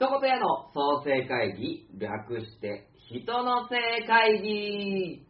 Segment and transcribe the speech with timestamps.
[0.00, 3.76] 一言屋の創生会議、略して、人の生
[4.06, 5.26] 会議。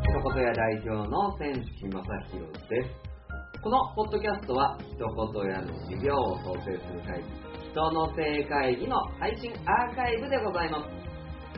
[0.00, 2.00] 一言屋代表の千式正
[2.32, 3.60] 宏です。
[3.62, 5.06] このポッドキャストは、一言
[5.44, 7.28] 屋の事業を創生する会議、
[7.70, 11.03] 人の生会議の配信アーカイブでございます。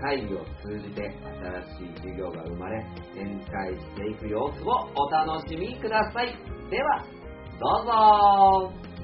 [0.01, 2.85] 会議を通じて新しい事業が生まれ
[3.15, 6.37] 展開していく様子をお楽しみください。
[6.71, 7.05] では
[7.59, 8.96] どうぞ。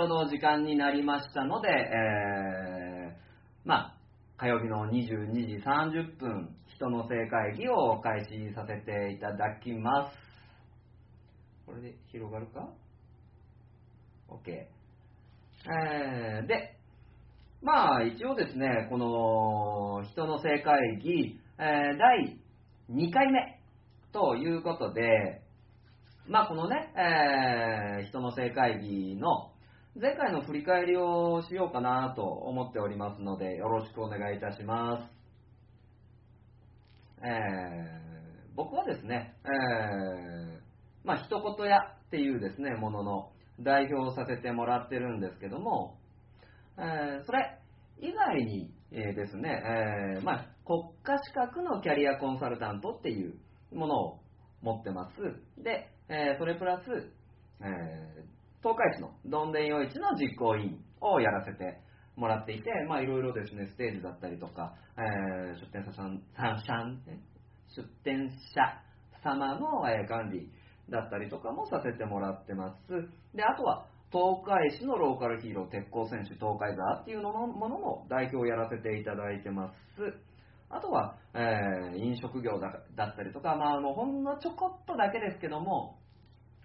[0.00, 3.94] ょうど時間になりましたので、えーまあ、
[4.38, 10.16] 火曜日の22時30分、人の正会議を開始させていただきます。
[11.66, 12.68] これで広がるか
[14.30, 14.50] ?OK。
[14.50, 16.76] えー、で、
[17.62, 22.38] まあ、一応ですね、この人の正会議、えー第
[22.90, 23.60] 2回目
[24.12, 25.42] ということで、
[26.26, 29.49] まあ、このね、えー人の正会議の
[29.96, 35.02] 前回の振り返りをしようかなと思っておりますので、よろしくお願いいたします。
[37.24, 38.10] えー
[38.56, 40.60] 僕はですね、えー
[41.04, 45.96] まあ、一言屋っていうですね、ものの代表させてもらってるんですけども、
[46.78, 47.58] えーそれ
[47.98, 49.62] 以外に、えですね、
[50.18, 53.34] えまあ、国家資格のキャリアコンサルタントっていう
[53.72, 54.20] ものを
[54.62, 55.16] 持ってます。
[55.62, 56.82] で、えそれプラス、
[57.60, 57.64] え
[58.62, 61.80] 東海市のどんでん夜市の実行委員をやらせて
[62.16, 67.00] もらっていて、まあいろいろですね、ステージだったりとか、えー出店者さん、さんさん
[67.74, 68.60] 出店者
[69.24, 70.50] 様の、えー管理
[70.90, 72.76] だったりとかもさせてもらってます。
[73.34, 79.76] で、あとは、東海市のローカルヒーロー鉄鋼選手東海座っていうののものの代表をやらせていただいてます。
[80.68, 85.99] あとは、えー飲食業だだったりとか、まあ、あのほんのちょこっとだけですけども、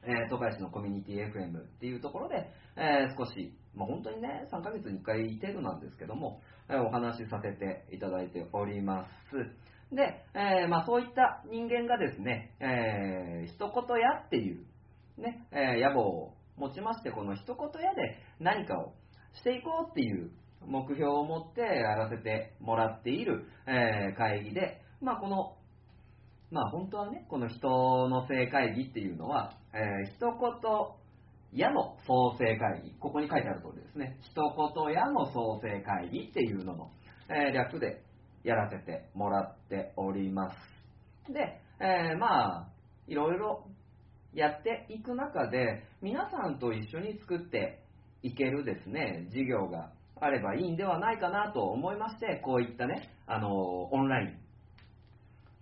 [0.07, 9.95] えー東海市のコミュニティ FM っていうところで、えー少し、まあ、本当にね、3ヶ月に1回程度なんですけども、えーお話しさせていただいております。
[9.95, 14.66] で、えまあ、そういった人間がですね、えー一言屋っていう、
[15.17, 18.93] ね、え野望を持ちまして、この一言屋で何かを
[19.33, 20.31] していこうっていう
[20.67, 25.55] 目標を持ってやらせてもらっている、え会議で、まあ、この
[26.51, 27.67] まあ本当はね、この人
[28.09, 30.31] の正会議っていうのは、えー一言
[31.53, 36.91] 矢の創生会議、ここに書いてある通りですね、一言矢の創生会議っていうのの、
[37.29, 38.03] えー略で
[38.44, 41.34] やらせてもらっております。
[41.34, 42.67] で、えーまあ、
[43.07, 43.66] いろいろ
[44.34, 47.79] やっていく中で、皆さんと一緒に作って
[48.22, 54.38] いけるですね、事業があればいいんではないかなと思いまして、こういったね、あのオンライン、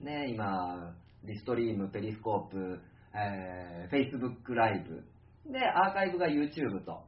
[0.04, 0.94] ね、今、
[1.24, 2.82] リストリーム、ペリスコープ、
[3.16, 5.06] えー、Facebook ライブ、
[5.50, 7.04] で、アーカイブが YouTube と、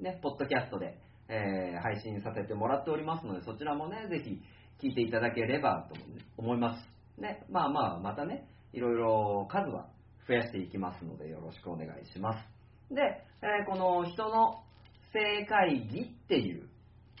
[0.00, 4.42] ね、ポッドキャストで、えー配信させてもらっておりますので、そちらもね、ぜひ
[4.84, 5.94] 聞いていただければと
[6.36, 7.20] 思います。
[7.20, 9.88] ね、まあまあ、またね、いろいろ数は
[10.26, 12.92] 増やしていきますので、よろしくお願いします。
[12.92, 13.00] で、
[13.42, 14.64] えーこの人の
[15.12, 16.68] 正会議っていう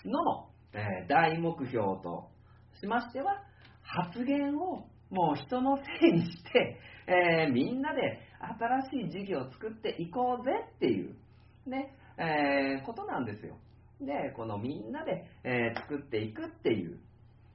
[0.04, 2.30] のの、えー大目標と
[2.80, 3.44] しましては、
[3.82, 8.20] 発言をもう人のせいにして、えーみんなで
[8.90, 11.16] 新しい事業を作っていこうぜっていう、
[11.66, 13.56] ね、えーことなんですよ。
[14.00, 16.98] で、このみんなで、えー作っていくっていう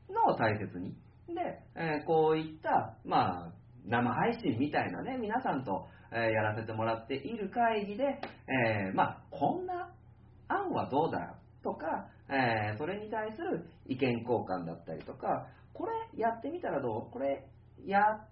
[0.09, 0.91] のを大切に。
[1.27, 3.53] で、えーこういった、まあ、
[3.87, 8.03] 生配信みたいなね、皆さんと、えーやらせてもらっている会議で、
[8.47, 9.89] えーまあ、こんな
[10.49, 17.11] 案はどうだとか、えーそれに対する意見交換だったりとか、これやってみたらどう？
[17.11, 17.45] これ
[17.85, 18.27] やっ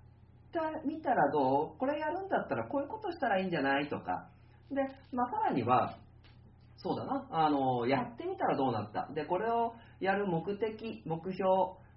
[0.51, 1.77] てみたらどう？
[1.77, 3.89] これやるんだったらこういうことしたらいいんじゃない？
[3.89, 4.29] とか。
[4.71, 4.81] で、
[5.11, 5.97] まあ、さらには、
[6.77, 9.07] そうだな、あの、やってみたらどうなった？
[9.13, 11.43] で、これをやる目的、目標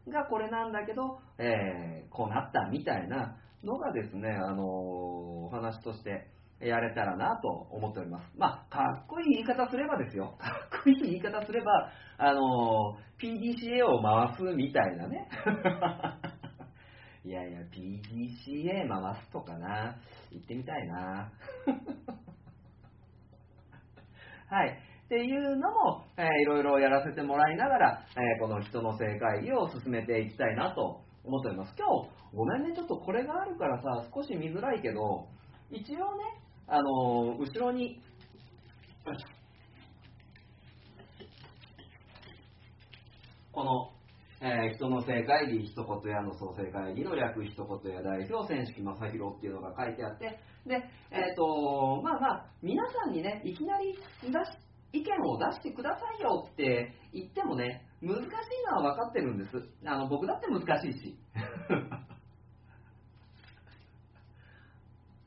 [0.09, 8.25] がこれなんだけど、えーこうなったみたいなのがですね、あの、お話としてやれたらなと思っております。
[8.39, 10.37] まあ、かっこいい言い方すればですよ。
[10.41, 10.49] か
[10.79, 12.41] っこいい言い方すれば、あの、
[13.21, 15.29] PDCA を回すみたいなね。
[17.27, 19.97] いやいや、PDCA 回すとかな。
[20.31, 21.33] 行ってみたいな。
[24.49, 24.79] はい。
[25.07, 31.75] っていうのも、えー、いろいろやらせてもらいながら、えー、この人の正会議を進めていきたいなと思っております。
[31.77, 35.29] 今日、ごめんね、ちょっとこれがあるからさ、少し見づらいけど、
[35.69, 36.23] 一応ね、
[36.69, 38.01] あのー、後ろに、
[43.51, 43.96] この、
[44.41, 54.35] えー、人の正会議、一言屋の総正会議の略、一言屋代表、千式正宏っていうのが書いてあって、で、えっ、ー、と、まあまあ、皆さんにね、いきなり出し
[54.93, 58.27] 意見を出してくださいよって言ってもね、難しい
[58.71, 59.51] のは分かってるんです。
[59.85, 61.19] あの僕だって難しいし。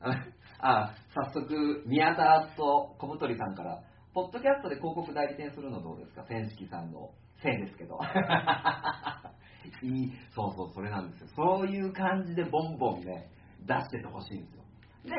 [0.62, 3.82] あ早速、宮田と小太りさんから、
[4.14, 6.24] ポッドキャストで広告代理店するのどうですか？
[6.26, 7.10] 千式さんの
[7.42, 7.98] せいですけど。
[9.82, 11.28] いい、そうそう、それなんですよ。
[11.36, 13.30] そういう感じでボンボンね、
[13.66, 14.62] 出しててほしいんですよ。
[15.04, 15.10] で、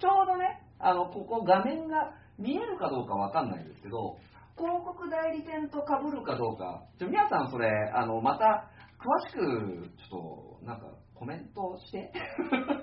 [0.00, 4.16] ちょうどね、あの、ここ画面が見えるかどうかわかんないんですけど、
[4.56, 12.12] 広告代理店と被るかどうか、ちょ皆さんそれ、あの、また、詳しく、ちょっと、なんか、コメントして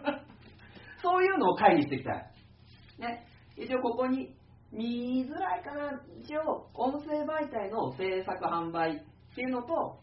[1.04, 2.32] そういうのを会議していきたい。
[3.00, 3.26] ね。
[3.58, 4.34] 一応ここに、
[4.72, 10.00] 見づらいかな、一応、音声媒体の制作販売っていうのと、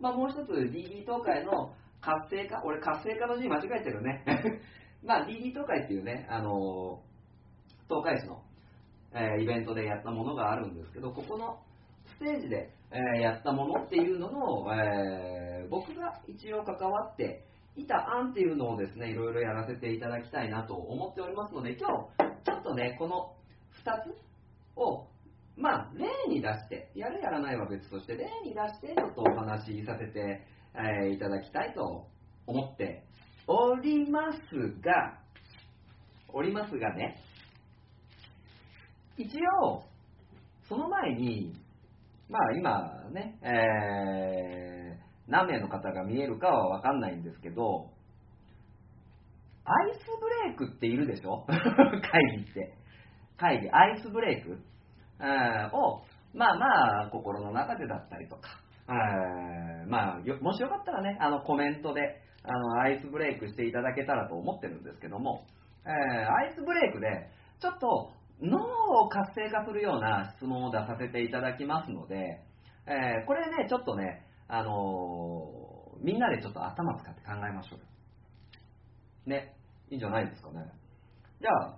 [0.00, 4.24] まあ、もう一つ DD 東海の活性化、俺活性化の字間違えてるね。
[5.04, 7.00] まあ DD 東海っていうね、あの
[7.88, 8.42] 東海市の
[9.14, 11.58] えイベントでやったものがあるんですけど、ここの
[12.06, 17.44] ステージで、えやったものっていうのの、えー、僕が一応関わって
[17.76, 23.34] いた案っていうのをですね、いろいろやらせていただきたいなと思っておりますので、今日、ちょっとね、この
[23.82, 25.06] つを、
[25.56, 32.06] まあ、例に出して、やるやらないは別として、例に出して、ちょっとお話しさせて、えー、いただきたいと
[32.46, 33.04] 思って
[33.46, 34.38] おります
[34.80, 35.18] が、
[36.32, 37.16] おりますがね、
[39.16, 39.28] 一
[39.64, 39.82] 応、
[40.68, 41.54] その前に、
[42.28, 47.90] まあ今ね、えー、何名の方が見えるかはわかんないんですけど、
[49.64, 51.44] アイスブレイクっているでしょ？
[51.48, 51.56] 会
[52.38, 52.77] 議って。
[53.38, 54.58] 会議、アイスブレイク、
[55.20, 56.02] えー、を、
[56.34, 65.44] まあまあ、心の中でだったりとか、え、まあ、もしよかったらね、あのコメントであのアイスブレイクしていただけたらと思ってるんですけども、
[65.84, 67.30] えー、アイスブレイクで、
[67.60, 68.58] ちょっと脳
[69.04, 72.40] を活性化するような質問を出させていただきますので、
[72.86, 79.28] えー、これね、ちょっとね、あのー、みんなでちょっと頭使って考えましょう。
[79.28, 79.54] ね、
[79.90, 80.64] いいんじゃないですかね。
[81.40, 81.76] じゃあ、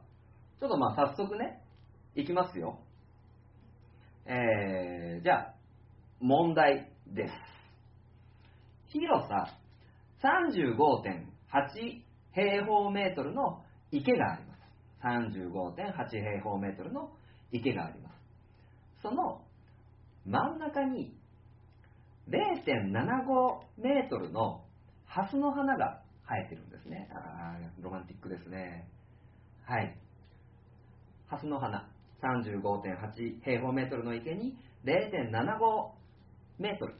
[0.60, 1.62] ちょっとまあ早速ね、
[2.14, 2.80] いきますよ。
[4.26, 5.54] えー、じゃあ、
[6.20, 7.32] 問題です。
[8.88, 9.56] 広さ
[10.22, 12.02] 35.8
[12.34, 14.60] 平方メートルの池があります。
[15.02, 17.10] 35.8平方メートルの
[17.52, 18.14] 池があります。
[19.02, 19.40] その
[20.26, 21.16] 真ん中に
[22.28, 24.62] 0.75メートルの
[25.06, 27.08] ハスの花が生えてるんですね。
[27.12, 28.86] あロマンティックですね。
[29.64, 29.99] はい。
[31.30, 31.88] ハスの花。
[32.20, 35.30] 35.8平方メートルの池に0.75
[36.58, 36.96] メートル。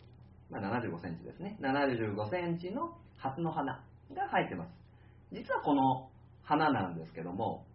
[0.49, 1.59] まあ、75センチですね。
[1.61, 3.73] 75センチのハスの花
[4.15, 4.71] が生えてます。
[5.33, 6.09] 実はこの
[6.45, 7.67] 花なんですけども、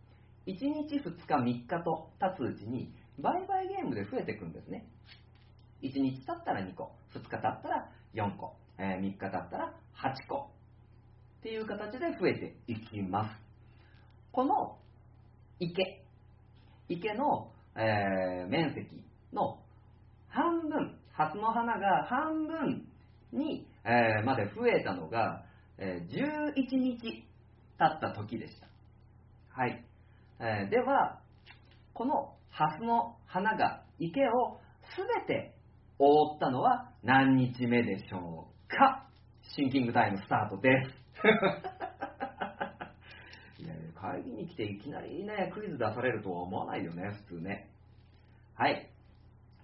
[0.48, 2.89] 1日、2日、3日と経つうちに、
[3.20, 4.88] 売買ゲームで増えていくんですね。
[5.82, 10.51] 1日経ったら2個、2日経ったら4個、えー、3日経ったら8個
[11.39, 13.41] っていう形で増えていきます。
[14.32, 14.77] この
[15.60, 16.05] 池、
[16.88, 18.88] 池の、えー、面積
[19.34, 19.60] の
[20.30, 22.88] 半分、ハスの花が半分
[23.32, 25.44] に、えー、まで増えたのが、
[25.77, 28.68] えー、11日経った時でした。
[29.50, 29.84] はい。
[30.39, 31.20] えー、では、
[31.94, 34.60] このハスの花が池を
[34.96, 35.56] すべて
[35.98, 39.08] 覆ったのは何日目でしょうか？
[39.56, 41.06] シンキングタイムスタートです。
[44.06, 47.70] 会議に来ていきなりね、クイズ出されるとは思わないよね、普通ね。
[48.56, 48.90] はい。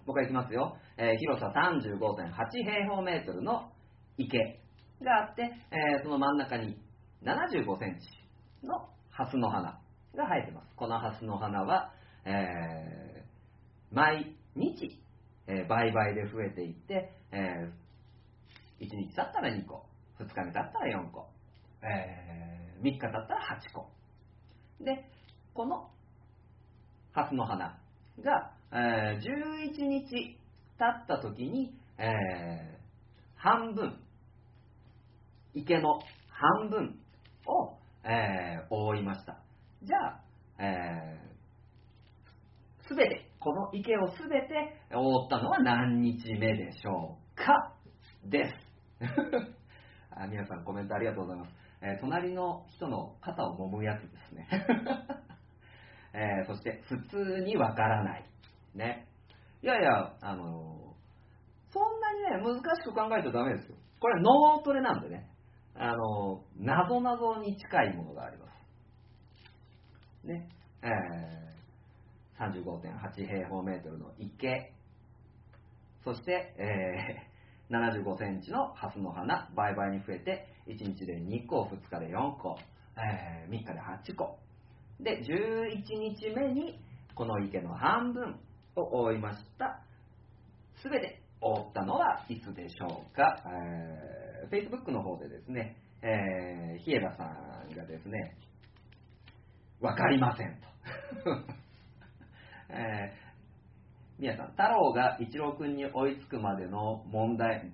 [0.04, 0.76] 僕はいきますよ。
[0.96, 3.70] えー、広さ35.8平方メートルの
[4.18, 4.38] 池
[5.00, 6.76] があって、えー、その真ん中に
[7.22, 9.80] 75センチのハスの花
[10.16, 10.74] が生えてます。
[10.76, 11.92] このハスの花は、
[12.24, 15.00] えー、毎日、
[15.46, 19.86] えー、倍々で増えていって、えー、1日経ったら2個、
[20.18, 21.28] 2日目経ったら4個、
[21.82, 24.01] えー、3日経ったら8個。
[24.84, 25.08] で、
[25.54, 25.90] この
[27.12, 27.78] ハスの花
[28.22, 32.82] が、えー11日経った時に、えー
[33.36, 33.98] 半分、
[35.54, 35.98] 池の
[36.28, 36.98] 半分
[37.46, 39.42] を、えー覆いました。
[39.82, 40.20] じゃあ、
[40.58, 41.22] え
[42.94, 47.74] べて、この池をすべて覆ったのは何日目でしょうか？
[48.24, 48.54] です。
[50.30, 51.61] 皆さんコメントありがとうございます。
[51.82, 54.48] えー隣の人の肩を揉むやつですね。
[56.14, 58.24] えーそして、普通にわからない。
[58.74, 59.08] ね。
[59.62, 60.82] いやいや、あのー
[61.72, 63.76] そんなにね、難しく考えちゃダメですよ。
[63.98, 65.26] これ脳トレなんでね。
[65.74, 68.46] あのー、謎謎に近いものがありま
[70.22, 70.26] す。
[70.26, 70.48] ね。
[70.82, 74.74] えー、35.8平方メートルの池。
[76.04, 82.58] そして、えー、75センチのハスの花、倍々に増えて、1日で2個、2日で4個、
[82.96, 84.38] えー3日で8個。
[85.00, 86.78] で、11日目に、
[87.14, 88.40] この池の半分
[88.76, 89.82] を覆いました。
[90.80, 98.36] すべて覆ったのはいつでしょうか、えー、Facebook の方でですね、えー、日枝さんがですね、
[99.80, 100.68] わかりませんと。
[102.74, 107.70] えー、みやさん、太郎が一郎くんに追いつくまでの問題、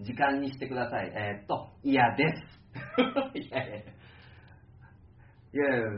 [0.00, 1.12] 時間にしてください。
[1.14, 2.60] えーっと、嫌です。
[3.38, 3.84] いやいやい
[5.52, 5.90] や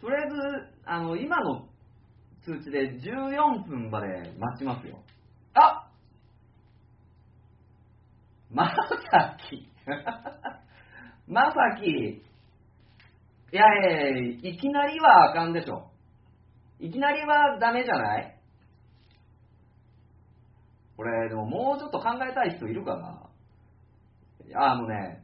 [0.00, 0.36] とりあえず、
[0.84, 1.68] あの、今の
[2.42, 5.02] 通知で14分まで待ちますよ。
[5.54, 5.90] あ
[8.50, 9.68] まさき。
[11.28, 11.86] まさき。
[11.86, 12.22] い
[13.52, 15.90] やいやいや、いきなりはあかんでしょ。
[16.78, 18.39] いきなりはダメじゃない？
[21.00, 23.30] これ、でももうちょっと考えたい人いるかな？
[24.54, 25.22] あ、のね、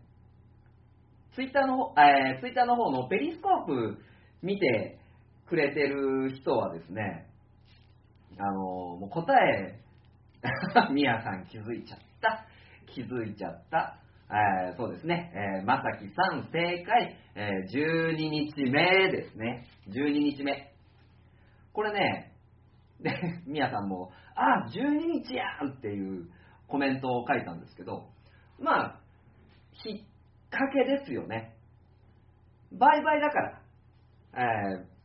[1.35, 3.99] ツイッターの、えー、ツイッターの方のペリスコープ
[4.43, 4.99] 見て
[5.47, 7.27] くれてる人はですね、
[8.39, 8.61] あの
[8.97, 9.79] もう答え、
[10.95, 12.47] みやさん気づいちゃった。
[12.87, 13.99] 気づいちゃった。
[14.31, 19.67] えーそうですね、えーまさきさん正解、えー12日目ですね。
[19.89, 20.73] 12日目。
[21.75, 22.33] これね、
[23.03, 23.13] で、
[23.47, 26.29] みやさんも、あ、12日やんっていう
[26.69, 28.09] コメントを書いたんですけど、
[28.61, 29.01] まあ、
[29.85, 30.01] 引っ
[30.51, 31.57] 掛けですよね。
[32.73, 33.63] 倍々だから、
[34.35, 34.97] えー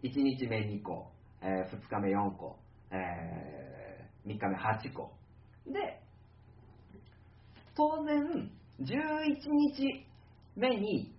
[0.00, 1.10] 1日目2個、
[1.42, 2.56] え2日目4個、
[2.92, 5.12] え3日目8個。
[5.66, 6.00] で、
[7.74, 8.50] 当然、
[8.80, 8.86] 11
[9.50, 10.06] 日
[10.54, 11.12] 目に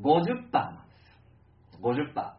[0.00, 1.80] 50%なんですよ。
[1.82, 2.36] 50%。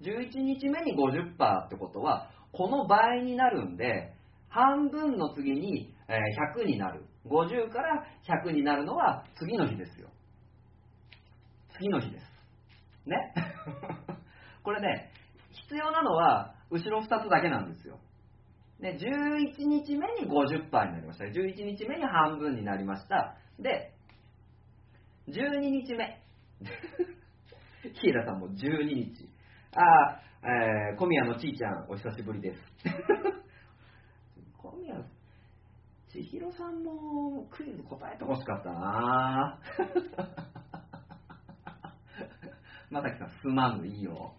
[0.00, 4.12] 11日目に50%ってことは、この倍になるんで、
[4.48, 7.04] 半分の次に100になる。
[7.26, 8.04] 50から
[8.44, 10.08] 100になるのは次の日ですよ。
[11.78, 12.24] 次の日です。
[13.06, 13.34] ね？
[14.62, 15.10] これね、
[15.50, 17.98] 必要なのは後ろ2つだけなんですよ。
[18.80, 21.24] ね、11日目に50%になりました。
[21.26, 23.36] 11日目に半分になりました。
[23.58, 23.92] で、
[25.28, 26.20] 12日目。
[27.94, 29.28] 日枝さんも12日。
[29.74, 32.58] あー、えー、小宮のちいちゃん、お久しぶりです。
[34.58, 34.96] 小宮
[36.08, 39.60] 千尋さんもクイズ答えてほしかったな
[42.90, 44.34] まさきさん、すまぬ、いいよ。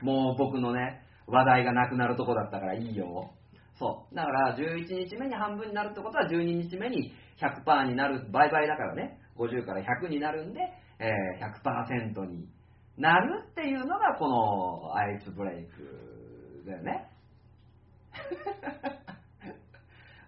[0.00, 3.34] もう僕のね、話題がなくなるとこだったからいいよ。
[3.78, 4.14] そう。
[4.14, 10.60] だから、11日目に半分になるってことは、12日目に100%になる、倍々だからね、50から100になるんで、
[10.98, 12.48] えー100%に
[13.02, 17.08] なるっていうのが、このアイスブレイクだよね。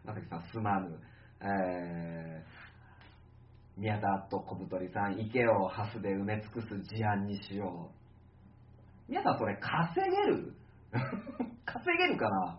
[0.04, 0.98] まさきさん、すまぬ。
[1.40, 7.92] えー、宮田と小太りさん、池をハスで埋め尽くす事案にしよ
[9.08, 9.12] う。
[9.12, 10.52] 皆さん、それ稼げる？
[11.64, 12.58] 稼げるかな？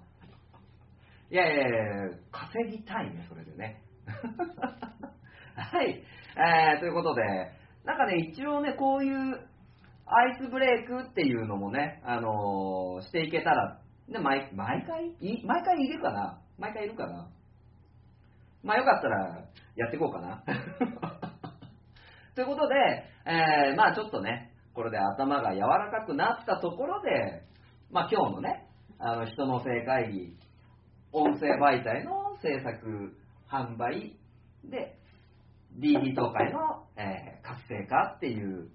[1.29, 3.81] いやいやいや、稼ぎたいね、それでね。
[5.57, 6.01] はい、
[6.37, 7.21] えー、ということで、
[7.83, 9.45] なんかね、一応ね、こういう
[10.07, 15.07] アイスブレイクっていうのもね、あのーしていけたら、ね、毎毎回？
[15.19, 16.41] い毎回いるかな？
[16.59, 17.27] 毎回いるかな？
[18.63, 19.45] まあよかったら
[19.75, 20.43] やっていこうかな。
[22.35, 22.75] ということで、
[23.25, 27.43] えーまあちょっとね、これで頭が柔らかくなったところで、
[27.89, 28.67] まあ今日のね、
[28.99, 30.37] あの人の正会議、
[31.13, 33.17] 音声媒体の制作、
[33.49, 34.15] 販売
[34.65, 34.97] で、
[35.79, 38.69] DD 東海の、えー活性化っていう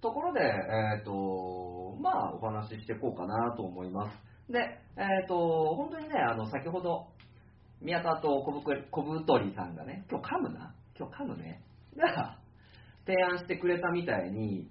[0.00, 4.52] ところで、えっ、と、まあお話ししていこうかなと思います。
[4.52, 4.58] で、
[4.96, 7.06] えっ、と、本当にね、あの、先ほど、
[7.80, 10.74] 宮田と小ぶ小太りさんがね、今日噛むな？
[10.98, 11.62] 今日噛むね？
[11.96, 12.38] が、
[13.06, 14.68] 提案してくれたみたいに、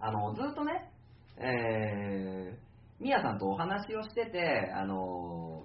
[0.00, 0.90] あの、ずっとね、
[1.36, 5.64] えー、みやさんとお話をしてて、あの、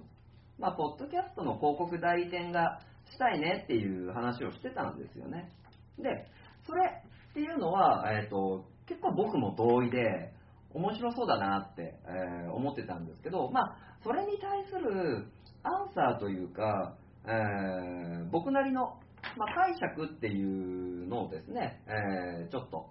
[0.58, 5.52] まあ、ポッドキャストの広告代理店がしたいねっていう話をしてたんですよね。
[5.98, 6.26] で、
[6.66, 7.02] それ
[7.36, 10.32] っていうのは、えっ、ー、と、結構僕も同意で、
[10.72, 15.26] 面白そうだなって、えー、思ってたんですけど、まあ、それに対する
[15.62, 18.98] アンサーというか、えー、僕なりの、
[19.36, 22.90] まあ、解釈っていうのをですね、えー、ちょっと考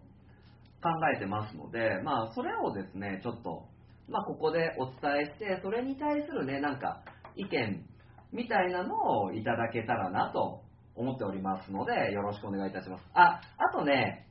[1.15, 3.65] えてますので、まあ、それをですね、ちょっと、
[4.07, 7.01] まあ、ここでお伝えして、それに対するね、なんか、
[7.35, 7.83] 意見
[8.31, 10.61] みたいなのをいただけたらなと
[10.95, 13.03] 思っておりますので、よろしくお願いいたします。
[13.13, 14.25] あ、あとね、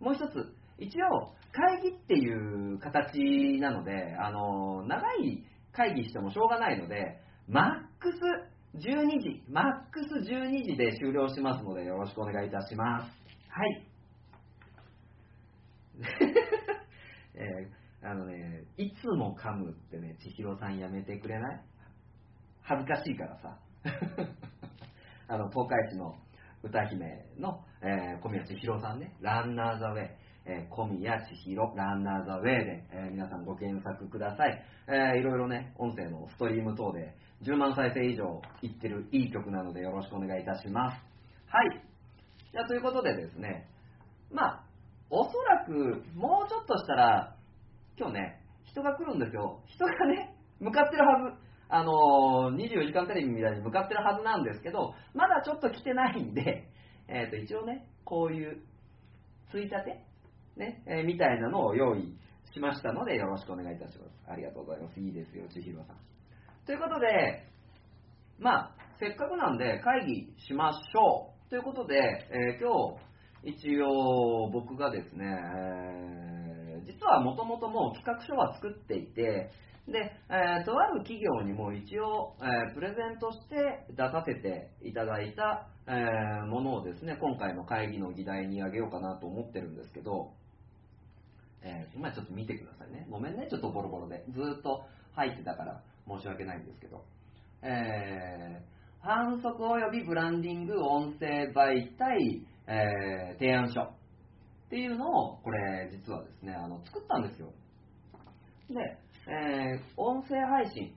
[0.00, 8.18] もう一つ、一応、会議っていう形なので、あの、長い会議してもしょうがないので、マックス
[8.76, 13.10] 12時、マックス12時で終了しますので、よろしくお願いいたします。
[13.48, 13.86] はい。
[17.34, 21.60] えー、あのね、いつも噛むってね、千尋さんやめてくれない？
[22.62, 23.58] 恥ずかしいからさ。
[25.28, 26.14] あの、東海市の
[26.62, 30.26] 歌姫の、えー、小宮千尋さんね、ランナーザウェイ。
[30.48, 34.62] えー、小宮千尋、ランナーザウェイで、えー、皆さんご検索ください。
[34.86, 41.02] えー、いろいろね、音声のストリーム等で10万再生以上いってるいい曲なのでよろしくお願いいたします。
[41.48, 41.82] はい。
[42.52, 43.68] じゃあ、ということでですね、
[44.30, 44.64] まあ、
[45.10, 45.72] おそらく
[46.14, 47.34] もうちょっとしたら、
[47.98, 49.60] 今日ね、人が来るんですよ。
[49.66, 51.46] 人がね、向かってるはず。
[51.68, 56.68] あのー、24時間テレビみたいに向かってるはずなんですけど、まだちょっと来てないんで、
[57.08, 58.62] えっ、ー、と、一応ね、こういう、
[59.50, 60.04] ついたて
[60.56, 62.16] ね、えー、みたいなのを用意
[62.52, 64.10] しましたので、よろしくお願いいたします。
[64.28, 65.00] ありがとうございます。
[65.00, 65.96] いいですよ、千尋さん。
[66.66, 67.46] ということで、
[68.38, 71.50] まあ、せっかくなんで会議しましょう。
[71.50, 73.06] ということで、えー、今日、
[73.44, 79.50] 一応僕がですね、えー、実はもともともう企画書は作っていて、
[79.88, 90.32] で、えー、とある企業にも一応、えー、プレゼントして出させていただいた、えー、ものをですね、今回の会議の議題にあげようかなと思ってるんですけど、
[91.62, 93.06] えー、今ちょっと見てくださいね。
[93.08, 94.24] ごめんね、ちょっとボロボロで。
[94.30, 97.04] ずっと入ってたから申し訳ないんですけど。
[97.62, 103.90] えー、反則及びブランディング音声媒体、えー、提案書っ
[104.68, 107.52] ていうのを、これ実はですね、あの作ったんですよ。
[108.68, 108.74] で、
[109.28, 110.94] えー、音声配信。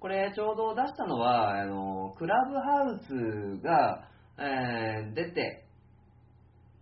[0.00, 5.66] これちょうど出したのは、あのクラブハウスが、えー、出て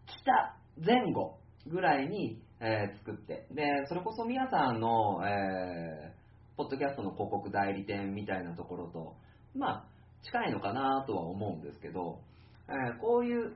[0.06, 1.36] きた前後
[1.66, 9.16] ぐらいに、えー、作って、で、それこそ皆さんの、えー、ポッドキャストの広告代理店みたいなところと、
[9.56, 9.84] まあ、
[10.22, 12.20] 近いのかなとは思うんですけど、
[12.68, 13.50] え、こういう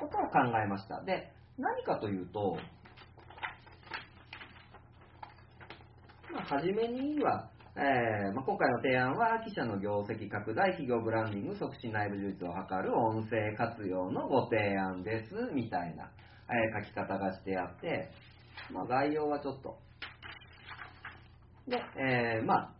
[0.00, 1.04] ことを考えました。
[1.04, 2.58] で、何かというと、
[6.32, 16.10] まあ、初めには、えーまあ、今回の提案は、記者の業績拡大、企業ブランディング、促進内部充実を図る音声活用のご提案です、みたいな、
[16.48, 18.10] えー、書き方がしてあって、
[18.72, 19.78] まあ、概要はちょっと。
[21.68, 22.74] で、えー、まあ、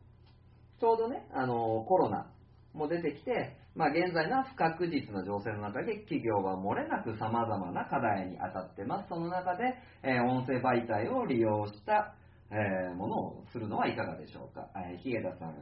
[0.80, 2.30] ちょうどね、あのコロナ
[2.72, 9.08] も出てきて、まあ、現在の不確実な情勢の中で企業は漏れなく様々な課題に当たってます。
[9.08, 9.64] その中で、
[10.02, 12.14] えー、音声媒体を利用した、
[12.50, 14.68] えー、ものをするのはいかがでしょうか。
[14.76, 15.54] えー、ヒゲダさん、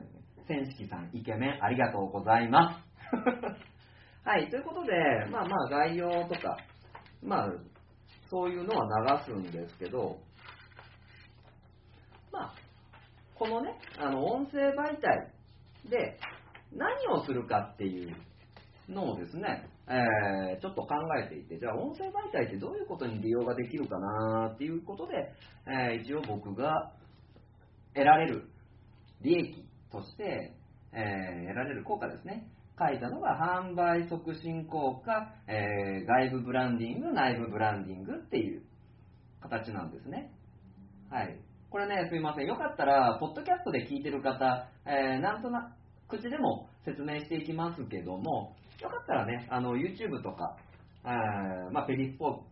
[0.46, 2.84] 千式さん、イケメン、ありがとうございます。
[4.28, 4.92] はい、ということで、
[5.30, 6.56] まあまあ概要とか、
[7.22, 7.52] まあ
[8.30, 10.18] そういうのは流すんですけど、
[12.32, 12.54] まあ、
[13.34, 15.32] このね、あの、音声媒体
[15.88, 16.18] で
[16.72, 18.16] 何をするかっていう
[18.88, 25.32] のをですね、えー、ちょっと考えていて、じゃあ音声媒体ってどういうことに利用ができるかなっていうことで、
[25.66, 26.92] えー、一応僕が
[27.94, 28.48] 得られる
[29.20, 30.54] 利益として、
[30.92, 32.48] えー、得られる効果ですね。
[32.78, 38.62] 書いたのが販売促進効果、えー、外部ブランディング、内部ブランディングっていう
[39.40, 40.32] 形なんですね。
[41.10, 41.38] はい。
[41.70, 42.46] これね、すいません。
[42.46, 45.72] よかったら、ポッドキャストで聞いてる方、えー、なんとな
[46.08, 50.56] く口でも説明していきますけども、よかったらね、あの、YouTube とか、
[51.04, 51.14] あ
[51.72, 52.44] まあ、ペリスコ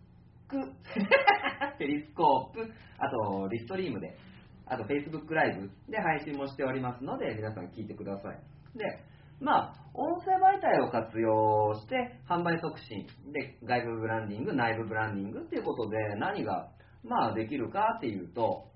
[0.48, 0.56] ープ、
[1.78, 4.16] ペリスコープ、あと、リストリームで、
[4.66, 8.78] あと、Facebook ライブで配信もしておりますので、皆さん聞いてください。
[8.78, 8.84] で、
[9.40, 16.70] まあ、音声媒体を活用して販売促進で外部ブランディング、内部ブランディングっていうことで何が、
[17.04, 18.68] まあ、できるかっていうと、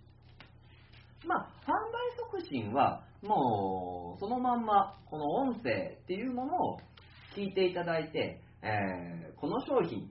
[1.25, 6.79] まあ、販売促進はもうそのまんまこの音声っていうものを
[7.37, 10.09] 聞いていただいて、えー、この商品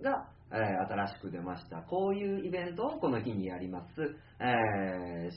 [0.00, 1.78] が、えー新しく出ました。
[1.82, 3.86] こういうイベントをこの日にやります。
[4.38, 5.30] えー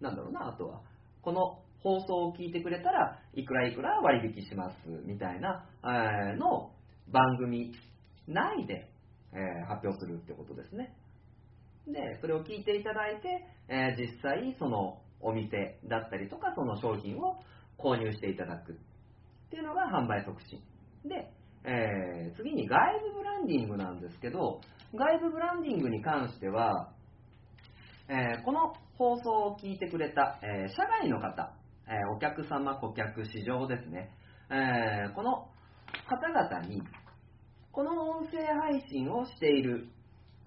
[0.00, 0.82] なんだろうな、あとは、
[1.22, 6.70] この放送を聞いてくれたらいくらいくら割引しますみたいな、えーの
[7.10, 7.72] 番組
[8.28, 8.88] 内で、
[9.32, 10.94] えー発表するってことですね。
[11.88, 17.40] で、それを聞いていただいて、えー実際そのお店だったりとかその商品を
[17.78, 18.78] 購入していただく
[19.46, 20.60] っていうのが販売促進。
[21.08, 21.30] で、
[21.64, 22.78] えー次に外
[23.12, 24.60] 部ブランディングなんですけど、
[24.94, 26.92] 外部ブランディングに関しては、
[28.08, 31.54] えーこの放送を聞いてくれた、えー社外の方、
[31.86, 34.10] えーお客様、顧客、市場ですね、
[34.50, 35.48] えーこの
[36.08, 36.82] 方々に、
[37.72, 39.88] この音声配信をしている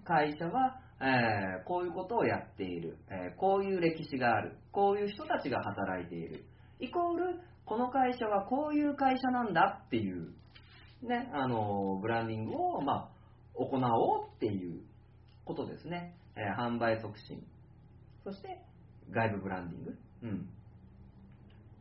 [0.04, 6.44] 会社は、えこういうことをやっている、えこういう歴史がある、こういう人たちが働いている、
[6.80, 10.34] イコール、この会社はこういう会社なんだっていう、
[11.04, 13.10] ね、あのブランディングを、まあ、
[13.56, 14.82] 行おうっていう
[15.44, 16.16] ことですね。
[16.38, 17.44] えー販売促進。
[18.24, 18.62] そして、
[19.12, 19.98] 外部ブランディング。
[20.24, 20.50] うん。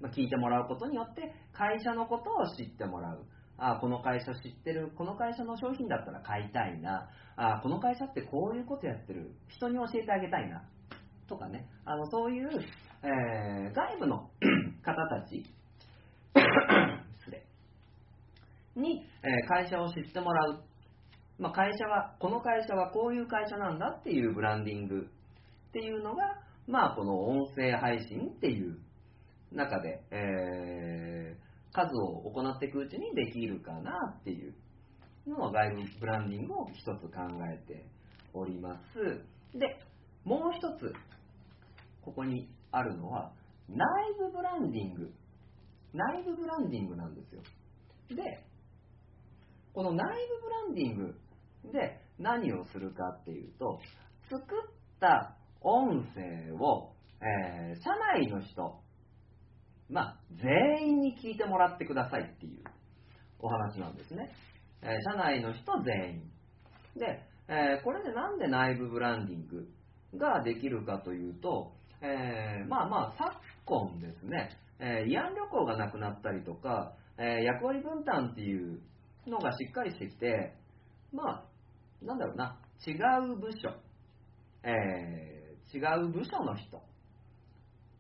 [0.00, 3.24] まあ、聞いてもらうことによって、会社のことを知ってもらう。
[3.58, 7.08] あこの会社知ってる、この会社の商品だったら買いたいな。
[7.36, 9.34] あこの会社ってこういうことやってる。
[9.48, 10.64] 人に教えてあげたいな。
[11.28, 11.68] とかね。
[11.84, 12.48] あのそういう、
[13.02, 14.30] えー外部の
[14.82, 15.44] 方たち、
[16.34, 17.46] 失礼。
[18.76, 20.62] に、え会社を知ってもらう。
[21.38, 25.06] まあ、会社は、この会社はこういう会社なんだっていうブランディング
[25.68, 26.22] っていうのが、
[26.66, 28.78] まあ、この音声配信っていう
[29.52, 34.54] 中で、えー数を行っていくうちにできるかなっていう
[35.26, 37.20] のの外部ブランディングを一つ考
[37.52, 37.84] えて
[38.32, 39.58] おります。
[39.58, 39.78] で、
[40.24, 40.92] もう一つ、
[42.02, 43.32] ここにあるのは、
[43.68, 43.78] 内
[44.18, 45.12] 部ブランディング。
[45.92, 47.42] 内部ブランディングなんですよ。
[48.10, 48.44] で、
[49.72, 51.14] この内部ブランディング
[51.72, 53.80] で何をするかっていうと、
[54.30, 54.44] 作っ
[55.00, 58.80] た音声を、えー社内の人、
[59.88, 62.64] まあ、全員に聞いてもらってくださいっていう
[63.38, 64.30] お話なんですね。
[64.82, 66.30] えー社内の人全員。
[66.96, 69.68] で、えーこれでなんで内部ブランディング
[70.18, 78.80] ができるかというと、えーまあまあ、昨今ですね、えー慰安旅行がなくなったりとか、えー役割分担っていう
[79.26, 80.54] のがしっかりしてきて、
[81.12, 81.44] まあ、
[82.04, 82.92] なんだろうな、違
[83.32, 83.70] う部署、
[84.62, 86.80] えー違う部署の人、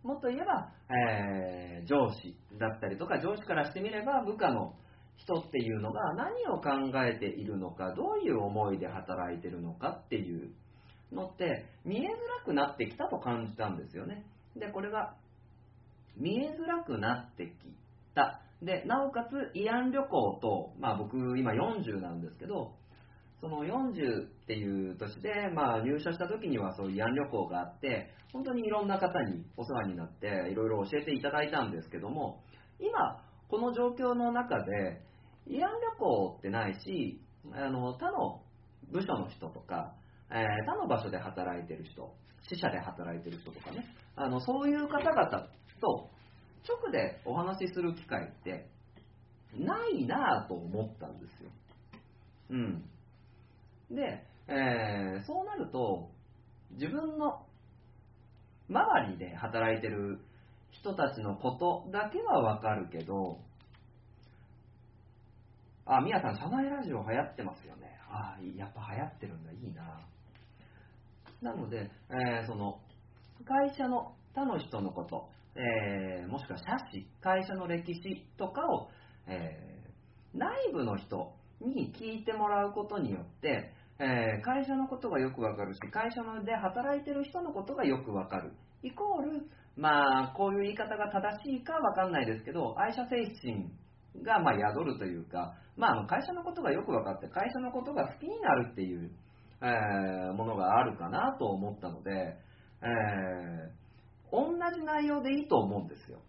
[0.02, 4.74] もっと言えば、えー上司だったりとか、上司からしてみれば部下の
[5.16, 10.50] 人っていうのが何を考えているのか、どういう思いで働いてるのかっていう
[11.12, 12.10] のって見えづ
[12.40, 14.24] らくなってきたと感じたんですよね。
[14.56, 15.14] で、これが
[16.16, 17.50] 見えづらくなってき
[18.14, 18.40] た。
[18.62, 22.74] で、なおかつ慰安旅行と、まあ僕今40なんですけど、
[23.40, 32.42] その40っていう年で、まあ、入社した時にはそういう慰安旅行があって、本当にいろんな方にお世話になって、いろいろ教えていただいたんですけども、
[32.80, 35.02] 今、この状況の中で、
[35.48, 37.20] 慰安旅行ってないし、
[37.52, 38.42] あの他の
[38.90, 39.94] 部署の人とか、
[40.30, 42.12] えー他の場所で働いてる人、
[42.48, 43.84] 支社で働いてる人とかね、
[44.16, 45.50] あのそういう方々っ
[45.80, 46.10] と
[46.68, 48.66] 直でお話しする機会って
[49.54, 51.50] ないなぁと思ったんですよ。
[52.50, 52.84] うん。
[53.90, 56.10] で、えーそうなると、
[56.72, 57.46] 自分の
[58.68, 60.18] 周りで働いてる
[60.70, 63.38] 人たちのことだけはわかるけど、
[65.86, 67.96] あ、みやさん、社内ラジオ流行ってますよね。
[68.08, 70.00] あやっぱ流行ってるんだ、いいな。
[71.42, 72.80] なので、えーその、
[73.44, 78.88] 会社の他の人のこと、えーもしくは社史、会社の歴史とかを、
[79.26, 79.76] えー
[80.34, 88.52] 内部の人に聞いてもらうことによって、えー会社のことがよくわかるし、会社で働いてる人のことがよくわかる。
[88.82, 93.70] イコール、まあ、こういう言い方が正しいかわかんないですけど、愛社精神
[94.22, 99.10] がま宿るというか、まあ、会社のことがよく分かって、会社のことが好きになるっていう、
[99.62, 102.10] えーものがあるかなと思ったので、
[102.82, 103.85] えー
[104.30, 106.20] 同じ内容でいいと思うんですよ。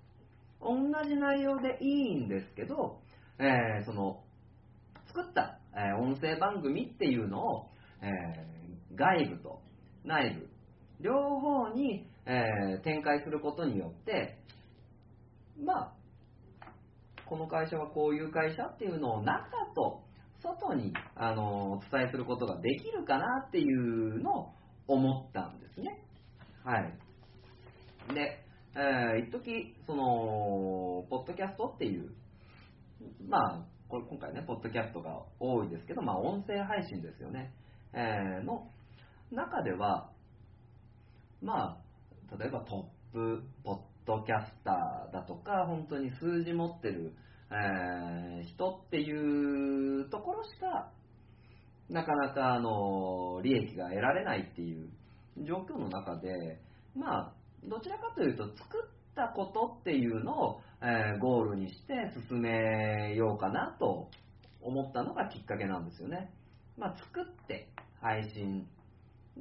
[0.62, 3.02] 同じ内容でいいんですけど、
[3.40, 4.24] えーその
[5.08, 7.70] 作った、えー音声番組っていうのを、
[8.02, 9.62] えー外部と
[10.04, 10.48] 内部
[11.00, 14.40] 両方に、えー展開することによって
[15.64, 15.94] まあ
[17.28, 20.04] この会社はこういう会社っていうのを中と
[20.42, 24.54] 外に、あのお伝えすることができるかなっていうのを
[24.88, 26.04] 思ったんですね。
[26.64, 27.07] はい。
[28.14, 28.44] で、
[28.76, 32.12] えー一時その、ポッドキャストっていう、
[33.28, 37.54] まあ、これ今回ね、ポッドキャストが多いですけど、まあ、音声配信ですよね。
[37.94, 38.68] えー、の
[39.32, 40.12] 中では、
[41.42, 41.78] ま
[42.32, 47.14] あ、例えばトップ、ポッドキャスターだとか、本当に数字持ってる、
[47.52, 50.92] えー、人っていうところしか、
[51.90, 54.90] なかなかあの利益が得られないっていう
[55.46, 56.60] 状況の中で、
[56.96, 64.10] まあ、どちらかというと、作ったことっていうのを、えー、ゴールにして進めようかなと
[64.62, 66.32] 思ったのがきっかけなんですよね。
[66.78, 67.70] まあ、作って
[68.02, 68.68] 配信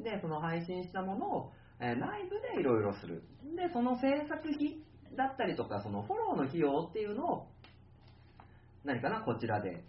[0.03, 3.23] で、その配信したものを、えー、内部でいろいろする。
[3.57, 4.79] で、その制作費
[5.17, 7.47] だったりとか、そのフォローの費用っていうのを、
[8.85, 9.85] 何かな、こちらで、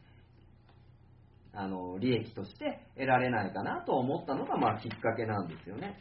[1.54, 5.98] あの、利益として得られないかなと思ったのが、まあ、きっかけなんですよね。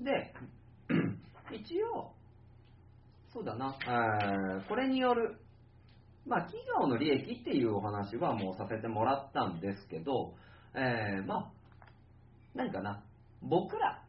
[0.00, 0.34] で、
[1.54, 2.12] 一応、
[3.32, 5.38] そうだな、えー、これによる、
[6.26, 10.34] まあ、企業の利益っていうお話はもうさせてもらったんですけど、
[10.74, 11.50] えー、まあ、
[12.54, 13.02] 何かな、
[13.42, 14.02] 僕ら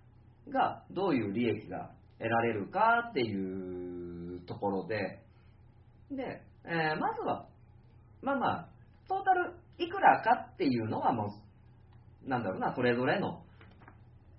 [0.50, 5.22] がどういう利益が得られるかっていうところで、
[6.12, 7.48] で、えー、まずは、
[8.22, 8.70] まあまあ、
[9.08, 11.34] トータルいくらかっていうのはも
[12.26, 13.44] う、なんだろうな、それぞれの、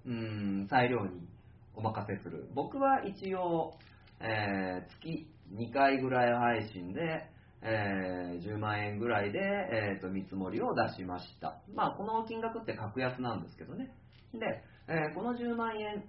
[0.07, 1.29] うん、裁量に
[1.77, 2.49] お任せする。
[2.55, 3.75] 僕は一応、
[4.21, 7.29] えー、月2回ぐらい配信で、
[7.63, 11.63] えー、10万円ぐらいで、えーと、見積もりを出しました。
[11.75, 13.91] まあ、この金額って格安なんですけどね。
[14.35, 16.05] で、えー、この10万円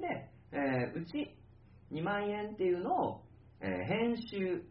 [0.00, 1.36] で、えー、うち
[1.92, 3.20] 2万円っていうのを、
[3.60, 4.62] え編集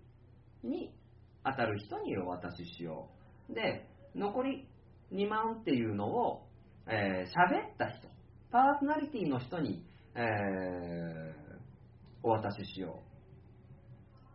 [0.63, 0.93] に
[1.43, 3.10] 当たる人にお渡ししよ
[3.49, 3.53] う。
[3.53, 4.67] で、残り
[5.12, 6.47] 2万っていうのを、
[6.88, 8.08] え喋った人、
[8.51, 9.84] パーソナリティの人に、
[10.15, 11.34] え
[12.23, 13.02] お渡ししよ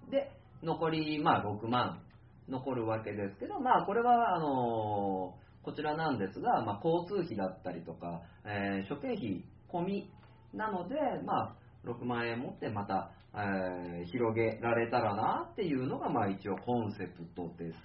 [0.09, 0.11] う。
[0.11, 0.31] で、
[0.63, 2.03] 残り、まあ、6万
[2.49, 10.11] 残るわけですけど、まあ、これは、あのこちらなんですが、まあ、交通費だったりとか、えー、諸経費込み
[10.55, 17.79] なので、まあ、6万円持ってまた、えー、広げられたらなっていうのが、まあ、一応コンセプトです。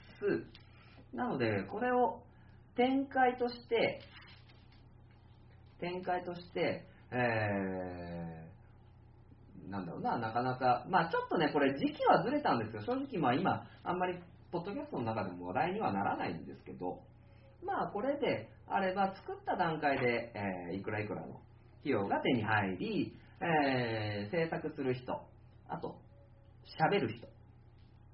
[1.14, 2.24] なので、これを
[2.76, 4.00] 展開として、
[5.80, 12.82] 展開として、えー、なんだろうな、なかなか、まあちょっとね、これ時期はずれたんですよ。
[12.82, 14.20] 正直まあ今、あんまり
[14.52, 17.02] ポッドキャストの中でも話題にはならないんですけど、
[17.64, 21.40] まあこれであれば作った段階で、えー、いくらいくらの
[21.82, 25.22] 費用が手に入り、えー、制作する人、
[25.68, 26.00] あと、
[26.80, 27.28] 喋る人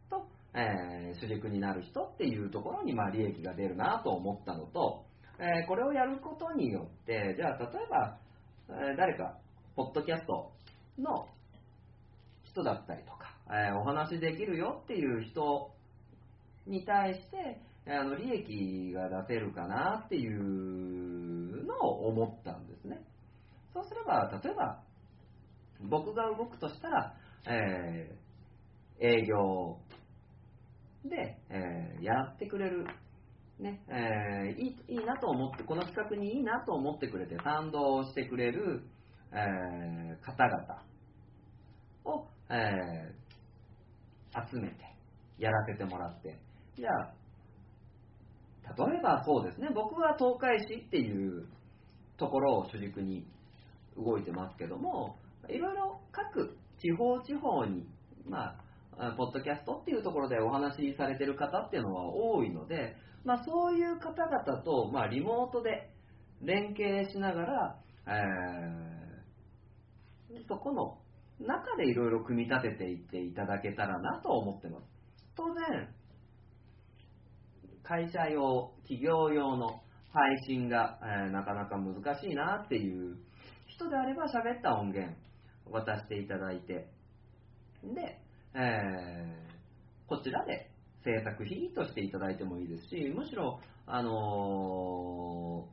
[0.10, 5.06] と、えー、主軸になる人っていうところにまあ利益が出るなと思ったのと、
[5.40, 8.18] えー、これをやることによって、じゃあ例えば、
[8.72, 9.38] え誰か、
[9.76, 10.52] ポッドキャスト
[10.98, 11.28] の
[12.44, 15.72] 人だったりとか、えお話できるよっていう人
[16.68, 23.00] に対して、あの利益が出せるかなっていうのを思ったんですね。
[23.74, 24.84] そうすれば、例えば、
[25.90, 27.16] 僕が動くとしたら、
[27.48, 29.78] えー、営業
[31.06, 32.86] で、えー、やってくれる、
[33.60, 33.82] ね。
[33.88, 38.84] えー、いいいいなと思って、この企画にいいなと思ってくれて、賛同してくれる、
[39.32, 40.84] えー、方々
[42.06, 44.76] を、えー、集めて、
[45.38, 46.39] やらせてもらって、
[46.76, 47.13] じゃあ、
[48.78, 51.48] 例えばそうですね、僕は東海市っていう
[52.17, 53.26] ところを主軸に
[53.98, 55.17] 動いてますけども、
[55.50, 57.88] いろいろ各地方地方に、
[58.28, 58.56] ま
[58.98, 65.92] あ、ポッドキャストっていうところでお話しされてる方っていうのは多いので、まあ、そういう方々と、まあ、リモートで
[66.42, 70.98] 連携しながら、えー、そこの
[71.40, 74.86] 中でいろいろ組み立てていっていただけたらなと思ってます。
[75.36, 75.88] 当然、
[77.84, 83.18] 会社用、企業用の配信が、えー、なかなか難しいなっていう
[83.68, 85.16] 人であれば喋った音源
[85.72, 86.90] 渡していただいて、
[87.84, 88.20] で、
[88.56, 90.69] えー、こちらで
[91.04, 95.66] 制作費としていただいてもいいですし、むしろ、あの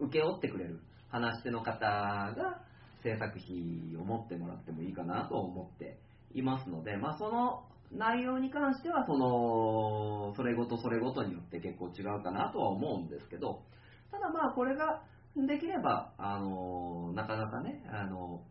[0.00, 0.80] ー、請け負ってくれる
[1.10, 2.60] 話し手の方が
[3.02, 5.98] 制作費を持ってもらってもいいかなと思って
[6.34, 13.62] いますので、まあ、その内容に関してはそのそれごとそれごとによって結構違うかなとは思うんですけど
[14.10, 15.02] ただまあこれが
[15.36, 18.42] できればあのなかなかねあの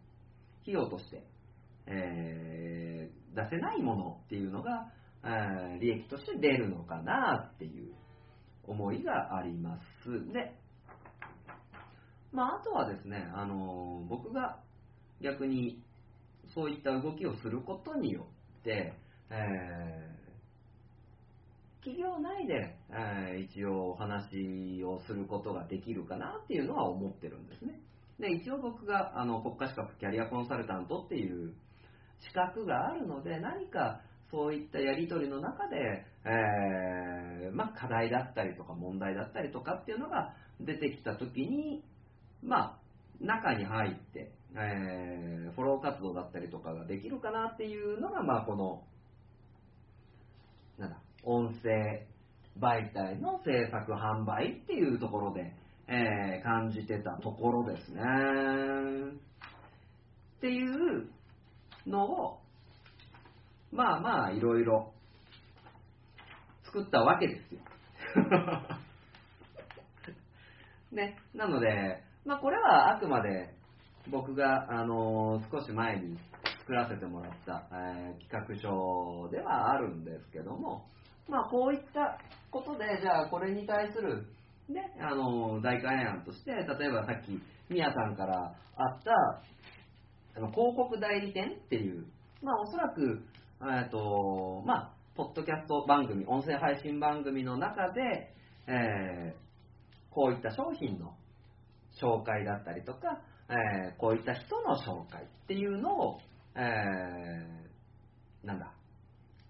[0.64, 1.24] 費用として、
[1.88, 4.88] えー、出せないものっていうのが、
[5.80, 7.94] 利益として出るのかなっていう
[8.64, 10.56] 思いがありますで
[12.32, 14.60] まああとはですねあの僕が
[15.22, 15.82] 逆に
[16.54, 18.28] そういった動きをすることによ
[18.62, 18.94] って
[19.32, 20.16] え
[21.86, 27.80] 企業内で、えー一応お話をすることができるかなっていうのは思ってるんですね。
[28.20, 31.54] で、一応僕があの国家資格キャリアコンサルタントっていう
[32.22, 41.84] 資格があるので、何かそういったやり取りの中で、えーまあ、課題だったりとか問題だったりとかっていうのが出てきたときに、
[42.44, 42.80] まあ、
[43.22, 48.84] 中に入って、えーフォロー活動だったりとかができるかなっていうのが、まあ、この、
[50.78, 52.06] なんだ、音声
[52.60, 55.54] 媒体の制作販売っていうところで、
[55.88, 58.02] えー感じてたところですね。
[60.38, 61.10] っていう
[61.86, 62.40] のを、
[63.76, 64.94] まあまあ、いろいろ
[66.64, 67.60] 作ったわけですよ。
[70.94, 73.54] ね、なので、まあこれはあくまで
[74.10, 76.18] 僕が、あの少し前に
[76.60, 80.88] 作らせてもらった、えー企画書ではあるんですけども、
[81.28, 82.18] まあこういった
[82.50, 84.26] ことで、じゃあこれに対する、
[84.70, 89.12] ね、あの代替案として、例えばさっき、みやさんからあった、
[90.38, 92.06] あの広告代理店っていう、
[92.42, 93.22] まあおそらく、
[93.62, 98.34] えっと、まあ、ポッドキャスト番組、音声配信番組の中で、
[98.68, 99.46] えー
[100.12, 101.14] こういった商品の
[102.02, 106.20] 紹介だったりとか、えーこういった人の紹介っていうのを、
[106.56, 108.74] えーなんだ、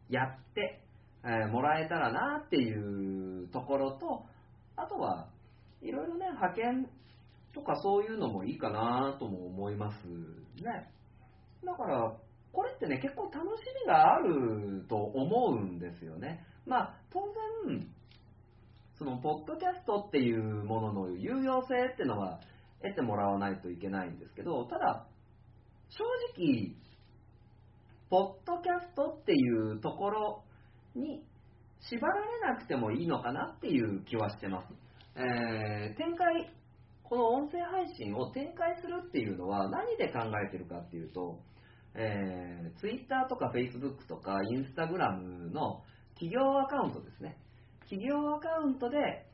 [0.09, 0.81] やって、
[1.23, 4.23] えーもらえたらなっていうところと、
[4.75, 5.29] あとは、
[5.81, 6.89] いろいろね、派遣
[7.53, 10.07] とかそういうのもいいかなとも思います
[10.63, 10.91] ね。
[11.63, 12.15] だから、
[12.55, 16.45] これってね、結構楽しみがあると思うんですよね。
[16.65, 17.19] まあ、当
[17.67, 17.85] 然、
[18.97, 22.39] その、ポッドキャストっていうものの有用性っていうのは
[22.81, 25.05] 得てもらわないといけないんですけど、ただ、
[25.89, 26.03] 正
[26.37, 26.75] 直、
[28.09, 30.43] ポッドキャストっていうところ
[30.95, 31.25] に
[31.81, 34.73] 縛られなくてもいいのかなっていう気はしてます。
[35.15, 36.49] えー展開、
[37.03, 41.39] この音声配信を展開するっていうのは何で考えてるかっていうと、
[41.95, 45.84] えー、Twitter とか Facebook とか Instagram の
[46.15, 47.38] 企業アカウントですね。
[47.81, 49.27] 企業アカウントで、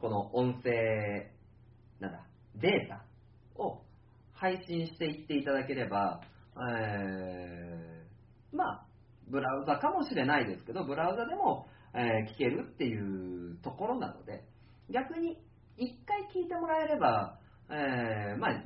[0.00, 1.32] この音声、
[1.98, 3.04] なんだ、データ
[3.62, 3.82] を
[4.32, 6.20] 配信していっていただければ、
[6.56, 8.86] えーまあ、
[9.28, 14.44] ブラウザかもしれないですけど、ブラウザでも、えー聞けるっていうところなので、
[14.90, 15.36] 逆に
[15.78, 17.38] 1回聞いてもらえれば、
[17.70, 18.64] えーまあ、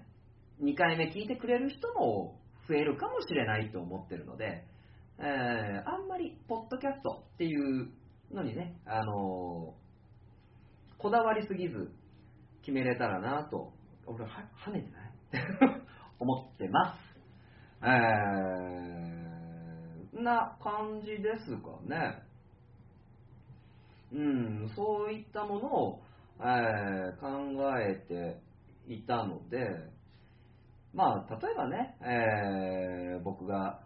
[0.62, 4.64] 2回目聞いてくれる人も増えるかもしれないと思ってるので、
[5.18, 5.24] えー
[5.88, 7.88] あんまりポッドキャストっていう
[8.32, 9.84] のにね、あのー
[10.98, 11.92] こだわりすぎず
[12.62, 13.72] 決めれたらなと、
[14.06, 14.30] 俺は
[14.66, 15.82] 跳ねてない？
[16.18, 16.98] 思ってます。
[17.82, 22.22] えー、な感じですかね。
[24.12, 26.02] うん、そういったものを、
[26.40, 28.40] えー考えて
[28.86, 29.58] いたので、
[30.94, 33.80] まあ、例えばね、えー僕が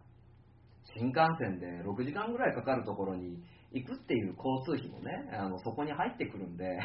[0.97, 3.43] 新幹線で6時間ぐらいかかるところに
[3.73, 6.79] 行くっていう交通費もね、あのそこに入ってくるんで、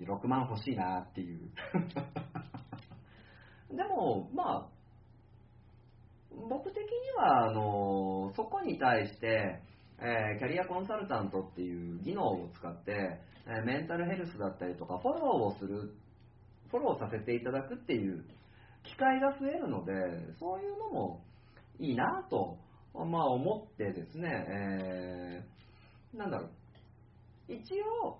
[0.00, 1.50] 6万欲しいなっていう。
[3.76, 4.68] でも、まあ、
[6.48, 6.84] 僕的に
[7.16, 9.62] は、あの、そこに対して、
[10.00, 15.94] えーキャリアコンサルタントっていう技能を使って、えーメンタルヘルスだったりとか、フォローをする、
[16.70, 18.24] フォローさせていただくっていう
[18.88, 19.92] 機会が増えるので、
[20.40, 21.20] そういうのも
[21.78, 22.58] いいなと、
[22.94, 27.60] まあ思ってですね、えーなんだろう、一
[28.04, 28.18] 応、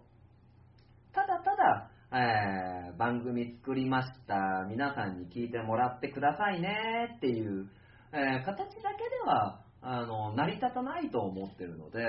[1.12, 7.14] ただただ、えー番組作りました、皆さんに聞いてもらってくださいね。
[7.16, 7.68] っていう、
[8.12, 12.04] えー形だけではあの成り立たないと思ってるので、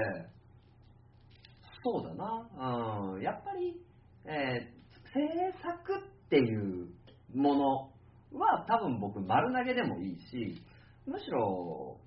[1.83, 3.81] そうだな、うん、やっぱり、
[4.25, 4.79] えー
[5.11, 5.19] 制
[5.63, 6.87] 作っていう
[7.33, 7.89] もの
[8.33, 10.61] は多分僕丸投げでもいいし、
[11.05, 11.97] むしろ、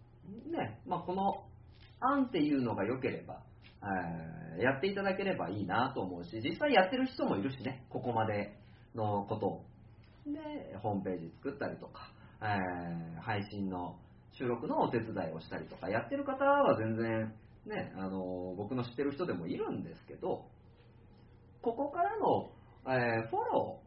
[0.50, 1.44] ね、まあ、この
[2.00, 3.42] 案っていうのが良ければ、
[3.82, 8.52] えーやっていただければいいなと思うし、実際やってる人もいるしね、ここまで
[8.94, 9.64] のことを。
[10.26, 12.12] で、ホームページ作ったりとか、
[12.42, 13.96] えー配信の
[14.32, 20.44] 収録のお手伝いをしたりとか、やってる方は全然、ね、あの僕の知ってる人でもいるんですけど、
[21.62, 22.50] ここからの、
[22.86, 23.80] えーフォロ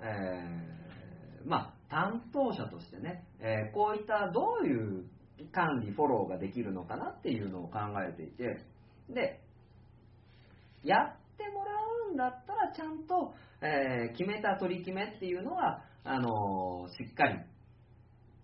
[0.00, 0.79] ー、えー
[1.44, 5.04] まあ、担当者としてね、えーこういったどういう
[5.52, 7.78] 管理、フォローができるのかなっていうのを考
[8.08, 8.64] えていて、
[9.08, 9.40] で、
[10.82, 11.70] やってもら
[12.10, 17.38] うんだったら、ちゃんと、えー決めた取り決めっていうのは、あのーしっかり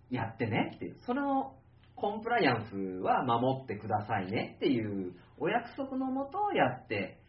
[0.09, 1.55] やってねっていう、その
[1.95, 7.19] コンプライアンスは守ってくださいねっていうお約束のもとをやって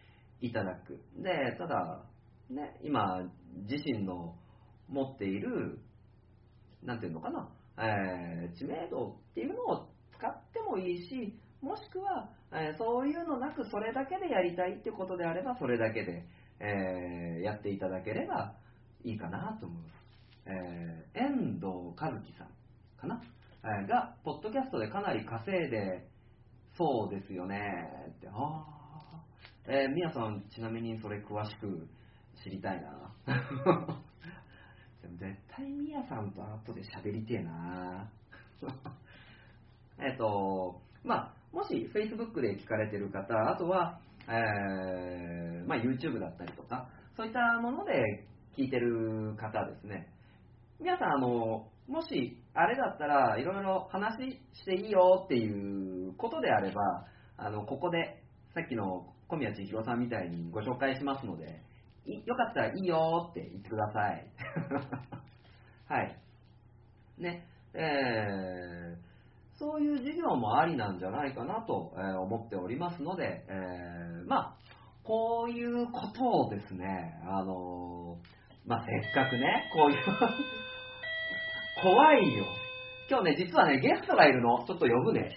[0.40, 1.00] いただく。
[1.22, 2.04] で、ただ、
[2.50, 3.22] ね、今、
[3.68, 4.34] 自身の
[4.88, 5.78] 持っている、
[6.82, 16.24] なんていうのかな、えー知名度っていうのを使ってもいいし、もしくは、えーそういうのなくそれだけでやりたいってことであれば、それだけで、
[16.60, 18.54] えーやっていただければ
[19.04, 19.94] いいかなと思います。
[20.46, 22.48] えー遠藤和樹さん
[22.98, 23.20] かな、
[23.64, 26.08] えーが、ポッドキャストでかなり稼いで
[26.76, 27.58] そうですよね
[28.16, 31.88] って、あーえー、みやさん、ちなみにそれ詳しく
[32.42, 33.12] 知りたいな。
[35.18, 38.08] 絶対みやさんと後で喋りてえな。
[39.98, 50.08] えっと、まあ、もし Facebook で聞かれてる方、あとは、えーまあ、YouTube だったりとか、そういったもので聞いてる方ですね。
[50.78, 54.18] 皆さん、あの、もし、あれだったらいろいろ話
[54.52, 57.06] していいよっていうことであれば、
[57.36, 58.22] あの、ここで、
[58.54, 61.62] さっきの小宮千尋さんみたいにご紹介しますので、
[62.24, 64.26] よかったらいいよって言ってください。
[65.92, 66.16] はい。
[67.18, 69.08] ね、えー
[69.58, 74.56] そういう授業もありなんじゃないかなと、え思っておりますので、えーまあ、
[75.02, 78.18] こういうことをですね、あの
[78.66, 79.98] まあ、せっかくね、こういう、
[81.82, 82.44] 怖いよ。
[83.10, 84.64] 今日ね、実はね、ゲストがいるの。
[84.64, 85.34] ちょっと呼ぶね。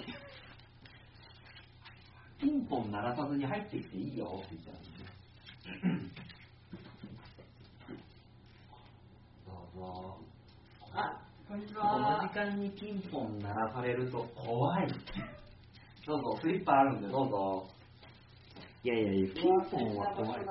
[2.40, 6.02] ピンポン鳴らさずに入ってきていいよって言ったらね。
[9.84, 12.36] あ、こんにちこのは時。
[12.36, 14.88] 間にピンポン鳴らされると怖い。
[16.06, 17.68] どうぞ、スリッパあるんでどうぞ。
[18.84, 20.46] いやいやいや、ピンポンは怖い。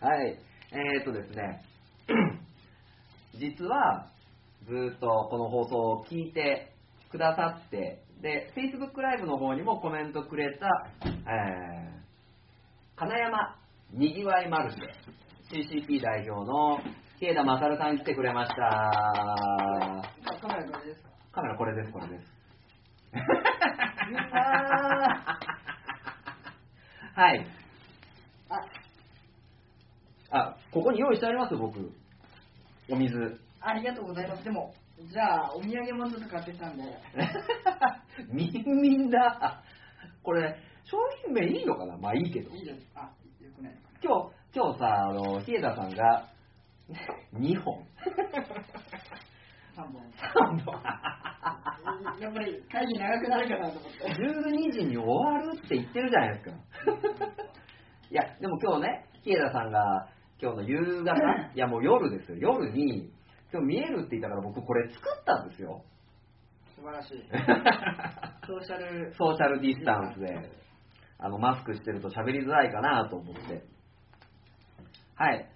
[0.00, 0.38] はい。
[0.72, 1.62] えー、っとですね、
[3.36, 4.06] 実は、
[4.64, 6.74] ずーっとこの放送を聞いて
[7.10, 10.66] くださって、で、Facebook ライブの方にもコメントくれた、
[11.04, 11.10] えー、
[12.96, 13.56] 金山
[13.92, 15.21] にぎわいマルシェ、
[15.52, 16.78] CCP 代表の
[17.18, 18.54] 日枝勝さん来てくれました。
[20.40, 21.08] カメラこれですか？
[21.32, 22.24] カメラこれです、これです。
[24.32, 25.38] あ
[27.14, 27.46] はい。
[28.48, 28.60] あ、
[30.38, 31.52] あ、ここに用意してあります？
[31.52, 31.92] よ、僕。
[32.90, 33.38] お水。
[33.60, 34.44] ありがとうございます。
[34.44, 34.72] でも、
[35.12, 36.82] じゃあ、お土産もちょっと買ってきたんで。
[38.32, 39.62] みんみんだ。
[40.22, 40.96] これ、商
[41.26, 41.98] 品名いいのかな？
[41.98, 42.48] まあいいけど。
[42.56, 42.86] いいです。
[42.94, 43.10] あ、
[43.42, 46.28] よくないのか今日、今日さ、あの、日枝さんが、
[47.32, 47.78] 2本。
[49.74, 49.82] な。
[49.82, 50.02] 3本。
[50.52, 50.74] 3本。
[52.20, 53.98] やっぱり会議長くなるかなと思って。
[54.68, 56.50] 12時に終わるって言ってるじゃないですか。
[58.10, 59.80] いや、でも今日ね、日枝さんが、
[60.38, 61.14] 今日の夕方、
[61.54, 63.10] いやもう夜ですよ、夜に、
[63.50, 65.82] 今日見えるって言ったから僕これ作ったんですよ。
[66.76, 67.24] 素晴らしい。
[68.46, 69.14] ソーシャル。
[69.14, 70.50] ソーシャルディスタンスで、
[71.18, 73.72] あの、マスクしてると喋りづらいかなと思って。
[75.14, 75.48] はい。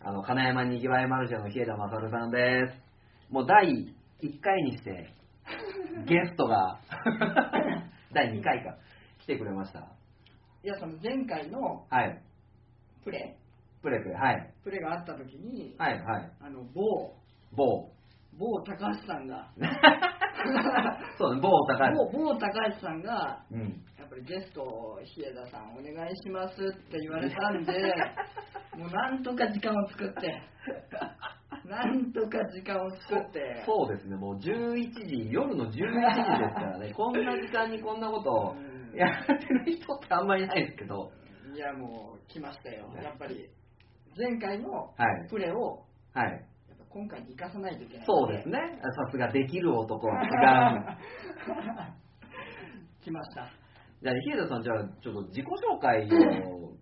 [0.00, 3.32] あの、金山にぎわいマルシェの日枝勝さんです。
[3.32, 5.12] もう第1回にして、
[6.06, 6.80] ゲストが、
[8.12, 8.76] 第2回か、
[9.20, 9.80] 来てくれました。
[10.62, 12.22] いや、その前回のはい。
[13.04, 13.36] プレ
[13.82, 14.52] プレプレ、はい。
[14.62, 16.32] プレがあった時に、はい、はい。
[16.40, 17.14] あの、某、
[17.52, 17.90] 某。
[18.38, 19.50] 某高橋さんが、
[21.18, 21.94] そうね、某高橋。
[21.94, 23.60] 某某高橋さんが、うん。
[23.98, 27.72] やっぱりゲスト、日枝さんお願いしますって言われたんで、
[28.76, 30.42] もうなんとか時間を作って、
[31.64, 38.74] なんとか時間を作って、そうですね、もう11時、夜の11時ですからね、 こんな時間にこんなことをうん。
[38.94, 41.10] やってる人ってあんまりいないですけど、
[41.52, 43.48] いやもう来ましたよ、やっぱり
[44.16, 45.28] 前回のはい。
[45.28, 46.30] プレをはい。
[46.30, 46.44] やっぱ
[46.94, 50.30] 今回に生かさないといけないそうですね、さすができる男は違う。
[53.02, 53.50] 来ました。
[54.00, 56.72] じゃあ、日枝さん、じゃあ、ちょっと自己紹介を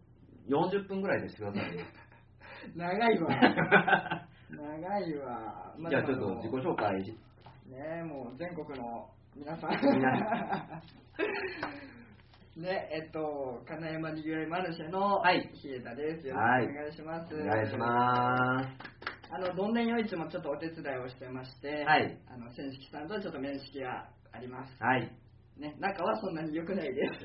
[0.48, 1.84] 40分ぐらいでしてくださいよ。
[2.76, 3.28] 長いわ。
[4.50, 5.74] 長いわ。
[5.78, 7.02] まあじゃあ、ちょっと自己紹介。
[7.70, 9.70] ねもう全国の皆さん。
[9.70, 10.12] 皆
[12.54, 16.28] ね、えっと、金山にぎわいマルシェのはい日枝です。
[16.28, 17.34] よろはいしくお願いします。
[17.34, 18.58] お願いしま
[18.88, 18.91] す。
[19.34, 24.76] あの、どんでん夜市もちょっとお手伝いをしてまして、はいあの、千式さんとちょっと面識があります。
[24.78, 25.10] はい。
[25.56, 27.24] ね、仲はそんなに良くないです。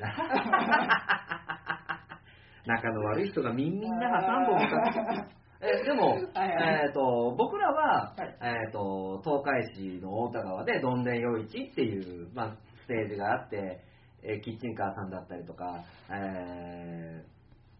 [2.66, 5.28] 仲の悪い人がみんみんなが3本か
[5.60, 13.80] えでも、はいはいえー、と僕らは、はいえー、と東海市の太田川でどんでん夜市っていう、まあ、ステージがあって、
[14.22, 17.24] えーキッチンカーさんだったりとか、え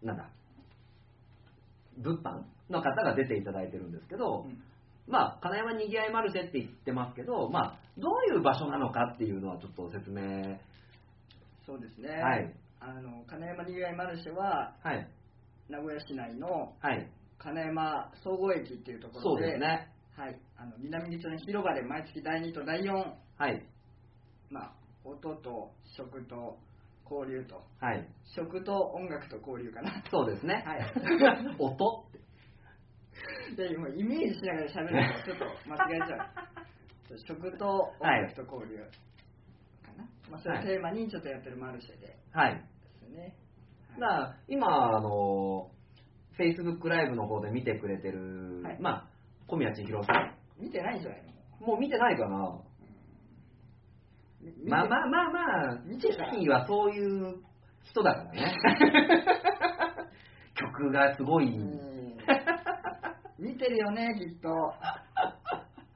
[0.03, 0.29] ーなんだ
[1.99, 4.63] 物販の方が出ていただいてるんですけど、うん
[5.09, 10.23] まあ、金山にぎわいマルシェって言ってますけど、まあ、どういう場所なのかっていうのはちょっと説明。
[11.67, 12.55] そうですね、はい。
[12.81, 15.09] あの金山にぎわいマルシェははい。
[15.69, 17.11] 名古屋市内のはい。
[17.39, 19.89] 金山総合駅っていうところでですね。
[20.17, 23.65] はい、あの南口の広場で毎月第2と第4、はい。
[24.51, 24.73] まあ、
[25.05, 26.59] 音と食と
[27.11, 28.07] 交流とはい。
[28.37, 30.65] 食と音楽と交流かなそうですね。
[30.67, 30.81] はい
[31.59, 32.05] 音
[33.57, 36.21] でもうイメージしながら喋るのちょっと間違えちゃう。
[37.27, 38.85] 食と音楽と交流か
[39.97, 42.19] な、まあ、それをテーマにちょっとやってるマルシェで。
[42.33, 42.55] はい。
[42.55, 42.61] で
[43.07, 43.35] すね、
[43.99, 45.71] だ今、あの、
[46.39, 48.79] Facebook ライブの方で見てくれてる、はい。
[48.79, 49.09] まあ、
[49.47, 50.35] 小宮千尋さん。
[50.63, 51.23] 見てないんじゃない
[51.61, 51.67] の？
[51.67, 52.61] もう見てないかな。
[54.41, 55.41] み見てまあまあまあま
[55.73, 57.37] あ、見てたチキンはそういう
[57.85, 58.55] 人だからね。
[60.55, 61.47] 曲がすごい。
[63.39, 64.49] うん見てるよねきっと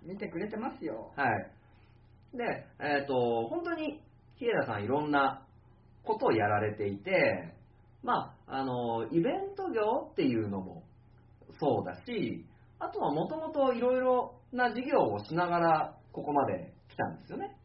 [0.05, 2.36] 見てくれてますよ はい。
[2.36, 4.01] で、えっ、と、本当に、
[4.36, 5.45] 日枝さんいろんな
[6.03, 7.53] ことをやられていて、
[8.03, 10.82] まあ、あの、イベント業っていうのも
[11.61, 12.45] そうだし、
[12.78, 17.57] あとはもともといろいろな事業をしながら、ここまで来たんですよね。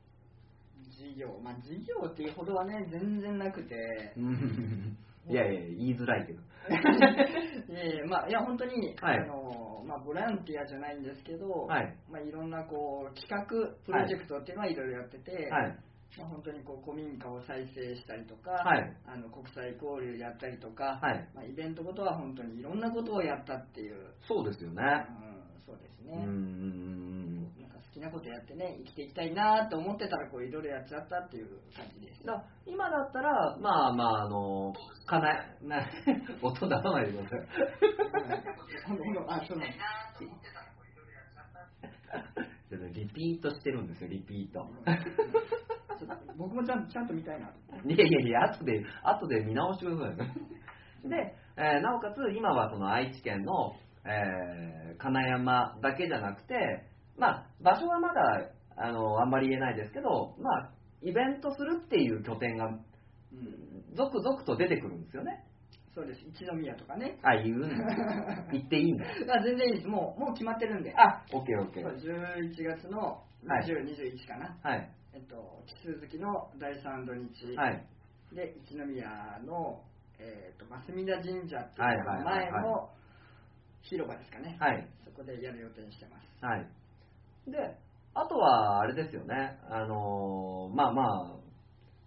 [0.97, 4.97] 事業まあ事業っていうほどはね全然なくてうん
[5.29, 6.39] いやいや、言いづらいけど。
[7.73, 13.45] いやいやまあいや本当に、はいあのまあボランティアじゃないんですけど、はいまあいろんなこう企画
[13.85, 15.77] プロジェクトっていうのはいろいろやってて、はい。
[16.17, 21.29] まあ本当にこう古民家を再生したりとか、はいあの国際交流やったりとか、はい。
[21.33, 23.95] まあイベントごとは本当にいろんなことをやったっていう、
[24.27, 24.83] そうですよね。
[25.63, 26.23] うん、そうですね。
[26.25, 27.26] うん
[27.97, 32.23] きなことやってね生きていきたいなと思ってたらこういろいろやっちゃったっていう感じです。
[32.23, 34.73] だ今だったら、まあまあ、あの、
[35.05, 35.33] かな、
[35.63, 35.85] な、
[36.41, 37.39] 音出さないでください。
[39.27, 39.71] あそうなん
[42.69, 44.67] ちょっとリピートしてるんですよ、リピート。
[46.37, 47.89] 僕もちゃんちゃんと見たいなと。
[47.89, 50.27] いやいやいや、後で、後で見直してください。
[51.09, 53.73] で、えーなおかつ、今はその愛知県の、
[54.05, 56.55] えー金山だけじゃなくて、
[57.17, 62.85] まあ、場所はまだ、あの、あんまり言えないですけど、まあ、イベントするっていう拠点が、うん
[63.95, 65.43] 続々と出てくるんですよね。
[65.95, 67.17] そうです一宮とかね。
[67.23, 67.67] あ、言うんだ。
[68.53, 69.05] 言っていいんだ。
[69.05, 70.93] あ全然いいですもうもう決まってるんで。
[70.95, 71.95] あ、オッケーオッケー。
[71.97, 74.55] 11月のはい20、21かな。
[74.61, 74.91] はい。
[75.13, 77.83] えっと奇数月の第3土日、はい。
[78.31, 79.81] で一宮の
[80.19, 82.89] えっと増田神社ってはいいう前の
[83.81, 84.57] 広場ですかね。
[84.59, 84.87] はい。
[85.03, 86.45] そこでやる予定にしてます。
[86.45, 86.67] はい。
[87.47, 87.77] で、
[88.13, 89.57] あとは、あれですよね。
[89.69, 91.35] あのーまあまあ、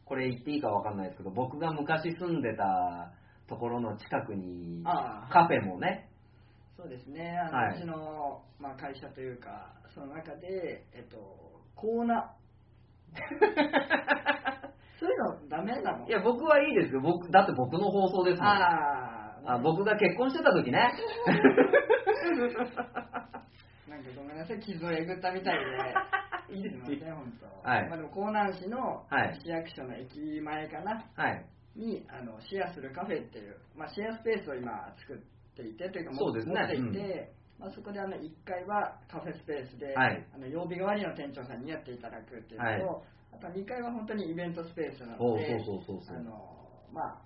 [0.04, 3.12] これ言っていいかわかんないですけど、僕が昔住んでた
[3.48, 6.08] ところの近くに、カフェもね、
[6.76, 7.36] そうですね。
[7.38, 12.34] あの、はいうちのまあ会社というかその中でえっとコーナ
[14.98, 16.06] そういうのダメなの？
[16.06, 17.00] いや、僕はいいですよ。
[17.02, 18.48] 僕、だって僕の放送ですもん。
[18.48, 20.90] あああ僕が結婚してた時ね。
[24.00, 25.58] なんかごめんなさい、傷をえぐったみたい
[26.48, 26.56] で。
[26.56, 27.68] いいですません、本当。
[27.68, 31.44] はいまあでも、江南市のはい市役所の駅前かな、はい。
[31.76, 35.18] にあのシェアするカフェっていう、まあ、シェアスペースを今作っ
[35.54, 46.16] ていて、というか、そうですね持っていて、まあ、そこであの1階はカフェスペースで、はいあの曜日代わりの店長さんにやっていただくっていうのと、あとは2階は本当にイベントスペースなので、そうそうそうそう。
[46.16, 46.32] あの
[46.92, 47.22] まあ、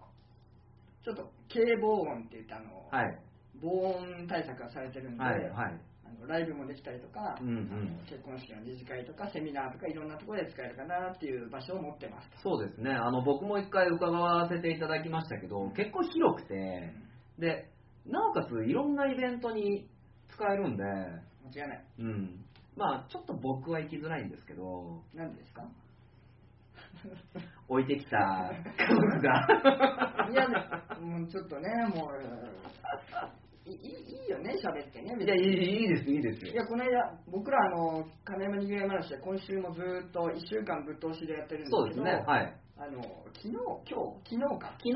[1.05, 3.19] ちょっと軽防音って言ってあの、はい。
[3.63, 5.51] 防音対策がされてるんで、はい。
[5.51, 5.81] はい。
[6.27, 12.51] ライブもできたりとか、うんうん結婚式の二次会とかセミナーとかいろんなところで使えるかなっていう場所を持ってますと。
[12.57, 12.91] そうですね。
[12.93, 16.93] あの、僕も一回伺わせていただきましたけど、結構広くて、
[17.39, 17.71] で、
[18.07, 19.89] なおかついろんなイベントに
[20.29, 21.85] 使えるんで、間違いない。
[22.01, 22.45] うん。
[22.77, 25.63] まあ、ちょっと僕は行きづらいんですけど、何でですか？
[27.69, 28.17] 置いてきた
[28.79, 30.29] 家族が。
[30.31, 30.49] いや、
[31.01, 32.11] もうちょっとね、もう、
[33.67, 35.17] いいいいよね、喋ってね。
[35.25, 36.53] いや、いいいいです、いいですよ。
[36.53, 42.13] いや、この間、僕ら、あの、金山にぎわい話で、今週もずっと1週間ぶっ通しでやってるんですけど、そうですね。
[42.27, 42.61] はい。
[42.77, 43.01] あの、
[43.33, 43.55] 昨日、
[43.89, 44.69] 今日、昨日か。
[44.77, 44.95] 昨日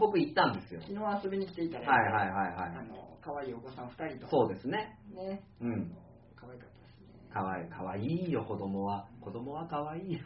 [0.00, 0.80] 僕行ったんですよ。
[0.80, 2.76] 昨日遊びに来ていただいて、はいはいはいはい。
[2.76, 4.28] あの、可愛いお子さん2人と。
[4.30, 4.98] そうですね。
[5.14, 5.42] ね。
[5.60, 5.92] うん
[6.34, 7.30] 可愛かったですね。
[7.32, 9.06] かわいい、かわいいよ、子供は。
[9.20, 10.20] 子供はかわいいよ。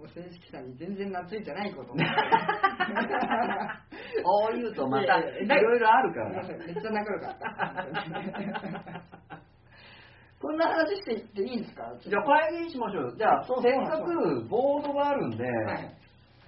[0.00, 1.98] もう正式さんに全然懐いてないことも。
[4.24, 6.42] こう言うとまた、いろいろあるから。
[6.42, 7.86] いめっちゃ仲良かった。
[10.40, 11.92] こんな話していっていいんですか？
[12.00, 13.16] じゃあ会議しましょうよ。
[13.16, 15.94] じゃあ、そうせっかくボードがあるんで、はい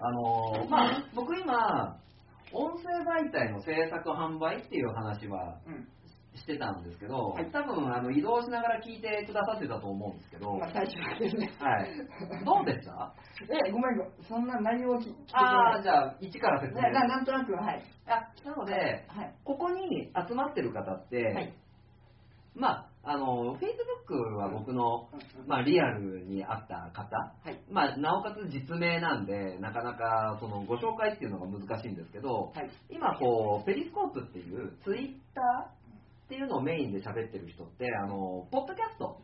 [0.00, 1.98] あのーまあ、僕今、
[2.54, 5.86] 音声媒体の制作販売っていう話はうん。
[6.34, 11.52] ししてたんですけど、はい多分あの移動しながら聞いてくださってたと思うんですけど、まあ、最初はですね。
[11.60, 12.44] はい。
[12.44, 13.14] どうでした？
[13.48, 14.00] え、ごめん。
[14.28, 16.82] そんな内容を聞聞いてああ、あじゃあ、一から説明。
[16.82, 17.82] なななんとなく、はい。
[18.06, 18.72] あなので、
[19.08, 19.34] はい。
[19.44, 21.54] ここに集まってる方って、はい。
[22.54, 27.58] まあ、あの、Facebook は僕の、うんまあ、リアルにあった方、はい。
[27.70, 32.70] まあ、なおかつ実名なんで、なかなかそのご紹介っていうのが難しいんですけど、はい。
[32.90, 35.81] 今こう、ペリスコープっていうツイッター
[36.32, 39.20] っていうのをメインで喋ってる人って、あの、ポッドキャスト、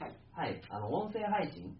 [0.00, 0.16] はい。
[0.32, 1.76] はい、あの、音声配信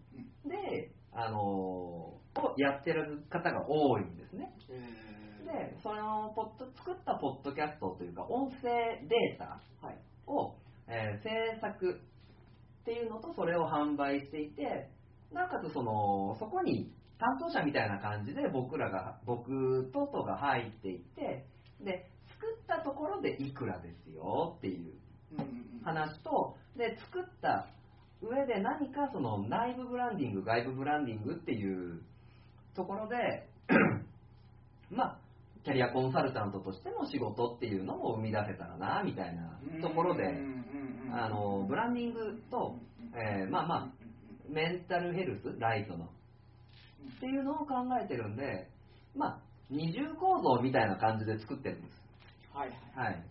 [0.47, 2.21] で、あの、を
[2.57, 4.55] やってる方が多いんですね。
[4.71, 8.71] えで、そのポッド、作ったポッドキャストというか、音声
[9.09, 9.99] データー、はい。
[10.29, 10.55] を、
[10.87, 12.01] えー制作
[12.83, 14.89] っていうのとそれを販売していて
[15.33, 21.45] なおかつそのそこに担当者みたいな感じで僕らが僕ととが入っていって
[21.85, 22.18] で作
[22.55, 24.95] ったところでいくらですよっていう。
[25.85, 27.69] 話とで作った
[28.21, 32.03] 上で何かその内部ブランディング外部ブランディングっていう
[32.75, 33.49] ところで
[34.91, 35.19] まあ
[35.65, 40.25] キャリアコンサルタントとしての仕事っていうのも生み出せたらなみたいなところで
[41.13, 42.21] あのブランディング
[42.51, 42.77] と、
[43.15, 43.89] えーまあまあ
[44.49, 48.69] メンタルヘルスライトのっていうのを考えてるんで
[49.15, 49.41] まあ
[49.71, 52.08] 二重構造みたいな感じで作ってるんです
[52.53, 53.07] はいはい。
[53.07, 53.25] はい。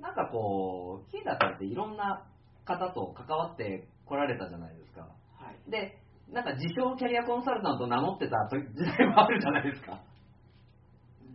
[0.00, 2.26] なんかこう、ヒーダーさんっていろんな
[2.64, 5.02] 方と関わってこられたじゃないですか。
[5.02, 5.70] はい。
[5.70, 5.98] で、
[6.30, 10.00] なんか自称キャリアコンサルタント名乗ってた時時代もあるじゃないですか。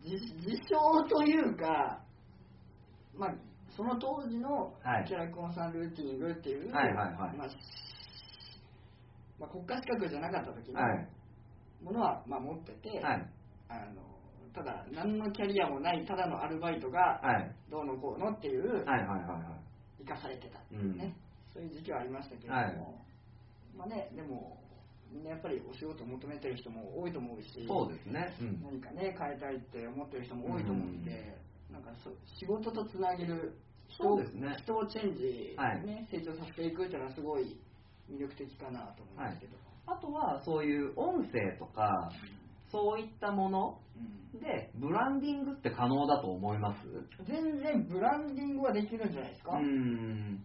[0.04, 2.02] 自自称というか、
[3.16, 3.36] まあ、
[3.76, 7.56] その当時のはいキャラコンサルティングっていう、はいはいはいまあし
[9.40, 11.08] まあ、国家資格じゃなかった時のはい。
[11.84, 13.30] ものは、まあ、持ってて、はい。
[13.70, 14.17] あの
[14.58, 17.56] ただ何のキャリアもないただのアルバイトがはい。
[17.70, 19.54] どうのこうのっていう、はいはいはいは
[20.02, 20.04] い。
[20.04, 20.58] 生かされてた。
[20.58, 21.16] っていうね、
[21.54, 22.76] そういう時期はありましたけれども、はい。
[23.78, 24.58] まあねでも
[25.14, 28.34] みんなやっぱりお仕事を求めてる人も多いと思うしそうですね。
[28.42, 28.62] うん。
[28.66, 31.38] 何かね変えたいって思ってる人も多いと思うんで、
[31.72, 33.54] なんかそ仕事とつなげる
[33.88, 34.58] 人をそうですね。
[34.58, 35.86] 人をチェンジ、はい。
[35.86, 37.62] ね成長させていくっていうのはすごい
[38.10, 39.54] 魅力的かなと思いますけど、
[39.86, 42.12] あとは、そういう音声とか、
[42.72, 43.80] そういったもの。
[44.34, 44.40] うん。
[44.40, 46.88] で、ブランディングって可能だと思います？
[47.26, 49.66] 全然ブランディングはできるんじゃないですか、うん。
[49.66, 50.40] うん。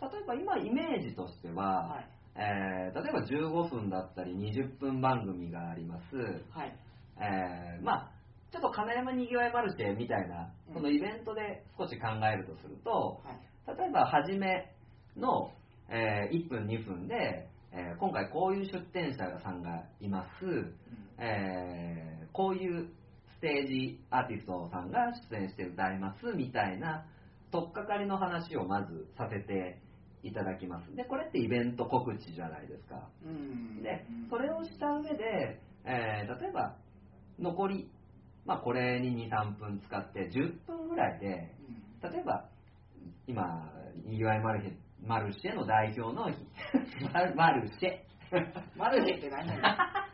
[0.00, 2.08] 例えば今イメージとしては、はい。
[2.36, 6.16] えー例えば15分だったり20分番組があります、
[6.50, 6.76] はい。
[7.18, 8.10] えーまあ
[8.52, 10.74] ちょっと金山にぎわいマルシェみたいなうん。
[10.74, 13.78] そのイベントで少し考えるとするとはい。
[13.78, 14.70] 例えば初め
[15.16, 15.50] の、
[15.88, 20.44] えー1分2分で、えー今回こういう出店者さんがいます、
[21.18, 22.88] えーこういう
[23.38, 27.06] ステージアーティストさんが出演して歌いますみたいな
[27.52, 29.78] 取っかかりの話をまずさせて
[30.24, 30.96] いただきます。
[30.96, 33.08] でこれってイベント告知じゃないですか。
[33.24, 33.82] うん。
[33.82, 36.74] でそれをした上で、えー例えば
[37.38, 37.88] 残り、
[38.46, 41.54] まあ、これに23分使って10分ぐらいで
[42.02, 42.10] うん。
[42.12, 42.48] 例えば
[43.28, 43.70] 今
[44.04, 44.72] にぎわいマルシェ
[45.06, 46.26] マルシェの代表の
[47.36, 48.00] マルシェ。
[48.76, 50.13] マルシェって何やねん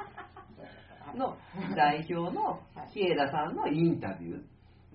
[1.16, 1.36] の
[1.76, 2.60] 代表の
[2.92, 4.42] 日枝さんのインタビュー。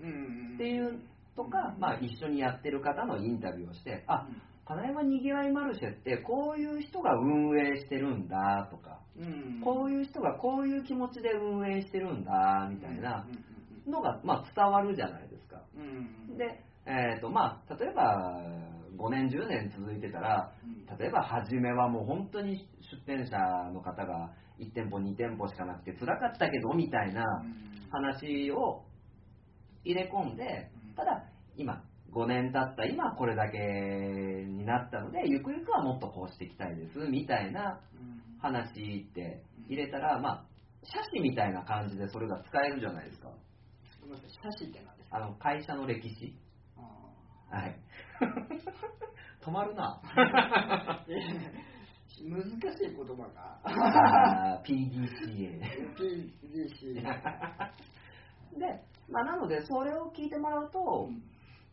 [0.02, 0.54] うん。
[0.56, 1.00] っていう
[1.36, 4.26] とか、まあ、一緒にやってる方のインタビューをしてあ
[4.64, 9.60] 金山にぎわいマルシェってこういう人が運営してるんだとかうん。
[9.62, 13.26] こういう人がこういう気持ちで運営してるんだみたいな
[13.86, 15.62] のが、まあ、伝わるじゃないですか。
[16.36, 18.42] で、えーとまあ、例えば
[18.98, 20.98] 5年10年続いてたらうん。
[20.98, 23.36] 例えば初めはもう本当に出店者
[23.72, 27.22] の方が1店舗2店舗しかなくて辛かったけどみたいな
[27.90, 28.84] 話を
[29.84, 31.24] 入れ込んでただ
[31.56, 31.82] 今
[32.12, 38.22] 5年経った今これだけになったのでゆくゆくはもっとこうしていきたいですみたいなうん。
[38.38, 38.68] 話
[39.10, 40.44] って入れたらまあ
[40.84, 43.28] 写真みたいな感じでそれが使えるじゃないですか。
[44.42, 45.16] 写真って何ですか？
[45.16, 46.38] あの会社の歴史。
[46.76, 47.80] あはい。
[49.44, 50.00] 止まるな
[52.22, 55.60] 難しい言葉が PDCA
[55.96, 56.94] PDC
[58.58, 61.08] で、まあ、なのでそれを聞いてもらうと、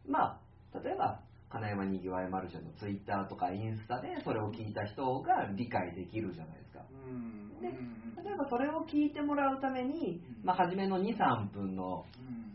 [0.07, 0.39] ま
[0.73, 6.83] あ例えば金山にぎわいマルシェのツイッターとかインスタでそれを聞いた人が理解できるじゃないですか。
[7.07, 7.61] うん。
[7.61, 8.25] でうん。
[8.25, 12.05] 例えばそれを聞いてもらうために、まあ、初めの23分の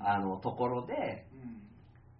[0.01, 0.05] うん。
[0.05, 1.63] あのところでうん。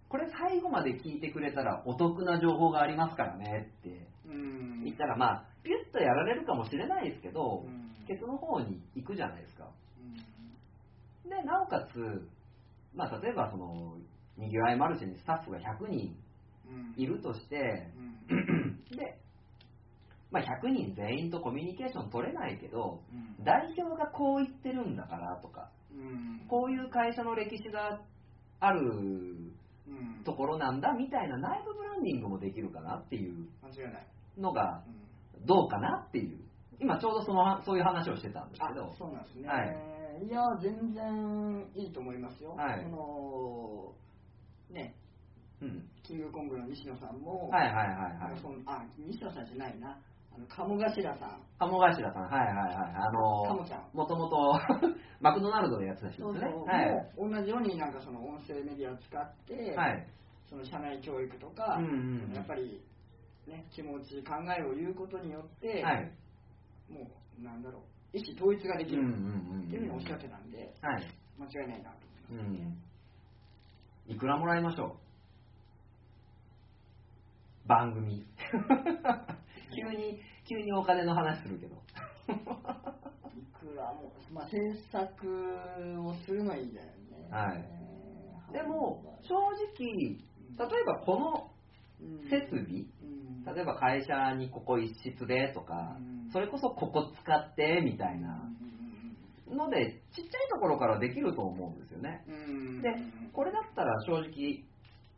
[0.07, 4.83] これ最後まで聞いてくれたらお得な情報がありますからねってうん。
[4.85, 7.89] 言ったらまあピュッとやられるかもしれないですけどうん。
[8.07, 9.69] ケツの方に行くじゃないですか。
[11.25, 11.29] うん。
[11.29, 12.27] でなおかつ、
[12.95, 13.97] まあ、例えばその
[14.37, 16.15] にぎわいマルシェにスタッフが100人
[16.67, 17.91] うんいるとして、
[18.29, 18.81] うん。
[18.97, 19.19] で、
[20.31, 23.43] まあ、100人全員とコミュニケーション取れないけど、うん。
[23.43, 26.47] 代表がこう言ってるんだからとか、うん。
[26.47, 28.01] こういう会社の歴史が
[28.59, 30.23] あるうん。
[30.23, 33.47] ところなんだみたいな内部ブランディングもできるかなっていう
[34.37, 35.08] のがうん
[35.45, 36.39] どうかなっていう、
[36.79, 40.29] 今ちょうどそのそういう話をしてたんですあけど、そうなんですね、、はい。
[40.29, 42.83] や全然いいと思いますよ、はい。
[42.83, 43.93] その
[44.71, 44.95] ね。
[45.61, 48.63] うん、キングコングの西野さんも、はいはいはいはい。
[48.65, 49.99] あ西野さんじゃないな。
[50.33, 51.41] あの鴨頭さん。
[51.57, 52.75] 鴨頭さん、はいはいはい。
[52.95, 53.83] あの鴨ちゃん。
[53.93, 54.59] もともと
[55.19, 56.63] マクドナルドでやってた人そうそう、ですね。
[56.65, 57.13] はい。
[57.17, 60.07] 同じようになんかその音声メディアを使って、はい。
[60.49, 61.91] その社内教育とか、うんうん
[62.29, 62.33] うん。
[62.33, 62.81] やっぱり、
[63.49, 66.11] ね、気持ち考えを言うことによって、はい。
[66.89, 67.01] も
[67.39, 67.79] うなんだろ
[68.13, 71.03] う意思統一ができるっていうふうにおっしゃってたんで、はい。
[71.37, 71.97] 間違いないなと
[72.31, 72.51] 思います、
[74.07, 74.13] うん。
[74.13, 74.97] いくらもらいましょ
[77.65, 77.67] う？
[77.67, 78.25] 番組。
[79.75, 81.75] 急に、急にお金の話するけど。
[81.75, 81.79] い
[83.59, 84.57] くらも、まあ、制
[84.91, 86.93] 作をするのはいいんだよね。
[87.29, 87.79] はいえー
[88.51, 91.51] でも、正直、例えばこの
[92.01, 92.89] うん設備、うん
[93.45, 98.49] 例えば会社にここ一室でとかうん、それこそここ使ってみたいな。
[99.55, 102.23] ので、ちっちゃいところからできると思うんですよね。
[102.81, 102.89] で、
[103.33, 104.63] これだったら正直、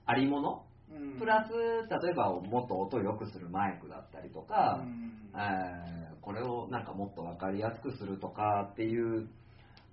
[0.06, 0.64] ありもの。
[0.90, 1.20] うん。
[1.20, 5.12] プラス、例えばもっと音を良くするマイクだったりとか、うん。
[5.36, 9.28] えーこれをなんかもっと分かりやすくするとかっていう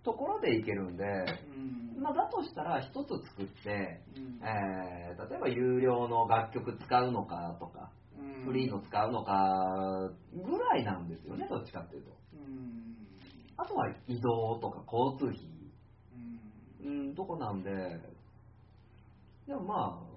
[0.05, 1.05] ところでいけるんで、
[1.97, 2.03] うん。
[2.03, 4.41] まあ、だとしたら一つ作って、うん。
[4.47, 7.89] えー例えば有料の楽曲使うのかとか、うん
[8.45, 12.11] フリーの使うのかぐらいなんですよね、どっちかっていうと。
[12.35, 12.97] うん。
[13.57, 15.49] あとは移動とか交通費、
[16.85, 17.09] うん。
[17.09, 17.71] うん、とこなんで、
[19.47, 20.09] でもまあ、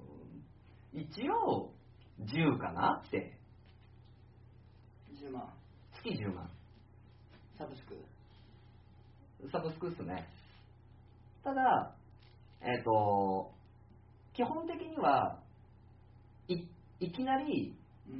[0.93, 1.73] 一応、
[2.19, 3.37] 10かなって、
[5.21, 5.53] 10万。
[6.03, 6.49] 月10万。
[7.57, 7.95] サブスク。
[9.51, 10.27] サブスクっすね。
[11.43, 11.95] ただ、
[12.61, 13.51] えっ、と、
[14.33, 15.39] 基本的には、
[16.47, 16.65] い
[16.99, 17.75] いきなり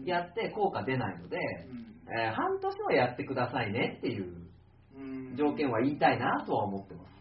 [0.05, 1.81] やって効果出ないので、うん。
[2.13, 4.35] えー半年はやってくださいねっていう
[4.95, 5.35] うん。
[5.37, 7.11] 条件は言いたいなとは思ってます。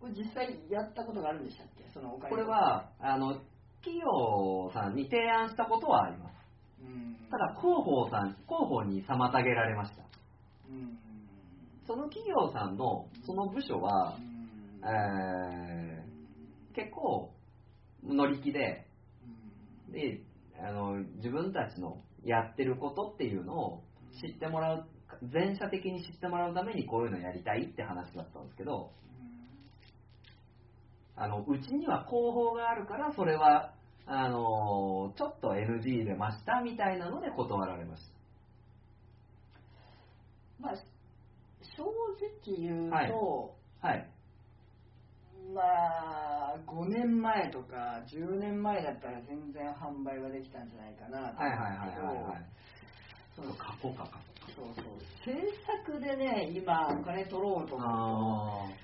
[0.00, 1.84] これ実際やったことがあるんでしたっけ？
[1.92, 2.30] そのお金。
[2.30, 3.40] これは、あの、
[3.84, 6.32] 企業さんに提案したことはあります。
[6.80, 7.16] うん。
[7.30, 10.02] ただ、広報さん、広報に妨げられました。
[10.68, 10.98] うん。
[11.86, 14.48] その企業さんの、その部署はう、ん。
[14.84, 16.12] えー
[16.74, 17.30] 結構
[18.02, 18.86] 乗り気で、
[19.86, 19.92] うん。
[19.92, 20.22] で
[20.60, 23.82] あの自分たちのやってることっていうのを
[24.20, 24.86] 知ってもらう
[25.32, 28.92] 全社的に知ってもらうためにこういうのやりたいって話だったんですけど
[31.16, 33.74] あのうちには広報があるからそれは
[34.06, 38.02] あのちょっと NG 入れましたみたいなので断られまし
[40.60, 40.74] まあ
[41.76, 41.84] 正
[42.44, 43.08] 直言うと、はい。
[43.80, 44.08] たはい
[45.54, 51.42] まあ5年前とか10年前だったら全然販売はできたんじゃないかなと。
[51.42, 52.44] はいはいはいはいはい。
[53.34, 53.46] そう。
[53.56, 54.84] 過去か過去そうそう。
[55.24, 55.32] 制
[55.86, 58.82] 作でね今お金取ろうと思うあと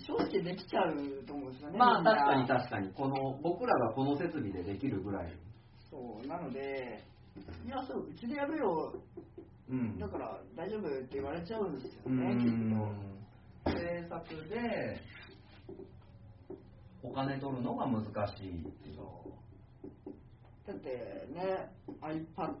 [0.00, 0.94] 正直できちゃう
[1.26, 2.92] と思うんですよねまあ確かに確かに。
[2.92, 5.32] この僕らがこの設備でできるぐらい。
[5.90, 6.26] そう。
[6.26, 7.04] なので
[7.64, 8.92] いやそううちでやるよ。
[9.68, 9.98] うん。
[9.98, 13.20] だから大丈夫って言われちゃうんですようねきっん
[13.66, 15.00] 制作で
[17.02, 19.20] お金取るのが難しいっていうと
[20.66, 20.88] だって
[21.34, 21.70] ね
[22.00, 22.54] iPad、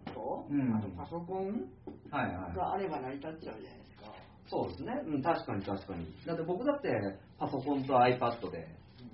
[0.50, 0.76] うん。
[0.76, 1.68] あとパソコン
[2.10, 2.56] はいはい。
[2.56, 4.12] があれば成り立っちゃうじゃないですか。
[4.48, 6.06] そうですね、うん、確かに確かに。
[6.26, 6.90] だって僕だって
[7.38, 8.66] パソコンと iPad で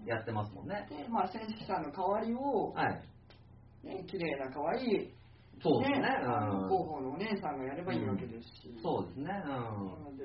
[0.06, 0.86] やってますもんね。
[0.88, 3.02] でまあ選手さんの代わりを、はい。
[3.86, 5.12] ね、綺麗な可愛い
[5.62, 6.08] そうですね。
[6.24, 6.68] あのうん。
[6.68, 9.24] 広報のお姉さんがやればいいわけですし、そうですね。
[9.24, 10.24] なので、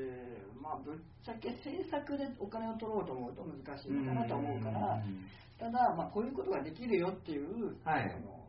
[0.62, 5.26] まあ、ぶっちゃけ制作でお金を取ろうと思うと難しいうんのかなと思うから、ん。
[5.58, 8.04] ただ、まあ、こういうことができるよっていう、はい。
[8.04, 8.42] あの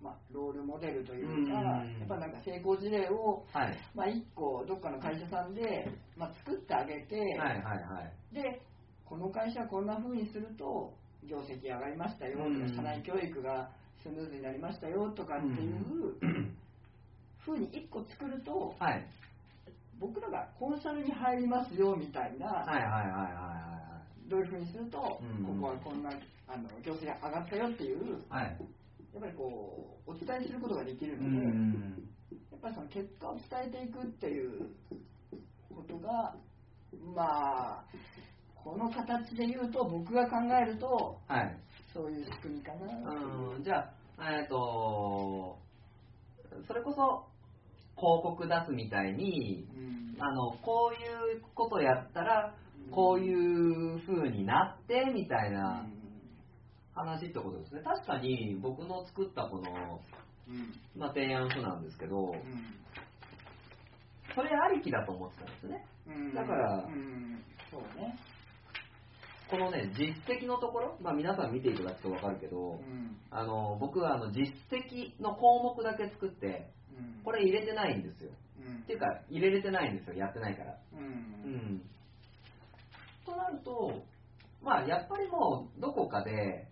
[0.00, 1.98] まあ、ロールモデルというか、うん。
[2.00, 3.78] やっぱなんか成功事例を、はい。
[3.94, 5.86] まあ、1個どっかの会社さんで、
[6.16, 8.00] まあ、作ってあげて、はいはいは
[8.32, 8.34] い。
[8.34, 8.62] で
[9.04, 10.94] この会社はこんな風にすると
[11.28, 13.68] 業績上がりましたよとか、うん社内教育が
[14.02, 16.14] スムーズになりましたよとかっていう
[17.44, 19.06] 風に1個作るとはい。
[19.98, 26.10] 僕らがコンサルに入りますよみたいな、はいはいはいはいはどういう風にすると、うんここはこんな
[26.48, 28.44] あの業績が上がったよっていういはい。
[28.44, 28.56] はい
[29.12, 32.10] やっぱりこうお伝えすることができるうので、ん。
[32.52, 34.70] やっぱりその結果を伝えていくっていう
[35.74, 36.34] ことが
[37.14, 37.84] まあ
[38.54, 41.56] この形で言うと僕が考えるとはい。
[41.92, 42.86] そういう仕組みかな。
[43.10, 45.58] ううん、じゃあ、えっ、と、
[46.66, 47.26] それこそ、
[47.96, 50.22] 広告出すみたいに、うん。
[50.22, 52.54] あの、こういうことやったら、
[52.90, 55.86] こういう風になって、みたいな
[56.94, 57.82] 話ってことですね。
[57.82, 60.00] 確かに、僕の作ったこの、
[60.48, 60.72] うん。
[60.96, 62.34] まあ、提案書なんですけど、うん。
[64.34, 65.86] それありきだと思ってたんですね。
[66.06, 66.34] うん。
[66.34, 67.42] だからうん。
[67.70, 68.16] そうね
[69.50, 73.16] このね、実績のところ、まあ、皆さん見ていただくとわかるけど、うん。
[73.30, 77.24] あの、僕はあの実績の項目だけ作って、うん。
[77.24, 78.30] これ入れてないんですよ。
[78.64, 78.76] うん。
[78.82, 80.78] っていうか、入れれてないんですよ、やってないから。
[80.92, 81.54] ううん。
[81.76, 81.82] ん。
[83.26, 84.02] となると、
[84.62, 86.68] まあ、やっぱりもう、どこかで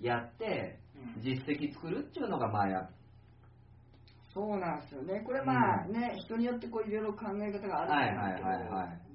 [0.00, 0.80] やって、
[1.16, 1.22] うん。
[1.22, 2.90] 実績作るっていうのが、まあや、
[4.34, 5.20] そうなんですよね。
[5.24, 8.44] これまあね、人によってこういろいろ考え方があるんです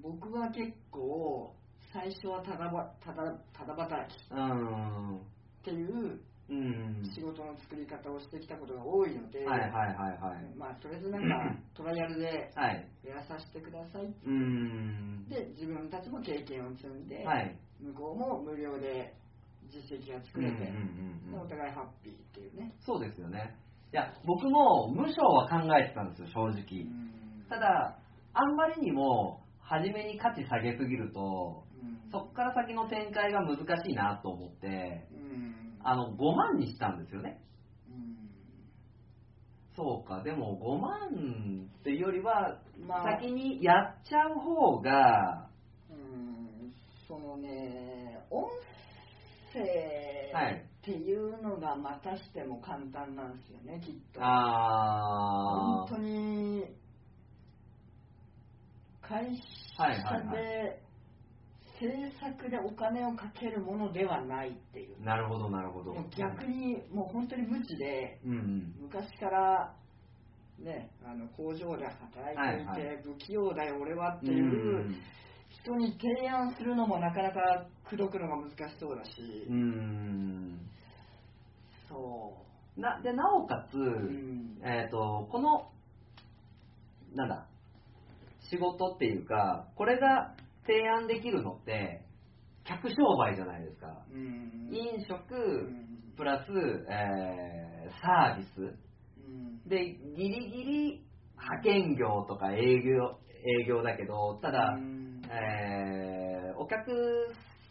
[0.01, 1.53] けど、僕は結構
[1.93, 4.17] 最初はただばただただ働き。
[4.17, 6.19] っていう
[6.49, 7.09] うん。
[7.15, 10.57] 仕事の作り方をしてきたことが多いので、はいはいはいはい。
[10.57, 12.87] まあとりあえずなんか トライアルではい。
[13.07, 14.03] やらさせてください。
[14.03, 15.27] うーん。
[15.29, 17.55] で、自分たちも経験を積んで、はい。
[17.79, 19.15] 向こうも無料で
[19.71, 20.73] 実績が作れて、
[21.33, 22.73] お互いハッピーっていうね。
[22.85, 23.55] そうですよね。
[23.93, 26.85] いや、僕も無償は考えてたんですよ、正直。
[27.49, 27.97] ただ、
[28.33, 31.70] あんまりにも、初めに価値下げすぎると、うん、
[32.11, 37.41] そっから先の展開が難しいなと思って、うん、あの、5万にしたんですよね。
[37.89, 38.17] うん。
[39.75, 43.17] そうか、でも5万っていうよりは、まあ。
[43.19, 45.47] 先にやっちゃう方が、
[45.89, 46.73] うん。
[47.07, 48.49] そのね、音
[49.53, 54.19] 声はいっていうのがまたしても簡単なんですよね、きっと。
[54.23, 56.65] あ本当に
[59.01, 59.25] 会
[59.77, 60.37] はい社はいはい。
[60.37, 60.81] で
[61.81, 65.95] 制作でお金をかけるものではないっていうー、なるほどなるほど。
[66.15, 68.75] 逆にもう本当に無知でうんうん。
[68.83, 69.73] 昔から
[70.59, 74.95] ねあの工場で働いていて、はいはい不器用だよ俺はってういうん
[75.49, 77.39] 人に提案するのもなかなか
[77.85, 79.11] 口説くのが難しそうだし、
[79.49, 80.59] うーん。
[81.89, 82.37] そ
[82.77, 85.69] なでなおかつ、う、うんえっ、と、この、
[87.13, 87.47] なんだ、
[88.49, 90.35] 仕事っていうか、これが
[90.65, 92.05] 提案できるのって、
[92.63, 93.87] 客商売じゃないですか。
[94.11, 95.87] うん飲食、うん
[96.17, 96.49] プラス、
[96.89, 98.77] えーサービス。
[99.25, 101.05] うんで、ギリギリ
[101.37, 103.17] 派遣業とか営業、
[103.63, 106.91] 営業だけど、ただ、うんえーお客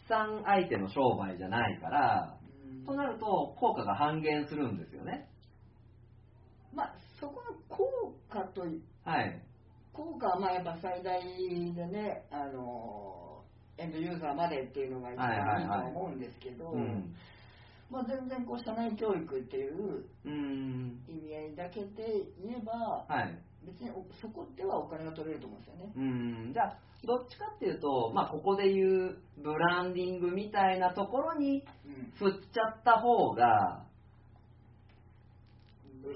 [0.09, 2.37] さん相手の商売じゃないから、
[2.69, 5.29] うんとなると効果が半減するんですよね。
[6.73, 9.41] まあそこの効果といはい。
[9.93, 13.43] 効果はまあやっぱ最大でねあの
[13.77, 17.15] エンドユーザーまでっていうのが一番はいはいいいと思うんですけど、うん。
[17.89, 20.99] まあ、全然こう社内教育っていううん。
[21.09, 21.87] 意味合いだけで
[22.41, 23.37] 言えばはい。
[23.65, 25.91] 別におそこではお金が取れると思うんですよね。
[25.95, 25.99] う
[26.49, 26.53] ん。
[26.53, 33.85] じゃあ、どっちかっていうと、まあ、ここで言うブランディングみたいなところにうん振っちゃった方が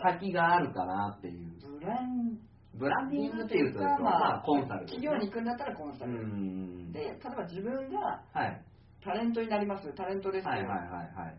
[0.02, 1.52] 先があるかなっていう。
[1.80, 2.38] ブラン
[2.78, 6.28] ブランディングっていうと、ままあ、あ、コンサルね企業に行くんだったらコンサうル。
[6.28, 6.92] ん。
[6.92, 8.62] で、例えば自分がはい。
[9.04, 9.94] タレントになります。
[9.96, 10.52] タレントですよ。
[10.52, 11.38] はいはいはいはい。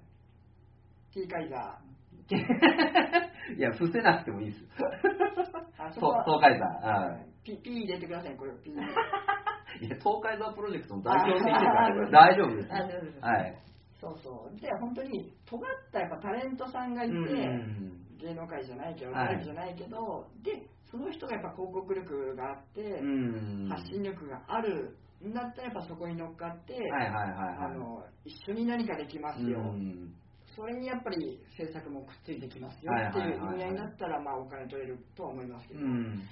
[1.13, 1.79] T カイザ
[3.57, 4.65] いや、伏せなくてもいいです。
[5.95, 6.67] そ東海座。
[6.67, 7.27] はい。
[7.45, 8.53] ピ P 入れてください、これ。
[8.65, 12.73] P いや、東海座プロジェクトの代表って言ってるから、大丈夫です。
[12.73, 13.57] あ大丈夫ですはい。
[14.01, 14.61] そうそう。
[14.61, 18.07] で、本当に尖ったやっぱタレントさんがいて、うん。
[18.19, 23.69] 芸能界じゃないけど、はいじゃないけど、で、その人がやっぱ広告力があって、うん。
[23.69, 26.77] 発信力があるんだったらやっぱそこに乗っかって。
[26.93, 30.15] あの一緒に何かできますよ、うん
[30.57, 36.23] それにやっぱり制作もくっついてきますよはいっていう意味合いだったらまあお金取れるとは思いますけど、うん。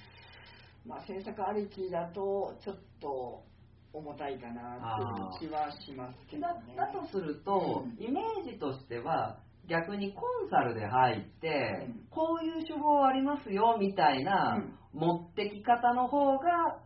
[0.86, 3.42] まあ制作ありきだとちょっと
[3.92, 4.80] 重たいかな
[5.36, 6.74] っていう気はしますけどだね。
[6.74, 9.38] だとすると、うんイメージとしては
[9.68, 16.78] 逆にコンサルで入って、うんこういう手法ありますよみたいなうん持ってき方の方が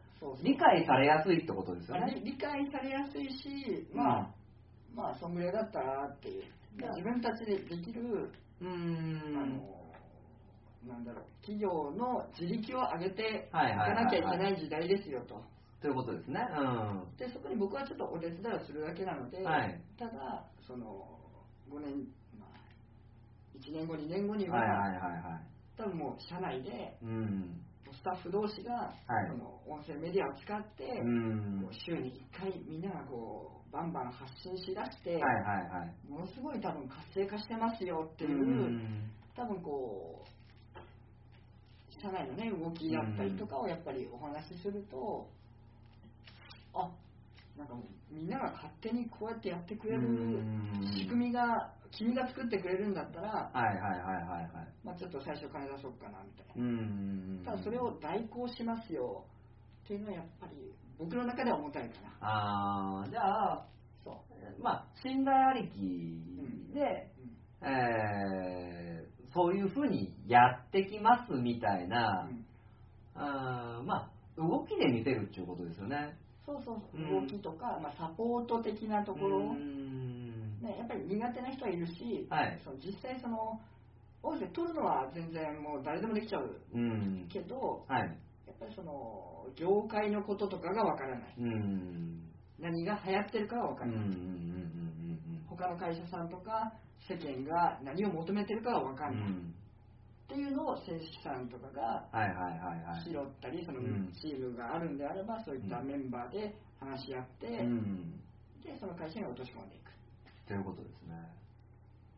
[0.43, 2.15] 理解されやすいってことですよまあね。
[2.25, 4.35] 理理解されやすいし、まあ、
[4.95, 6.45] まあそんぐらいだったらっていう、
[6.77, 9.59] 自分たちでできる、うあん。
[9.59, 9.79] の
[10.87, 15.43] なんだろう企業の自力を上げていかなきゃいけない時代ですよと。
[15.83, 16.41] ということですね。
[16.57, 17.17] うん。
[17.19, 21.05] でそこに僕はちょっとお手伝いをするだけなので、はいただその
[21.71, 22.28] 5年、まあ、
[23.69, 25.43] 1年後2年後には、はいはいはいはい。
[25.77, 27.61] 多分もう社内でうん。
[27.93, 28.95] スタタッフ同士が、はい。
[29.33, 31.69] その音声メディアを使って、うん。
[31.87, 36.11] 週に1回みんながこうバンバン発信しだして、はいはいはい。
[36.11, 38.35] ものすごい多分活性化してますよっていう、う
[38.71, 39.11] ん。
[39.37, 40.29] 多分こう
[42.01, 45.27] 社内のね動きだったりとかをやっぱりお話しすると、
[46.75, 46.91] あ
[47.57, 47.75] なんか
[48.11, 50.93] みんなが勝手にこうやってやってくれるうん。
[50.95, 54.51] 仕組みが君が作ってくれるんだったら、はいはいはいはいはい。
[54.85, 56.55] まあ、ちょっと最初金出そうかなみたいな。
[56.57, 59.25] うんただそれを代行しますよ。
[59.85, 60.53] っていうのはやっぱり
[60.99, 62.09] 僕の中では重たいかな。
[62.21, 63.67] ああじゃあ
[64.05, 64.63] そう。
[64.63, 67.11] まあ信頼ありきで、
[67.63, 67.69] うん。
[67.69, 72.47] えーそういうふうにやってきますみたいな、うん。
[73.15, 76.17] あーまあ動きで見てるっていうことですよね。
[76.47, 77.01] そうそうそう。
[77.01, 77.27] うん。
[77.27, 80.08] 動きとか、まあ、サポート的なところ、うん
[80.61, 82.61] ね、やっぱり苦手な人はいるし、はい。
[82.65, 83.61] その実際その
[84.23, 87.29] 音声取るのは全然もう誰でもできちゃううん。
[87.31, 88.19] けどはい。
[88.47, 91.35] やっぱりその業界のこととかがわからない。
[91.39, 92.25] うん。
[92.59, 96.73] 何が流行ってるかはわからない、うんうんうんうん他の会社さんとか
[97.09, 99.55] 世間が何を求めてるかはわかうんんない、っうん。
[100.29, 102.05] ていうのを選手さんとかが
[103.05, 104.13] 拾ったりそのうん。
[104.21, 108.21] チームがあるんであればそういったメンバーで話し合って、うん。
[108.63, 109.88] でその会社に落とし込んでいく
[110.49, 111.15] ということですね。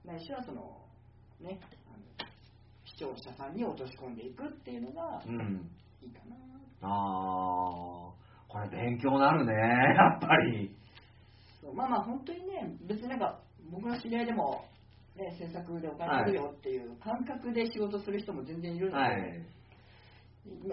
[0.07, 0.87] ないしはその
[1.41, 1.99] ねあの
[2.85, 5.68] 視聴者さんに落とし込んでいくっていうのがうん。
[6.01, 6.37] いいかな、
[6.83, 8.12] ああ
[8.49, 10.74] これ勉強なるねやっぱり。
[11.61, 14.64] そうまあまあ本当にね別になんか僕の知り合いでも、
[15.16, 19.45] ね、制作でお金取るよっていう感覚で仕事する人も全然いるので、はい。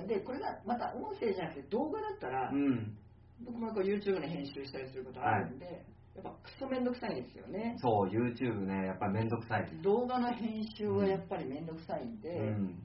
[0.08, 2.96] でこれがまた音声じゃなくて動画だったら、うん。
[3.44, 5.86] 僕もこう YouTube で編集したりすることあるんで、
[6.18, 7.76] やっぱクソめんどくさいんですよね。
[7.78, 9.70] そう YouTube ねやっぱめんどくさい。
[9.84, 12.84] 動画の編集はやっぱりめんどくさいんで、うん。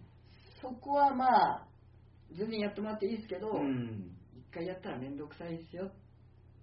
[0.61, 1.67] そこはまあ
[2.37, 4.13] 全然やってもらっていいですけど、うん。
[4.37, 5.91] 一回やったらめんどくさいですよ、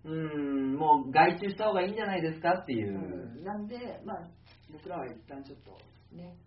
[0.06, 3.44] うんもう外注した方がいいんじゃないですかっていう、うん。
[3.44, 4.30] なんでまあ
[4.72, 5.72] 僕らは一旦ちょっと
[6.16, 6.38] ね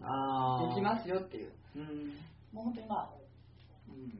[0.00, 1.52] あのできますよっていう。
[1.74, 1.84] うん。
[2.52, 3.10] もう本当にまあ、
[3.88, 4.12] うん、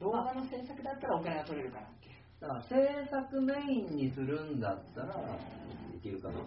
[0.00, 2.03] 動画の制作だったらお金が取れるかなって
[2.44, 2.76] だから制
[3.10, 5.14] 作メインにするんだったら
[5.96, 6.40] いけるかな。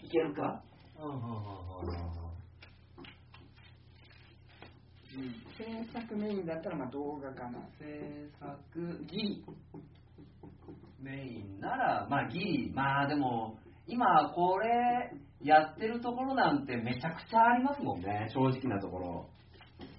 [0.00, 0.62] いけるか、
[1.00, 1.22] うんうんうんう
[5.22, 5.34] ん。
[5.58, 7.58] 制作メインだったらまあ動画かな。
[7.80, 9.44] 制作ギリ
[11.02, 13.58] メインならまあギリまあでも
[13.88, 15.10] 今これ
[15.42, 18.30] やってるところなんてめちゃくちゃありますもんね。
[18.32, 19.26] 正直なところ。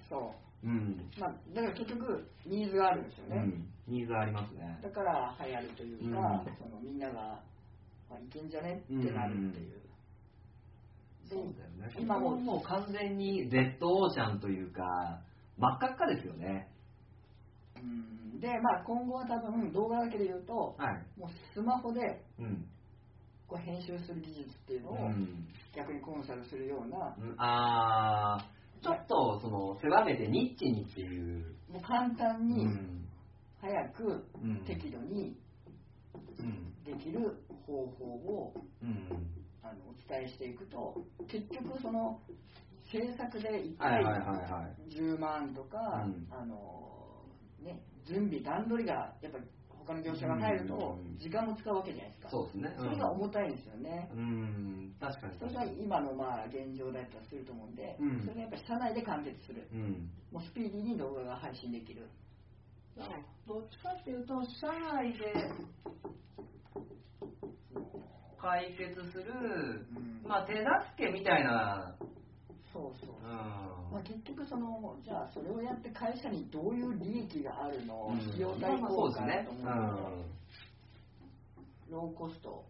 [0.08, 4.78] そううん、まあだから結局ニーズがあるんですよね、うん、ニーズありますね。
[4.82, 6.12] だから流行るというか、うん。
[6.58, 7.14] そのみんなが、
[8.10, 9.80] まあ、いけんじゃねってなるっていう、
[11.30, 11.94] そうだよね。
[11.98, 12.36] 今も。
[12.36, 14.82] 今ももう完全にレッドオーシャンというか
[15.58, 16.68] 真っ赤っかですよね。
[17.76, 17.80] う
[18.36, 18.40] ん。
[18.40, 21.20] でまあ今後は多分動画だけで言うとはい。
[21.20, 22.00] もうスマホで
[22.38, 22.66] うん、
[23.46, 25.48] こう編集する技術っていうのをうん。
[25.74, 27.34] 逆にコンサルするような、うん。
[27.38, 33.08] あーちょっとその狭めてニッチにっていう、もう簡単うにん。
[33.60, 34.64] 早くうん。
[34.66, 35.36] 適度に
[36.38, 36.74] うん。
[36.84, 39.08] できる方法をうん。
[39.62, 42.20] あのお伝えしていくと結局その
[42.90, 44.20] 制作で1はい回はいはい
[44.50, 44.92] はい。
[44.94, 46.26] 10万とか、うん。
[46.30, 47.24] あの
[47.62, 49.44] ね、準備段取りがやっぱり
[49.88, 51.16] 他の業者が入るとうん。
[51.16, 52.76] 時間も使うわけじゃないですか、そうですね。
[52.76, 54.94] それが重たいんですよね、うん。
[55.00, 58.20] 確かにそれが今のまあ現状だったりすると思うんで、うん。
[58.20, 59.66] それがやっぱり社内で完結する。
[59.72, 60.10] うん。
[60.30, 62.06] もうスピーディーに動画が配信できる。
[63.46, 65.32] どっちかっていうと社内で
[68.40, 69.32] 解決する、
[69.94, 70.28] うん。
[70.28, 70.66] まあ手助
[70.98, 71.96] けみたいな、
[72.78, 73.10] そうそう。
[73.24, 73.34] うん。
[73.90, 78.18] まあ、結局そのじゃあそれをやって会社にどういう利益があるの、うん。
[78.30, 80.24] 費用対まあ効果だと思うので、
[81.90, 82.64] ローコスト、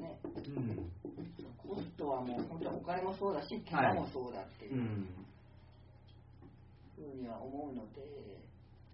[0.00, 0.90] ね、うん。
[1.58, 5.08] コストはもう本当にお金もそうだし手間もそうだっていうう、ん
[6.96, 8.00] ふうには思うので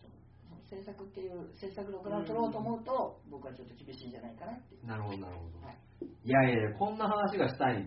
[0.02, 4.74] その制作っていう制作でお金を取ろうと思うと、僕はちょっと厳しいんじゃないかなって。
[4.84, 5.76] なるほどなるほど、はい
[6.24, 7.86] い、やいやいやこんな話がしたい。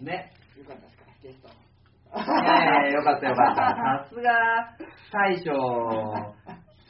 [0.00, 0.32] ね。
[0.56, 1.48] よかったですかゲスト。
[1.48, 1.50] い
[2.20, 3.62] やいやよかったよかった。
[4.06, 4.30] さすが
[5.12, 5.52] 大将。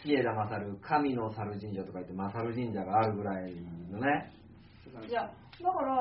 [0.02, 3.54] 日枝勝神の猿神社とか言って勝神社があるぐらい
[3.90, 4.30] のね。
[5.09, 5.22] いや
[5.62, 5.94] だから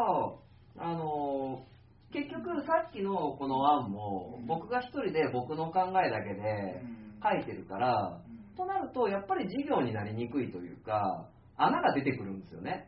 [0.80, 1.64] あの
[2.12, 6.98] 結局さっきのこの案も僕が一人で僕の考えだけでうん。
[7.22, 8.20] 書いてるから
[8.56, 11.28] となるとやっぱり事業になりにくいというか
[11.58, 12.88] 穴が出てくるんですよね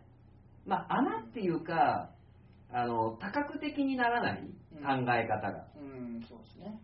[0.70, 2.12] まあ穴っていうか
[2.72, 5.66] あの多角的にならないうん考え方が。
[5.76, 6.80] うん、そうですね。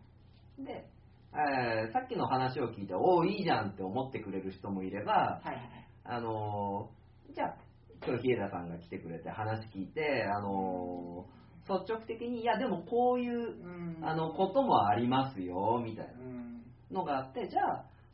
[0.60, 0.88] で、
[1.34, 5.88] えーさっきの話を聞いて、おお、いいじゃんって思ってくれる人もいれば、はいはいはい。
[6.06, 7.56] あのーじゃあ、
[8.06, 16.62] 今日、日枝さんが来てくれて話聞いて、あのー率直的に、いや、でもこういううんあのこともありますよ、みたいうん。
[16.92, 17.62] なのがあって、じゃ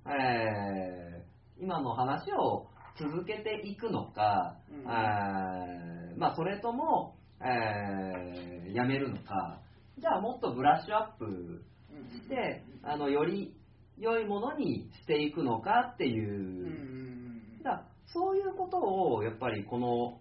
[0.06, 1.32] あ、えー
[1.64, 4.80] 今の話を続けていくのか、うん。
[4.82, 9.60] えーまあ、それとも、えーやめるのか、
[9.98, 12.20] じゃあもっとブラッシュアップうん。
[12.20, 13.54] して、あのより
[13.98, 20.20] 良いものにしていくのかっていう、うんうんだそういうことをやっぱりこの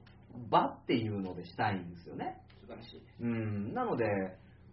[0.51, 2.37] 場っていうのでしたいんですよね。
[2.61, 3.03] 素晴らしい。
[3.21, 4.05] うん、なので、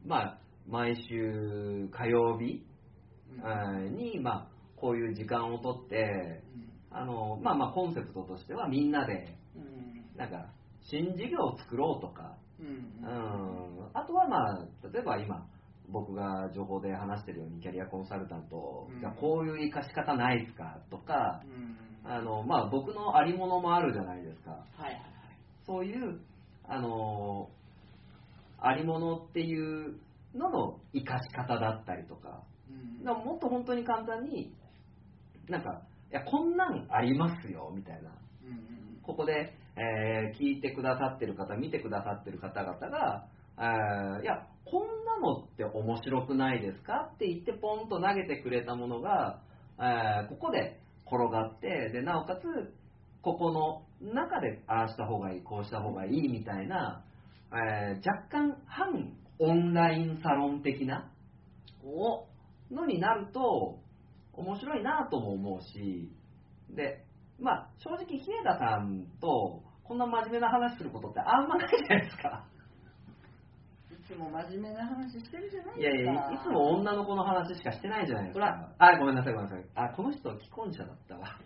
[0.05, 2.63] まあ、毎週火曜日、
[3.91, 6.43] に、まあ、こういう時間をとって
[6.97, 10.17] あの、まあ、まあコンセプトとしてはみんなでうん。
[10.17, 10.49] なんか
[10.81, 12.67] 新事業を作ろうとか、うん。
[12.67, 13.09] う
[13.83, 15.45] ん、あとは、まあ、例えば今
[15.89, 18.99] 僕が情報で話してるようにキャリアコンサルタント、うん。
[18.99, 21.43] じゃあこういう生かし方ないですかとか
[22.03, 22.11] うん。
[22.11, 24.51] あの、まあ、僕のありものもあるじゃないですか。
[24.51, 25.01] はいはいはい。
[25.65, 26.19] そういう
[26.67, 27.49] あの
[28.59, 29.99] ありものっていう
[30.33, 32.41] のの生かし方だったりとか。
[32.69, 33.03] うん。
[33.03, 34.51] だからもっと本当に簡単に
[35.47, 38.09] なんかいやこんなんありますよみたいな。
[38.43, 43.25] うんうんここで、えー聞いてくださってる方見てくださってる方々が
[43.57, 49.39] えーいやこんなのって面白くないですかって言ってポンと投げてくれたものが、
[49.79, 52.41] えーここで転がってでなおかつ
[53.21, 53.51] ここ
[54.01, 57.03] の中でああした方がいいこうした方がいいみたいな、
[57.53, 61.11] えー若干反オンラインサロン的な
[61.85, 62.27] お。
[62.73, 63.79] のになると
[64.37, 66.11] 面白いなとも思うし
[66.69, 67.03] で
[67.39, 72.45] まあ正直日枝さんとこんな真面目な話することってあんまないじゃないですか。
[73.89, 76.11] いつも真面目な話してるじゃないいやいですか。
[76.13, 78.51] やいつも女の子の話しかしてないじゃないですほら。
[78.53, 79.65] かあごめんなさいごめんなさい。
[79.75, 81.39] あこの人既婚者だったわ。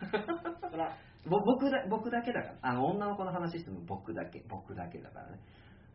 [0.71, 2.55] ほら、ぼ僕だ僕だけだから。
[2.61, 5.39] あの女の子の話しても僕だけ僕だけだからね。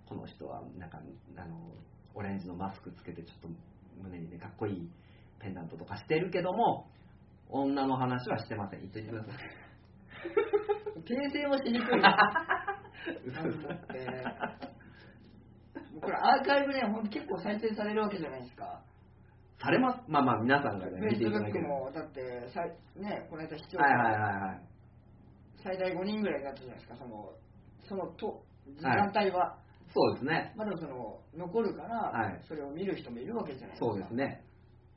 [0.08, 0.98] この人はなんか
[1.36, 1.56] あの
[2.14, 3.48] オレンジのマスクつけてちょっと
[4.02, 4.90] 胸にねかっこいい
[5.40, 6.86] ペンダントとかしてるけども
[7.48, 8.80] 女の話はしてません。
[8.80, 9.34] 言っといてください
[11.06, 12.00] 訂正もしにくい。
[13.26, 13.48] 嘘。
[13.48, 14.66] 嘘だって。
[16.00, 18.82] これアーカイブね、ほんと結構再生されるわけじゃないですか。
[19.60, 20.00] されます。
[20.08, 24.60] まあまあ皆さんがフねェイスブック見ていただけるもだってさいねこの間視聴者はいはいはいはい。
[25.62, 26.96] 最大5人ぐらいだったじゃないですか。
[26.96, 27.32] その
[27.88, 28.44] そのと
[28.76, 29.58] 時間帯は、
[29.94, 30.52] そうですね。
[30.56, 32.40] まだその残るから、はい。
[32.48, 33.86] それを見る人もいるわけじゃないですか。
[33.86, 34.42] そうですね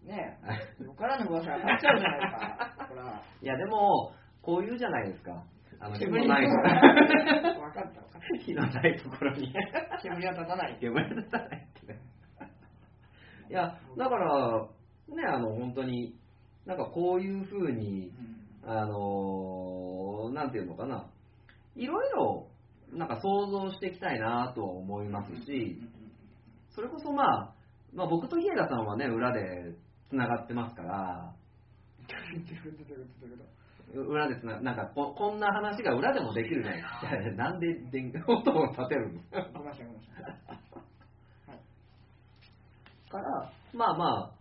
[0.04, 2.86] ねはいよからぬ噂が立っちゃうじゃないか。
[2.90, 5.44] ほ らいやでもこういうじゃないですか。
[5.80, 6.28] あの煙。
[6.28, 6.74] ない分かっ
[7.44, 8.00] た分かった。
[8.40, 9.54] 火のないところに。
[10.02, 10.78] 煙は立たない。
[10.80, 11.94] 煙が立たないって。
[11.94, 12.00] ね
[13.50, 14.68] いやだから
[15.08, 16.16] ねあの本当に
[16.66, 18.12] なんかこういうふうに
[18.64, 21.08] あのなんていうのかな。
[21.76, 22.48] いろいろ
[22.92, 25.80] なんか想像していきたいなとは思いますし
[26.76, 27.56] それこそまあ、
[27.94, 29.76] まあ、僕と日枝さんはね裏で
[30.10, 31.34] つながってますから。
[33.94, 36.74] 裏でつななんかここんな話が裏でもできるじゃ
[37.34, 40.80] なんで電音を立てるんなさいごめんなさい。
[43.10, 44.32] から、まあまあ、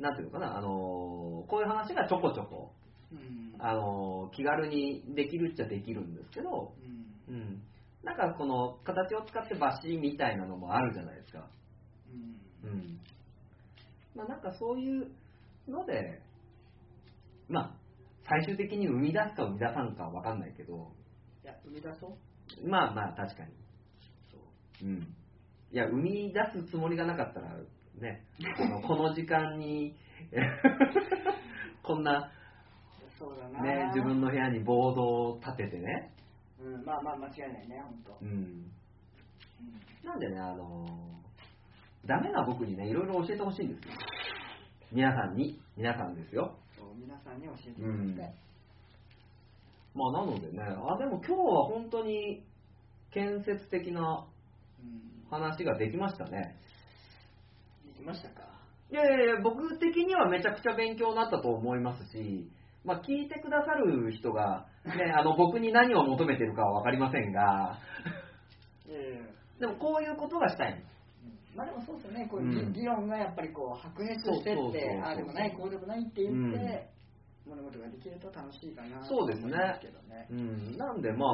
[0.00, 2.72] なんていうのかな、あのーこういう話がちょこちょこ、
[3.12, 3.54] うん。
[3.60, 6.74] あのー気軽にできるっちゃできるんですけど、
[7.28, 7.34] うん。
[7.34, 7.62] うん、
[8.02, 11.48] なんかこの形を使ってバシみたいなのもあるじゃないですか。
[12.64, 12.70] うん。
[12.70, 12.98] うん。
[14.14, 15.10] まあなんかそういう
[15.68, 16.20] ので、
[17.48, 17.76] まあ、
[18.28, 20.92] 最終的に生み出すか生み出さんかは分かんないけど、
[21.44, 22.68] いや生み出そう。
[22.68, 23.52] まあまあ確かに。
[24.82, 24.86] う。
[24.86, 25.14] ん。
[25.72, 27.56] いや、生み出すつもりがなかったら、
[27.98, 28.24] ね、
[28.56, 29.96] この この時間に、
[31.82, 32.30] こんな、
[33.18, 33.62] そうだな。
[33.62, 35.02] ね、自分の部屋にボード
[35.32, 36.12] を立ててね、
[36.60, 38.70] うんまあまあ間違いないね本当うん。
[40.04, 41.21] なんでね、あのー
[42.06, 43.94] ダメな僕にね、いろいろ教えてほしいんですよ。
[44.90, 46.58] 皆さんに、皆さんですよ。
[46.76, 48.34] そう皆さんに教えてうもらいんたい、。
[49.94, 52.44] まあ、なのでね、あ、でも今日は本当に
[53.12, 54.26] 建設的な
[54.80, 56.56] うん話ができましたね。
[57.86, 58.42] できましたか？
[58.90, 62.50] いやいやいや、僕的にはめちゃくちゃ勉強になったと思いますし、
[62.84, 67.78] まあ、聞いてくださる人が、ね、あの僕に何を求めてるかは分かりませんが、
[68.86, 68.98] いや
[69.60, 70.86] でもこういうことがしたいんです。
[71.54, 72.72] まあでもそうですよね、こういううん。
[72.72, 76.88] 議議論がやっぱりこう白熱してって、ああでもない、こうでもないって言って、
[77.46, 79.52] 物事ができると楽しいかなとそうですね。
[79.76, 80.26] すけどね。
[80.30, 81.28] うん、なんでまあ、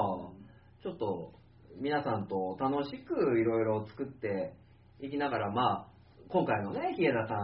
[0.82, 1.32] ちょっと、
[1.80, 4.54] 皆さんと楽しくいろいろ作って
[5.00, 5.86] いきながら、まあ、
[6.28, 7.34] 今回のね、日枝さ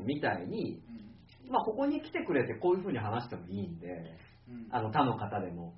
[0.00, 0.82] んみたいに、
[1.48, 3.88] まあ、ここに来てくれてこういうふうに話してもいいんで、
[4.48, 4.68] うん。
[4.70, 5.74] あの他の方でも。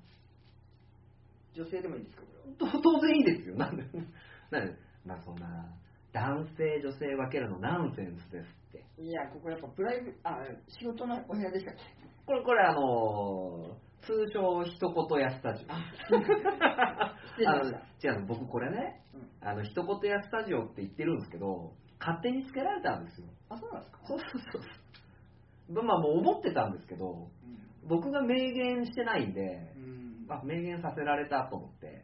[1.55, 3.55] 女性でもいいですかこれ当然いいですよ。
[3.55, 3.83] なんで、
[4.51, 4.73] なんで、
[5.05, 5.65] まあそんな、
[6.15, 9.01] 男性、女性分けるのナンセンスですって。
[9.01, 10.37] いやここやっぱプライベあ
[10.69, 11.81] 仕事のお部屋でしたっけ？
[12.25, 14.77] これ、これあのー通称一
[15.09, 16.15] 言やスタジオ。
[18.05, 23.27] 違うの、僕これね、うんあの、一言やスタジオって言ってるんですけど、勝手につけられたんですよ。
[23.49, 23.99] あそうなんですか？
[24.05, 25.83] そうそうそうそう。
[25.83, 27.27] まあもう思ってたんですけど、
[27.87, 29.41] 僕が明言してないんで
[29.75, 32.03] う、んあ、明言させられたと思って。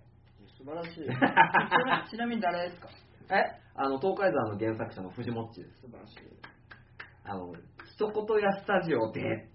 [0.58, 1.06] 素晴らしい
[2.10, 2.90] ちなみに誰ですか？
[3.36, 3.61] え？
[3.76, 5.82] あの、東海山の原作者の藤もっちです。
[5.82, 6.18] 素晴らしい
[7.24, 7.54] あの、
[7.86, 9.48] 一言やスタジオで、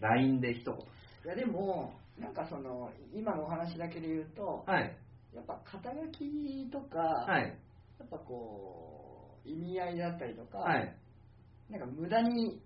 [0.00, 0.74] LINE で一言。
[1.24, 4.96] いやでもなんかその今のお話だけで言うとはい。
[5.34, 7.42] やっぱ肩書きとか、はい。
[7.98, 10.96] やっぱこう意味合いだったりとか、はい。
[11.70, 12.62] なんか無駄に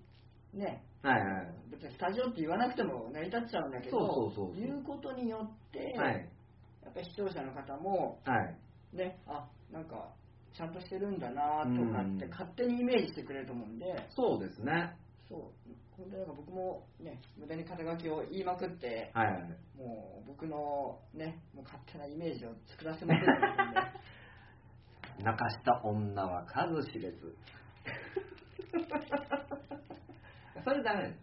[0.52, 1.54] ねはいはい。
[1.70, 6.28] 別にスタジオって言わなくても成り立っちゃうんだけどそう言うことによって、はい。
[6.84, 8.36] やっぱり視聴者の方もは
[8.94, 8.96] い。
[8.96, 10.12] ねあなんか
[10.54, 14.96] ちゃんとしてるんだなとかってうん勝手にイメージしてくれると思うんで、そうですね。
[15.28, 15.40] そう
[15.96, 19.42] 本当になんか僕もね無駄に肩書きを言いまくって、はいはい。
[19.76, 23.80] もう僕のねもう勝手なイメージを作らせまくってるんで
[25.24, 27.36] 泣かした女は数知れず。
[30.64, 31.20] それダメです。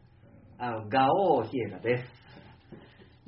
[0.58, 2.20] あの、ガオーヒエガです。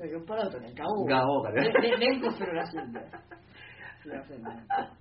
[0.08, 1.70] 酔っ払うとねガオをガオーがね
[2.00, 3.00] 連呼するらしいんで
[4.04, 5.01] すいませんね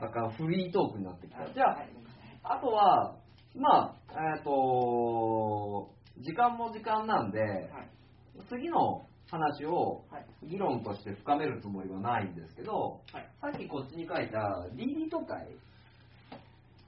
[0.00, 1.42] あかん、フリートークになってきた。
[1.42, 3.16] あじゃあ、あとは、
[3.56, 7.88] まあ、えっ、と、時間も時間なんで、はい。
[8.48, 10.26] 次の話をはい。
[10.46, 13.28] 議論として深めるつもりはないんですけど、はい。
[13.40, 14.38] さっきこっちに書いた
[14.74, 15.46] DD 都会、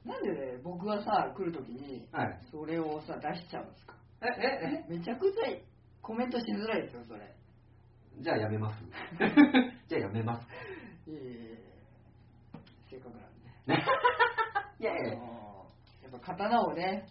[0.07, 3.95] なんでね僕がさ来るときにはい、それをさ出しちゃうんですか？
[4.23, 5.59] え、え、めちゃくちゃ
[6.01, 7.21] コメントしづらいですよそれ。
[8.19, 8.83] え、じゃあやめます。
[9.89, 10.47] じゃあやめます。
[11.11, 11.19] いえい
[11.50, 11.50] え
[14.81, 15.13] いやいや。
[15.15, 17.07] やっぱ刀をね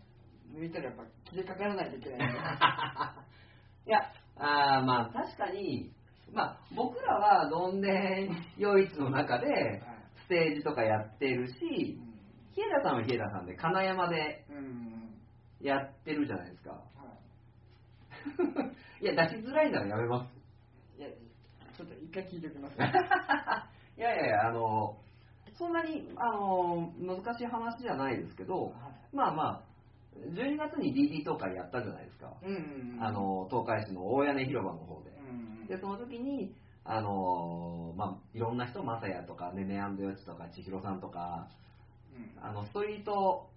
[0.54, 2.20] 抜いたらやっぱ切りかからないといけない
[3.86, 5.92] いや、あーまあ確かに、
[6.34, 9.82] まあ僕らはどんで唯一の中で
[10.26, 12.00] ステージとかやってるし、
[12.52, 14.46] 日枝さんは日枝さんで金山で
[15.62, 16.72] やってるじゃないですか。
[16.72, 16.80] は
[19.02, 19.06] い。
[19.16, 20.34] や、出しづらいならやめます。
[20.98, 21.10] いいや
[21.76, 22.78] ちょっと一回聞いておきます。
[22.78, 24.98] いやいやいや、あの、
[25.60, 28.74] そんなに、あの、難しい話じゃないですけど、はい。
[29.14, 29.64] まあまあ、
[30.16, 32.34] 12月に DD 東海やったじゃないですか。
[32.42, 33.04] うんうんうん。
[33.04, 35.12] あの、東海市の大屋根広場の方で。
[35.12, 35.68] うんうん。
[35.68, 36.56] で、その時に、
[36.86, 41.50] あの、まあ、いろんな人、まさやとか、ねねよちとか、千尋さんとか、
[42.16, 42.42] うん。
[42.42, 43.50] あの、ストリート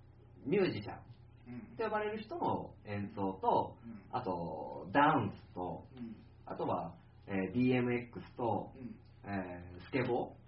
[0.45, 0.99] ミュージシャン
[1.47, 1.77] うん。
[1.77, 4.01] と呼ばれる人の演奏と、うん。
[4.11, 6.16] あと、ダンスと、うん。
[6.47, 6.95] あとは、
[7.29, 8.97] えー BMX と、うん。
[9.24, 10.41] えースケボー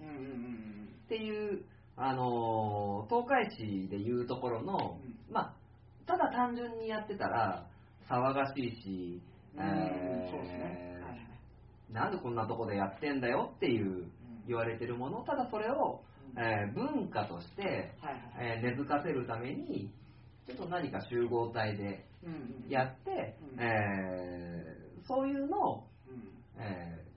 [0.00, 1.64] っていう、
[1.96, 4.98] あのー東海市でいうところの、
[5.28, 5.54] うまあ、
[6.06, 7.66] ただ単純にやってたら
[8.08, 9.22] 騒がしいし、
[9.56, 10.90] うんえ
[11.92, 13.50] なんでこんなとこでやってんだよ？
[13.56, 14.10] っていううん。
[14.46, 16.00] 言われてるものただそれを、
[16.36, 16.42] うん。
[16.42, 17.92] えー文化として、
[18.38, 19.90] えー根付かせるために
[20.46, 22.06] ちょっと何か集合体で
[22.68, 23.60] やって、うん。
[23.60, 26.62] えーそういうのを、うん。
[26.62, 27.09] えー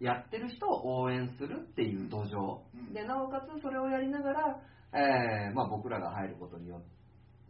[0.00, 2.94] やってる人を応援するっていう土壌、うん。
[2.94, 4.60] でなおかつそれをやりながら、
[4.94, 6.86] えーまあ、僕らが入ることによって、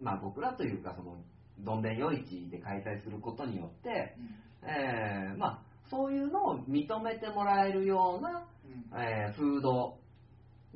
[0.00, 1.16] まあ、僕らというかその
[1.60, 4.16] どんでん夜市で開催することによって、
[4.62, 8.46] えーまあ、そういうのを認めてもらえるような、
[8.92, 9.00] うん。
[9.00, 9.98] えーフード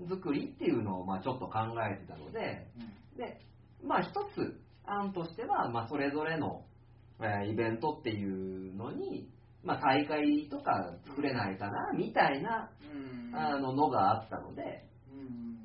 [0.09, 2.67] 作りっていうのをまあちょっと考えてたので
[3.17, 3.41] で、
[3.85, 6.65] まあ、一つ案としては、まあ、それぞれの、
[7.21, 9.29] えーイベントっていうのに、
[9.65, 12.71] まあ、大会とか作れないかなみたいな
[13.33, 15.17] あののがあったので、う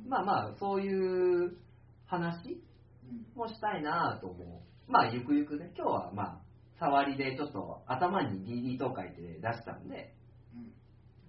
[0.08, 0.10] ん。
[0.10, 1.58] まあまあそういう
[2.06, 2.62] 話
[3.04, 4.92] うんもしたいなと思う。
[4.92, 6.42] まあゆくゆくね、今日はまあ
[6.80, 10.14] 触りでちょっと頭に DD 東海って出したんで、
[10.56, 10.72] うん。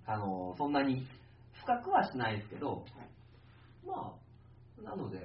[0.07, 1.07] あのそんなに
[1.63, 2.85] 深くはしないですけど、はい。
[3.87, 4.15] ま
[4.79, 5.19] あ、なので、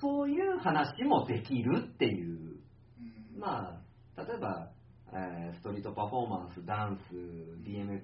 [0.00, 2.58] そういう話もできるっていう、
[3.34, 3.40] うん。
[3.40, 3.80] ま
[4.16, 4.70] あ、例えば、
[5.14, 7.14] えーストリートパフォーマンス、ダンス、
[7.68, 8.00] BMX、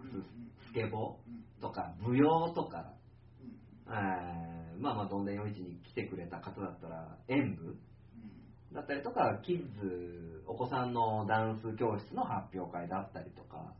[0.68, 1.44] スケボうん。
[1.58, 2.92] ーとか、舞踊とか、
[3.40, 3.94] うん。
[3.94, 8.74] えーまあまあ、どんでん夜市に来てくれた方だったら、演舞うん。
[8.74, 13.72] だったりとか、キッズ、お子さんのダンス教室の発表会だったりとか、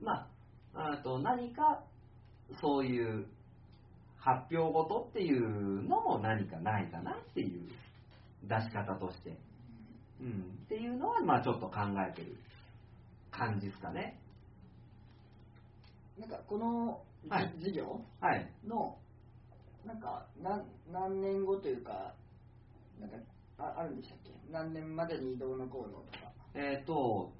[0.00, 0.28] ま
[0.74, 1.84] あ、あと何か
[2.60, 3.26] そういう
[4.16, 7.68] 発表ごとっていうのも何かないかなっていう
[8.44, 9.38] 出し方として、
[10.20, 11.74] うん、っていうのはまあちょっと考
[12.08, 12.36] えてる
[13.30, 14.18] 感じですかね。
[16.18, 17.54] なんかこのじ、はい。
[17.58, 18.96] 事業はいの
[19.86, 22.14] なんか何何年後というか
[23.00, 23.16] なんか
[23.58, 24.30] ああるんでしたっけ？
[24.50, 26.32] 何年までに移動の行動とか。
[26.54, 27.32] えっ、と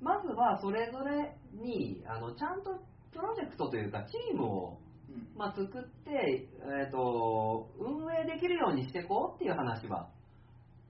[0.00, 2.70] まずはそれぞれにあのちゃんと
[3.12, 4.78] プロジェクトというかチームを
[5.10, 5.28] うん。
[5.36, 5.68] まあ、作っ
[6.04, 10.08] て、えー、と運営できるようにしていこうっていう話は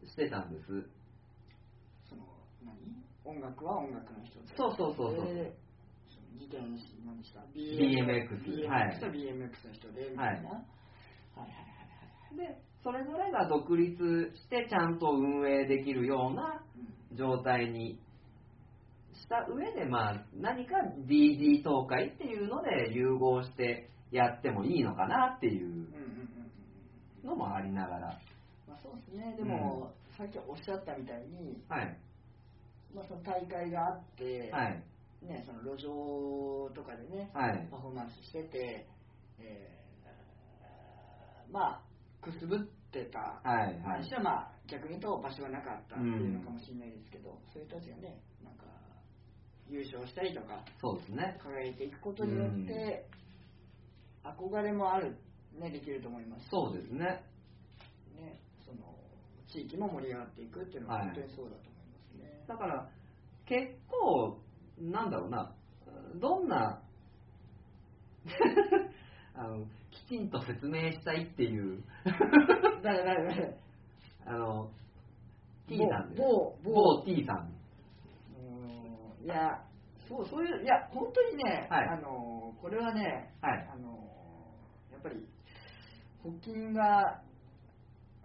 [0.06, 0.86] してたんです
[3.24, 5.35] 音楽は音楽の人でそうそうそうそう。
[5.35, 5.55] で
[6.11, 8.99] その自転車何でした BMX はい。
[8.99, 11.74] BMX と BMX の人でみたいな、はい、はいはいは
[12.32, 13.97] いでそれぞれが独立
[14.35, 18.01] してちゃんと運営できるようなはい状態に
[19.12, 20.77] した上で、まあ、何か
[21.07, 26.51] DD 東海っていうので融合してやってもいいのかなっていううんうんうんうん
[27.23, 27.28] うん。
[27.28, 28.19] のもありながら。
[28.66, 29.35] まあそうですね。
[29.36, 31.99] でも、さっきおっしゃったみたいに、はい
[32.94, 34.82] まあ、その大会があって、はい。
[35.23, 37.69] ね、その路上とかでね、はい。
[37.70, 38.86] パフォーマンスしてて、
[39.39, 39.82] えー
[41.52, 41.82] まあ
[42.23, 42.59] くすぶっ
[42.90, 43.40] てた。
[43.44, 44.23] はいはい。
[44.23, 48.64] まあ逆に言うと場所がなかったっていうのかもしれないですけど、そういう人たちがねなんか
[49.69, 51.36] 優勝したりとかそうですね。
[51.43, 53.05] 輝いていくことによって、
[54.24, 55.14] 憧れもある
[55.60, 56.44] ねできると思います。
[56.44, 57.20] しそうですね。
[58.16, 58.97] ねその
[59.52, 61.05] 地域も盛り上がっていくっていうのははい。
[61.06, 61.72] 本当にそうだと思いますね、
[62.52, 62.86] だから
[63.46, 64.38] 結構
[64.78, 65.54] なんだろうな
[66.20, 66.82] どんな
[69.34, 71.82] あのきちんと説明したいっていう。
[72.82, 73.58] 誰誰誰
[74.26, 74.70] あの
[75.66, 76.22] T さんです。
[76.22, 77.52] 某某某 T さん。
[79.24, 79.64] いや
[80.08, 81.88] そうそういういや本当にね、はい。
[81.88, 83.68] あのこれはね、はい。
[83.72, 83.88] あの
[84.92, 85.26] やっぱり
[86.22, 87.22] 発金が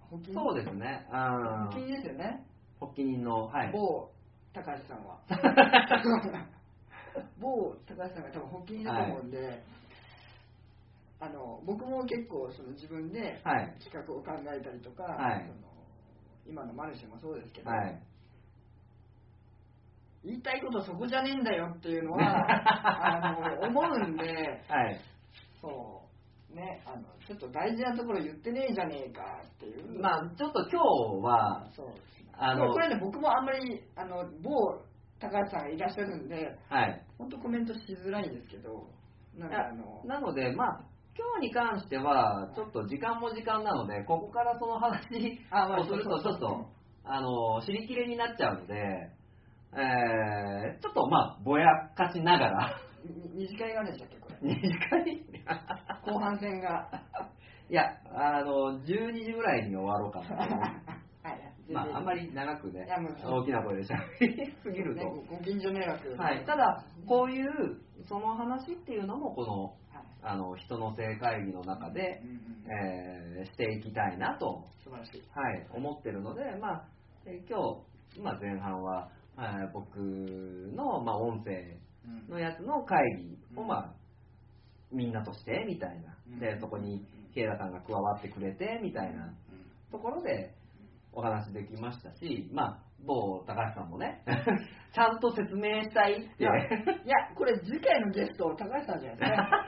[0.10, 1.08] 発金そうですね。
[1.12, 2.46] あ発金ですよね、
[2.80, 3.72] 発起人のはい。
[3.72, 4.12] 某
[4.58, 5.20] 高橋さんは。
[7.40, 9.64] 某高橋さんが多分発金だと思うんで、
[11.20, 13.76] あの僕も結構その自分ではい。
[13.80, 15.42] 企画を考えたりとか、はい。
[15.42, 15.68] その
[16.48, 18.02] 今のマルシェもそうですけど、はい。
[20.24, 22.22] 言いたいことそこじゃねえんだよっていうのは
[23.22, 25.00] あの思うんではい。
[25.62, 26.02] そ
[26.52, 30.00] うねあのちょっと大事なところ言ってねえじゃねえかっていう。
[30.02, 34.82] まあちょっと今日はそうですねあのこれね僕もあんまりあの某
[35.20, 37.02] 高橋さんがいらっしゃるんではい。
[37.18, 38.88] 本当コメントしづらいんですけど
[39.36, 40.82] なんかあのなのでまあ
[41.18, 46.68] 今日に関してはちょっと時間も時間なのでここからその話をするとちょっと
[47.04, 48.74] あの尻切れになっちゃうので、
[49.74, 51.66] えー、ちょっとまあぼや
[51.96, 52.82] かしながら。
[53.06, 54.38] に二次会があるんでしたっけこれ。
[54.42, 55.26] 二次会
[56.06, 56.90] 後半戦が。
[57.70, 57.84] いや
[58.14, 60.82] あの12時ぐらいに終わろうかな
[61.70, 62.88] まああんまり長くね
[63.24, 67.48] 大きな声でしゃべりすぎると、ねごご近所迷惑はい、ただこういう
[68.08, 69.64] その話っていうのもこの
[69.94, 70.06] はい。
[70.24, 72.22] あの人の性会議の中で
[72.70, 75.22] えーしていきたいなと、素晴らしい。
[75.34, 76.86] はい、思ってるので、まあ、
[77.26, 77.60] えー今
[78.14, 79.98] 日、まあ、前半は、えー僕
[80.76, 83.68] の、まあ、音声うんのやつの会議を、うん。
[83.68, 83.94] まあ、
[84.92, 86.40] みんなとしてみたいな、うん。
[86.40, 89.32] でそこに慶田さんが加わってくれてみたいな
[89.92, 90.56] ところで
[91.18, 94.24] お話できましたし、まあ、某高橋さんもね
[94.94, 96.44] ちゃんと説明したいって。
[96.44, 96.62] いやい
[97.08, 99.66] やこれ次回のゲスト高橋さんじゃないですか。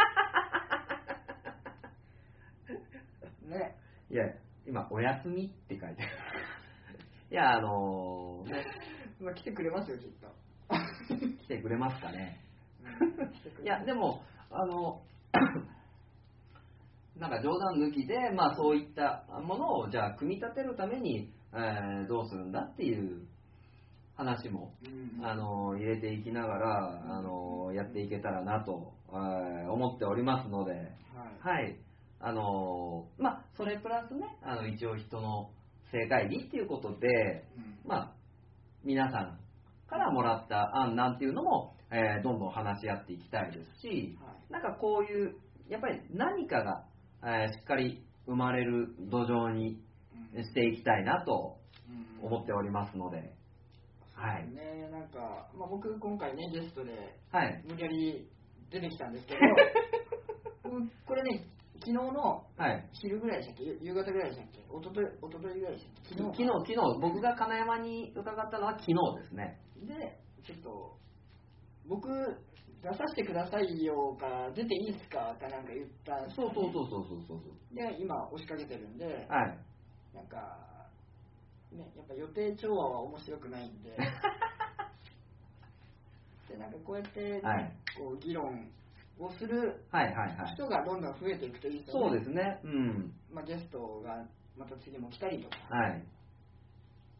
[3.57, 3.75] ね。
[4.11, 4.25] いや
[4.67, 6.11] 今「お休み」って書いてある。
[7.31, 8.63] いやあのね。
[9.19, 10.27] まあ来てくれますよきっと。
[11.45, 12.45] 来てくれますかね。
[13.63, 14.21] いやでも
[14.51, 15.01] あの
[17.17, 23.21] なんか冗談抜きで、まあ、そういったものをじゃあ組み立てるために、えーどうするんだっていう
[24.15, 31.57] 話もうんあの入れていきながらあのやっていけたらなと、えー思っておりますので、はい。
[31.57, 31.77] はい。
[32.21, 35.49] あのまあ、それプラスねあの一応人の
[35.91, 37.79] 正会議っていうことで、うん。
[37.89, 38.13] まあ、
[38.83, 39.39] 皆さん
[39.87, 44.51] からもらった案なんていうのも、えーどんどん話し合っていきたいですし、はい。
[44.51, 45.35] なんかこういう、
[45.69, 46.83] やっぱり何かが、
[47.23, 49.81] えーしっかり生まれる土壌にうん
[50.33, 51.57] していきたいなと
[52.21, 53.33] うん思っておりますので、
[54.13, 54.47] はい。
[54.49, 56.91] ねなんか、まあ、僕今回ねゲストで
[57.31, 57.63] はい。
[57.67, 58.29] 無理やり
[58.71, 59.39] 出てきたんですけど
[60.71, 61.45] うん これね
[61.79, 62.89] 昨日のはい。
[62.91, 63.63] 昼ぐらいでしたっけ？
[63.63, 64.59] ゆ夕方ぐらいでしたっけ？
[64.59, 66.15] 一昨日一昨日ぐらいでしたっけ？
[66.15, 68.93] 昨日、昨日、僕が金山に伺ったのは昨日
[69.23, 69.59] ですね。
[69.87, 70.97] でちょっと
[71.87, 75.35] 僕出させてくださいよか、出ていいですか？
[75.39, 77.75] かなんか言ったそうそうそうそうそうそう。
[77.75, 79.57] で、今押しかけてるんで、はい。
[80.13, 80.87] なんか、
[81.71, 83.91] ね、やっぱ予定調和は面白くないんで、
[86.49, 88.71] で、なんかこうやって、ねはいこう議論
[89.19, 89.83] をする。
[90.53, 92.09] 人がどんどん増えていくといいですよね。
[92.09, 92.61] そうですね。
[92.63, 93.13] うん。
[93.31, 94.25] まあ、ゲストが
[94.57, 96.03] また次も来たりとか、はい。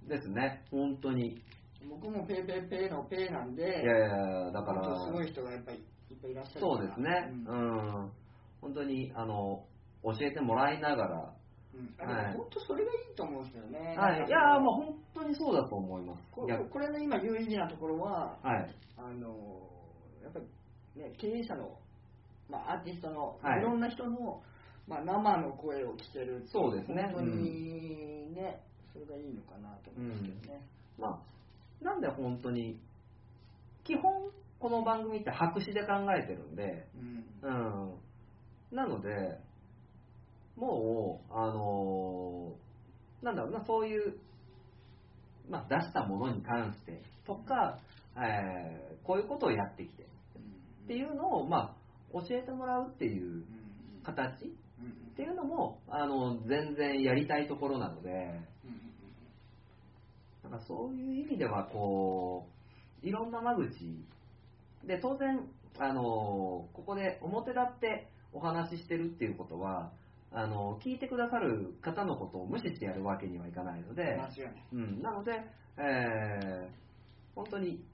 [0.07, 0.63] ですね。
[0.71, 1.41] 本当に。
[1.89, 5.77] 僕もペーペーペーのペーなんで、いやいや、だから、すごい人がやっぱり
[6.09, 7.31] いっぱいいらっしゃるそうですね。
[7.47, 8.11] ううんん。
[8.61, 9.65] 本当に、あの、
[10.03, 11.33] 教えてもらいながら、
[11.97, 13.95] 本当それがいいと思うんですよね。
[13.97, 14.27] はい。
[14.27, 16.23] いやー、もう本当にそうだと思います。
[16.31, 18.75] ここれの今有意義なところは、はい。
[18.97, 19.69] あの
[20.23, 21.77] やっぱり、ね、経営者の、
[22.49, 24.41] まあ、アーティストの、はいい、ろんな人の、
[24.87, 28.61] まあ、生の声を聞けるそうですね本当にね、
[28.93, 30.61] それがいいのかなと思うんですけどね。
[30.97, 32.79] まあ、なんで本当に、
[33.83, 36.87] 基本、この番組って白紙で考えてるんで、
[37.41, 37.53] うんう
[38.73, 38.75] ん。
[38.75, 39.39] なので、
[40.59, 44.17] もう、あのーなんだろうな、そういう、
[45.49, 47.79] まあ、出したものに関してとか、
[48.15, 51.75] えーこういうことをやってきてっていうのを、まあ、
[52.13, 53.43] 教えてもらうっていう
[54.03, 58.09] 形っていうのも、あの、全然やりたいところなので、
[60.43, 62.47] なんかそういう意味では、こ
[63.03, 63.69] う、いろんな間口
[64.85, 65.47] で、当然、
[65.79, 66.01] あの、
[66.73, 69.91] ここで表立ってお話ししてるっていうことは、
[70.31, 74.15] あの、聞いてくださる方のことを無視してやるわけにはいかないので。
[74.73, 75.31] うん、なので、
[75.77, 76.89] えー
[77.35, 77.85] 本当に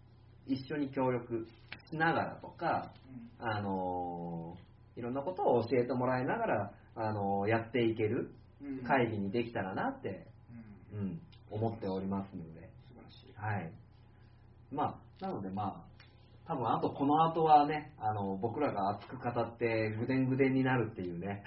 [0.48, 1.46] 一緒に協力
[1.92, 2.94] しながらとか、
[3.40, 4.56] あの
[4.96, 8.32] いろんなことを教えてもらいながら、あのやっていける
[8.62, 10.26] うん会議にできたらなって、
[10.94, 11.22] うんうん、
[11.52, 13.34] 思っておりますので、素晴らしい。
[13.36, 13.72] はい。
[14.72, 15.95] まあ、なのでまあ、
[16.48, 21.44] 多分あとこの後はね、あの僕らが熱く語ってぐでんぐでんになるっていうね。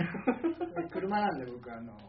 [0.76, 2.02] で 車なんで僕あの、はい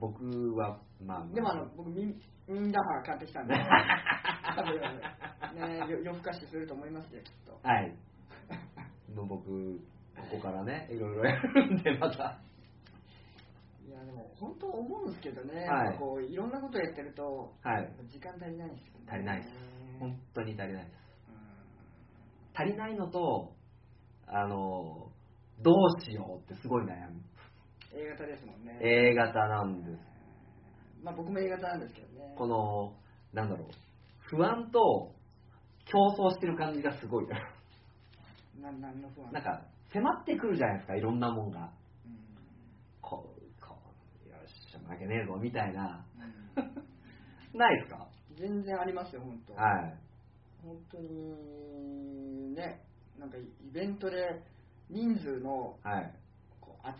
[0.00, 3.54] 僕は、まあ、でもあの僕ミンミンダハー買ってきたんで
[4.56, 4.74] 多分
[5.54, 7.96] ねよ夜更かしすると思いますよきっとはい。
[9.14, 9.78] もう僕、
[10.16, 12.38] ここからね、いろいろやるんで、また。
[13.86, 17.90] いやでも本当思うんですけどね、はいこういろんなことやってるとはい。
[18.06, 19.77] 時間足りないんですよね足りないです。
[20.00, 20.98] うん本当に足りないです。
[22.54, 23.52] 足りないのと、
[24.26, 25.10] あの、
[25.62, 27.20] どうしようってすごい悩む。
[27.94, 29.98] A 型ですもんね A 型なんです。
[31.02, 32.94] まあ僕も A 型なんですけどねこの、
[33.32, 33.68] なんだろう、
[34.20, 35.14] 不安と
[35.86, 37.26] 競争してる感じがすごい。
[38.60, 39.32] な何の不安？
[39.32, 39.62] なんか、
[39.92, 41.60] 迫ってくるじゃないですか、いろんなもんが。
[41.60, 42.18] うん
[43.00, 43.76] こう、こ
[44.26, 46.04] う、よっしゃ、負けねえぞ、みたいな。
[46.56, 46.74] うん
[47.58, 48.07] ないですか？
[48.38, 49.94] 全然ありますよ本当はい。
[50.62, 52.80] 本当にね
[53.18, 53.42] なんかイ
[53.72, 54.42] ベントで
[54.90, 56.14] 人数のはい。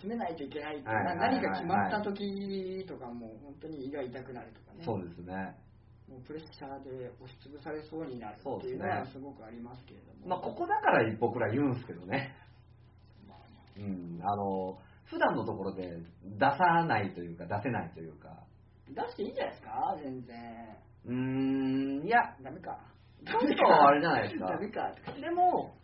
[0.02, 5.56] 集めないといけないっいなはいはい何か決まった時とかもう本当に胃が痛くなるとかねそうですね。
[6.08, 12.34] もうプレッシャーで押しつぶされそうになるっていうのはすごくありますけれども、まあ、ここだから僕ら言うんですけどね。
[13.28, 13.38] まあ
[13.78, 14.18] うん。
[14.22, 16.56] あの、普段のところで出さ
[16.86, 18.42] ないというか、出せないというか。
[18.88, 19.96] 出していいんじゃないですか？
[20.02, 20.76] 全然
[21.06, 21.12] うー
[22.02, 22.78] ん、いや、ダメか。
[23.26, 24.46] ちょっとあれじゃないですか。
[24.52, 24.94] ダメか。
[25.20, 25.74] でも、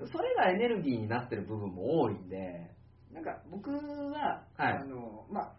[0.00, 0.08] うん。
[0.08, 2.70] それがエネルギーになってる部分も多いんで、
[3.12, 4.72] なんか僕は、はい。
[4.74, 5.54] あのま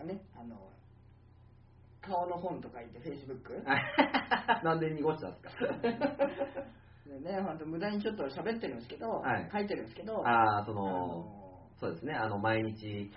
[0.00, 0.70] あねあの
[2.00, 3.62] 顔の本とか言ってフェイスブック
[4.64, 5.66] なんで濁したんですか？
[7.04, 9.48] でね本当無駄にちょっと喋ってるんですけど、はい。
[9.52, 13.10] 書いてるんですけどああ、そあの、のそうですね、あの、毎日、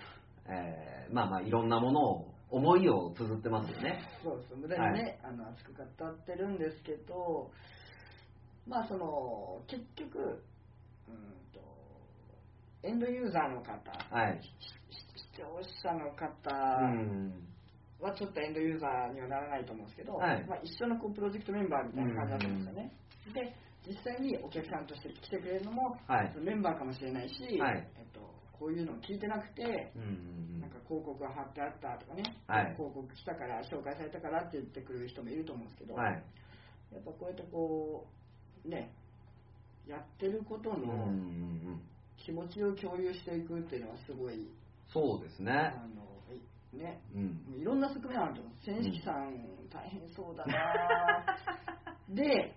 [0.46, 3.98] えーまあまあ、いろんなものを、思いを綴ってますよね。
[4.22, 7.50] そうです無駄にね、あの熱く語ってるんですけど
[8.66, 10.18] まあその結局
[11.08, 11.16] うん
[11.52, 11.60] と
[12.82, 13.72] エンドユーザーの方、
[14.14, 14.40] はい。
[14.40, 14.68] 視
[15.18, 15.44] 視聴
[15.82, 16.54] 者のう方
[16.86, 17.32] ん。
[18.00, 22.92] はちょっとエンドユーザーにはならないと思うんですけど、はいまあ、一緒のこうプロジェクトメンバーみたいな感じだと思うんですよね。
[23.34, 23.56] で
[23.86, 28.20] 実際にお客さんとして来てくれるのも、はいメンバーかもしれないし、はいえっと、
[28.58, 29.92] こういうのを聞いてなくて、
[30.60, 36.00] なんか広告が貼ってあったとかね、はい広告来たから紹介されたからって言ってくる人もいると思うんですけど、うん。
[36.00, 36.12] はい。
[36.92, 38.06] やっぱこうやってこ
[38.64, 38.92] うね
[39.88, 40.76] やってることの
[41.10, 41.80] ん。
[42.16, 44.48] 気持ちを共有していくっていうのはすごい、
[44.88, 45.52] そうですね。
[45.52, 47.60] あのいねうん。
[47.60, 49.34] いろんな側面あると思う千式さん
[49.70, 51.24] 大変そうだな
[52.08, 52.54] で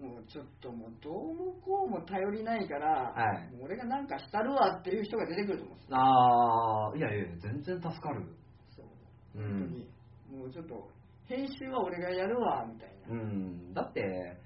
[0.00, 3.50] もうちょっともうどうもこうも頼りないから、はい。
[3.62, 8.24] 俺がなんかしたるわっていう人が出てくると思うああ、いやいや、全然助かる。
[8.74, 8.86] そう。
[9.38, 9.60] うん。
[9.60, 9.68] 本
[10.30, 10.88] 当に、もうちょっと
[11.26, 13.74] 編集は俺がやるわみたいな、うん。
[13.74, 14.38] だって、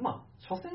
[0.00, 0.70] まあ、所詮、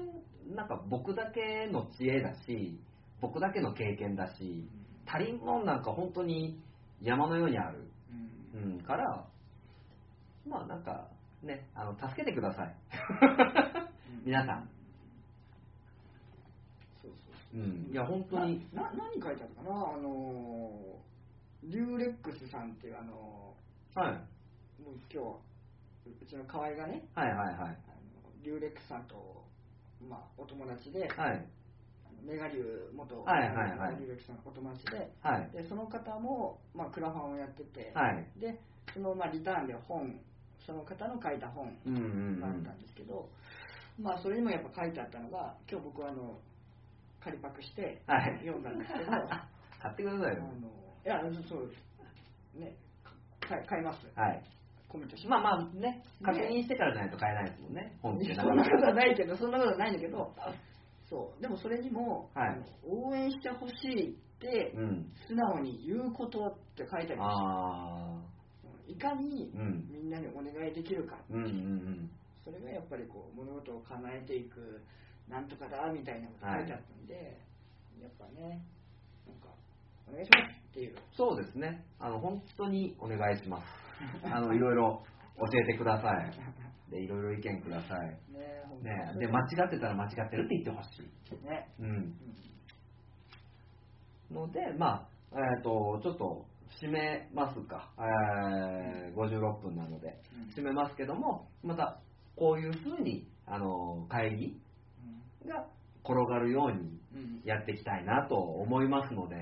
[0.55, 2.79] なんか僕だけの知恵だし、
[3.21, 4.69] 僕だけの経験だし、
[5.05, 6.59] 足りんもんなんか本当に
[7.01, 7.89] 山のようにある。
[8.53, 8.73] うん。
[8.73, 9.25] うん、から、
[10.45, 11.09] まあなんか、
[11.43, 12.75] ね、あの、助けてください。
[14.25, 14.69] 皆さん。
[17.01, 17.11] そう
[17.53, 17.89] そううん。
[17.91, 18.67] いや、本当に。
[18.73, 19.69] なな何書いてあるかな？
[19.71, 20.97] あのー
[21.63, 23.53] リューレックスさんっていうあの
[23.95, 24.13] はい。
[24.13, 24.15] ー
[24.85, 25.23] もう今
[26.05, 27.55] 日うちの河合がねはいはいはい。
[27.57, 27.75] あの
[28.43, 29.43] リューレックスさんと、
[30.07, 31.45] まあ、お友達で、はい。
[32.05, 35.49] あのメガリュー元はいはいはいリューレックスさんのお友達ではい。
[35.51, 38.25] でその方も、まあ、クラファンをやってて、はい。
[38.39, 38.59] で
[38.93, 40.21] その、まあ、リターンで本
[40.67, 41.65] その方の書いた本
[42.41, 43.29] があったんですけど、
[43.97, 46.37] まあそれにもやっぱ書いてあったのが今日僕はあの
[47.23, 48.39] 仮パクしてはい。
[48.45, 49.47] 読んだんですけど、あ
[49.81, 50.43] 買ってくださいよ。
[50.43, 50.67] の
[51.05, 52.59] いやそうです。
[52.59, 54.05] ねか買い買います。
[54.13, 54.43] はい。
[54.89, 57.97] コメントしままあまあね、確認してからじゃないと買えないですもんね。
[58.01, 58.25] 本って。
[58.33, 60.33] す そんなことはないけどそんなことはないんだけど
[61.05, 61.41] そう。
[61.41, 62.61] でもそれにも、はい。
[62.85, 65.11] 応援してほしいってうん。
[65.27, 68.36] 素直に言うことって書いてありまあす
[68.87, 69.51] いかに。
[69.89, 72.09] みんなにお願いできるかうんうんうん。
[72.43, 74.81] それがやっぱりこう物事を叶えていく
[75.29, 77.37] なんとかだみたいなこと書いてあったんで、
[78.01, 78.63] やっぱね
[79.27, 79.49] なんか
[80.07, 81.83] お願いしますっていうそうですね。
[81.99, 83.63] あの、本当にお願いします。
[84.23, 85.03] あの、いろいろ
[85.37, 86.91] 教えてください。
[86.91, 88.07] で、いろいろ意見ください。
[88.31, 88.47] ね
[88.81, 91.45] ねにで、間違ってたら間違ってるって言ってほしい。
[91.45, 91.87] ね、うん。
[91.87, 92.17] うん
[94.31, 96.45] ので、まあ、えっ、と、ちょっと、
[96.81, 97.91] 締めますか。
[97.97, 100.19] えー、56分なので、
[100.55, 101.99] 締めますけども、また、
[102.35, 104.59] こういうふうに、あの、会議
[105.47, 105.67] が
[106.03, 106.99] 転がるように
[107.43, 109.35] やっていきたいなと思いますので、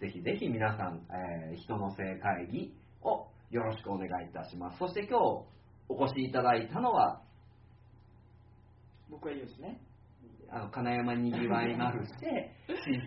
[0.00, 4.78] ぜひぜひ皆さん、えー人の性会議をよろしくお願いいたします。
[4.78, 5.44] そして今日
[5.88, 7.20] お越しいただいたのは、
[9.10, 9.80] 僕は言うんですね
[10.52, 12.50] あの金山にぎわいマルシェ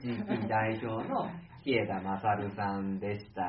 [0.05, 1.29] CCP 代表の
[1.63, 3.41] 日枝勝さんでした。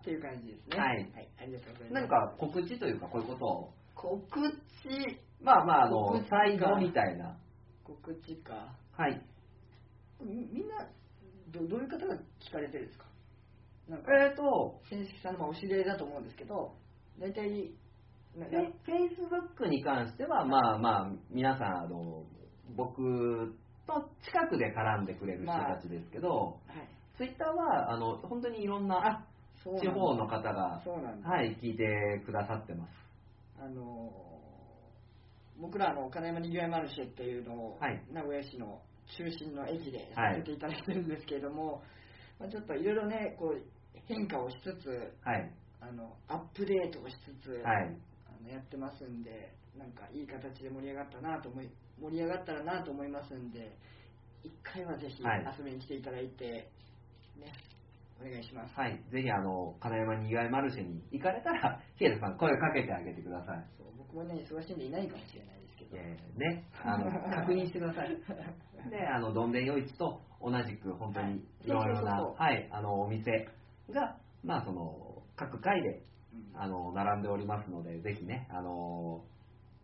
[0.00, 0.78] っていう感じですね。
[0.78, 1.12] はい。
[1.38, 2.02] ありがとうございます。
[2.02, 4.50] 何か告知というかこういうことを、告
[4.82, 5.20] 知？
[5.42, 7.36] まあまあ、あの最後みたいな。
[7.84, 8.74] 告知か。
[8.96, 9.20] はい。
[10.22, 10.88] みみんな
[11.48, 13.04] どどういう方が聞かれてるんですか？
[13.88, 16.76] なんかえっ、と、先式さんのまあお知り合いだと思うんですけど
[17.18, 17.74] 大体
[18.36, 22.24] なフェイ Facebook に関しては、まあまあ、皆さん、あの、
[22.76, 23.54] 僕
[23.86, 26.88] と近くで絡んでくれる人たちですけど、はい
[27.20, 29.26] Twitter は、あの、本当にいろんな
[29.62, 30.80] 地方の方が、
[31.22, 32.90] はい、聞いてくださってます。
[33.62, 34.30] あのー
[35.60, 38.80] 僕らあの金山にぎわいマルシェっていうのを、はい名古屋市の
[39.18, 41.82] 中心の駅でさはいせていただいてるんですけれども、
[42.38, 43.60] まあ、ちょっといろいろねこう
[44.06, 44.88] 変化をしつつ
[45.22, 45.52] はい。
[45.82, 47.96] あのアップデートをしつつ、はい。
[48.26, 51.68] あのやってますんでなんかいい形で盛り上がったなと思い
[52.00, 53.76] 盛り上がったらなと思いますんで
[54.42, 56.70] 一回はぜひはい遊びに来ていただいて、
[57.36, 57.52] ね
[58.20, 59.02] お願いします、はい。
[59.10, 63.64] ぜひ、あの、金山にぎわいマルシェに行かれたら、 ヒエルさん、声かけてあげてください。
[63.78, 68.10] そう僕もね忙しいんでいないかもしれないですけど、えーね、あの、 確認してください。
[68.90, 73.48] で、あの、どんでん夜市と同じく、本当にいろいろな、はい、あの、お店
[73.90, 76.02] が、まあ、その、各回で、
[76.32, 79.24] うんあの、並んでおりますので、ぜひね、あの、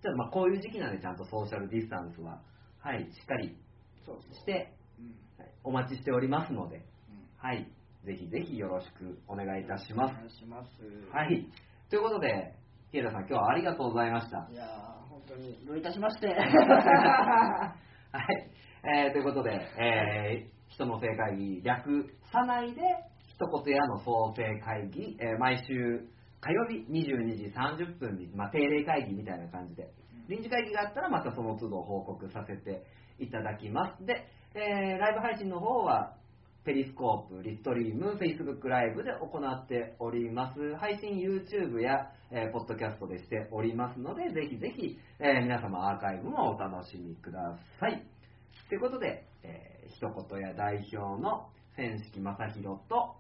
[0.07, 2.41] じゃあ、まあ、こういう時期なんで、ちゃんとソーシャルディスタンスは、
[2.79, 3.59] はい、しっかり
[4.39, 4.73] して、
[5.65, 6.83] お待ちしておりますので、うん
[7.39, 7.69] はい、
[8.05, 10.15] ぜひぜひよろしくお願いいたしますお。
[10.15, 10.71] 願いします。
[11.13, 11.49] はい。
[11.91, 12.55] ということで、
[12.93, 14.47] ヒエダさん、今日はありがとうございました。
[14.49, 16.29] いやー本当にどういたしまして。
[16.31, 17.75] は
[18.23, 18.51] い。
[18.85, 22.81] えーということで、えー人の正会議、略さないで、
[23.27, 26.07] 一言屋の創生会議、えー毎週
[26.47, 29.91] 火曜日22時30分に、まあ、定例会議みたいな感じで、
[30.29, 32.85] 臨時会議があったらまたその都度報告させて
[33.19, 34.07] いただきます。
[34.07, 36.15] で、えーライブ配信の方は、
[36.65, 40.77] ペリスコープ、リストリーム、Facebook ライブで行っております。
[40.77, 48.07] 配信 YouTube や、えーポッドキャストでしておりますので、ぜひぜひ、えー皆様アーカイブもお楽しみください。
[48.69, 53.17] ということで、えー一言や代表の千式正宏と、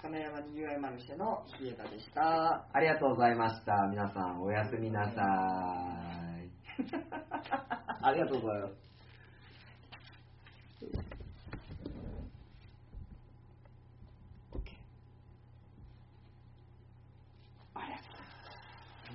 [0.00, 2.68] 金山にぎわいマルシェの日枝でした。
[2.72, 3.88] ありがとうございました。
[3.90, 6.48] 皆さん、おやすみなさい。
[8.00, 8.88] ありがとうございます。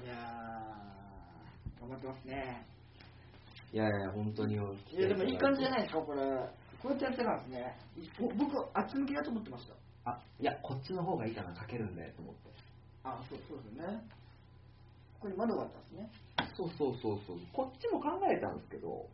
[0.03, 2.65] いやー頑張ってますね。
[3.71, 4.55] いやいや、本当に。
[4.55, 4.57] い
[4.99, 6.19] やでもいい感じじゃないですかこれ。
[6.81, 7.77] こうやってやってたんですね。
[8.19, 9.82] お僕あっち向きだと思ってました。
[10.05, 12.41] あ、いや、こっちの方がいいかな、かけるんで、と思って。
[13.03, 14.03] あそうそうですよね。
[15.23, 16.11] こに窓があったんですね。
[16.57, 17.39] そうそうそうそう。
[17.53, 19.07] こっちも考えたんですけど、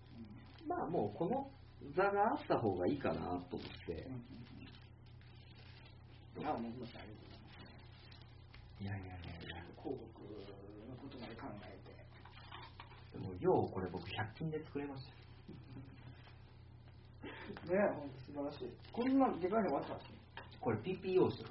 [0.67, 1.47] まあもうこの
[1.95, 4.09] 座があった方がいいかなと思って。
[6.41, 8.81] あ、もう、もうありがとうございます。
[8.81, 9.63] いやいやいやいや。
[9.77, 10.25] 広告
[10.89, 11.93] のことまで考えて。
[13.13, 15.15] でも、ようこれ僕100均で作れましたよ。
[17.69, 18.71] ねえ、素晴らしい。
[18.91, 20.18] こんなでかいのがあったんですね。
[20.61, 21.49] これ PPO してる。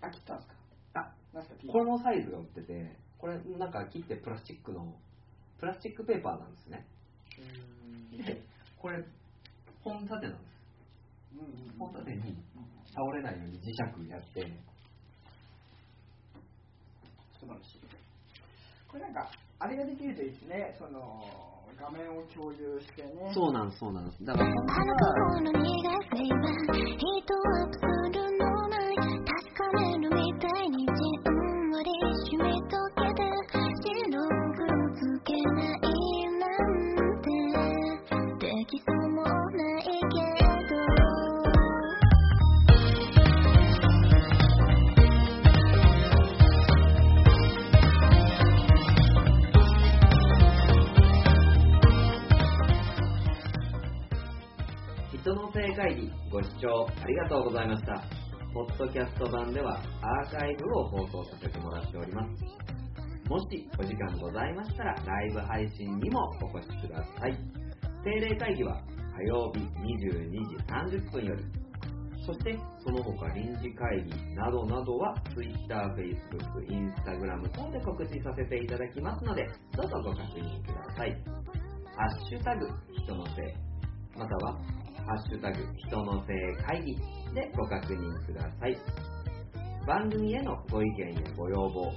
[0.00, 0.54] あ、切ったんですか？
[0.94, 4.94] あ、なんすかこのサイズが売ってて、これなんか切ってプラスチックの、
[5.58, 6.86] プラスチックペーパーなんですね。
[8.16, 8.42] で、
[8.78, 9.04] これ、
[9.82, 10.58] 本立てなんです。
[11.34, 12.42] うんうんうん本立てに
[12.94, 13.78] 倒れないように磁石
[14.10, 14.40] やって、
[17.38, 17.80] 素晴らしい。
[18.88, 20.74] これなんか、あれができるといいですね。
[20.78, 23.32] その、画面を共有してね。
[23.34, 24.24] そうなんそうなんです。
[24.24, 24.54] だから、あの
[24.96, 27.80] 心の苦さは人はす
[28.12, 31.32] るのない確かめるみたいにじん
[31.72, 31.90] わり
[32.30, 33.20] 締めとけて
[33.84, 34.60] 白く
[34.94, 35.87] つけない
[55.78, 58.02] 会議ご視聴ありがとうございました。
[58.52, 63.30] ポッドキャスト版ではアーカイブを放送させてもらっております。
[63.30, 67.38] もしお時間ございましたらライブ配信にもお越しください。
[68.02, 68.82] 定例会議は
[69.22, 70.30] 火曜日22
[70.90, 71.44] 時30分より、
[72.26, 75.54] そしてその他臨時会議などなどは Twitter、
[75.94, 79.46] Facebook、Instagram 等で告知させていただきますので、
[79.76, 81.12] どうぞご確認ください。
[81.94, 82.66] ハッシュタグ
[83.04, 83.67] 人のせい
[84.18, 84.52] または、
[85.06, 86.96] ハッシュタグ、人のせい会議
[87.34, 88.76] でご確認ください。
[89.86, 91.92] 番組へのご意見やご要望、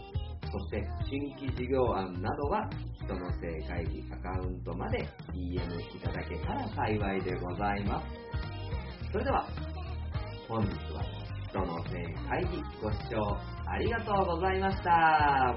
[0.51, 2.69] そして新規事業案などは、
[3.03, 4.99] 人のせい会議アカウントまで
[5.33, 8.05] DM いただけたら幸いでございます。
[9.11, 9.47] それでは、
[10.47, 11.03] 本日は
[11.49, 13.17] 人のせい会議ご視聴
[13.65, 15.55] ありがとうございました。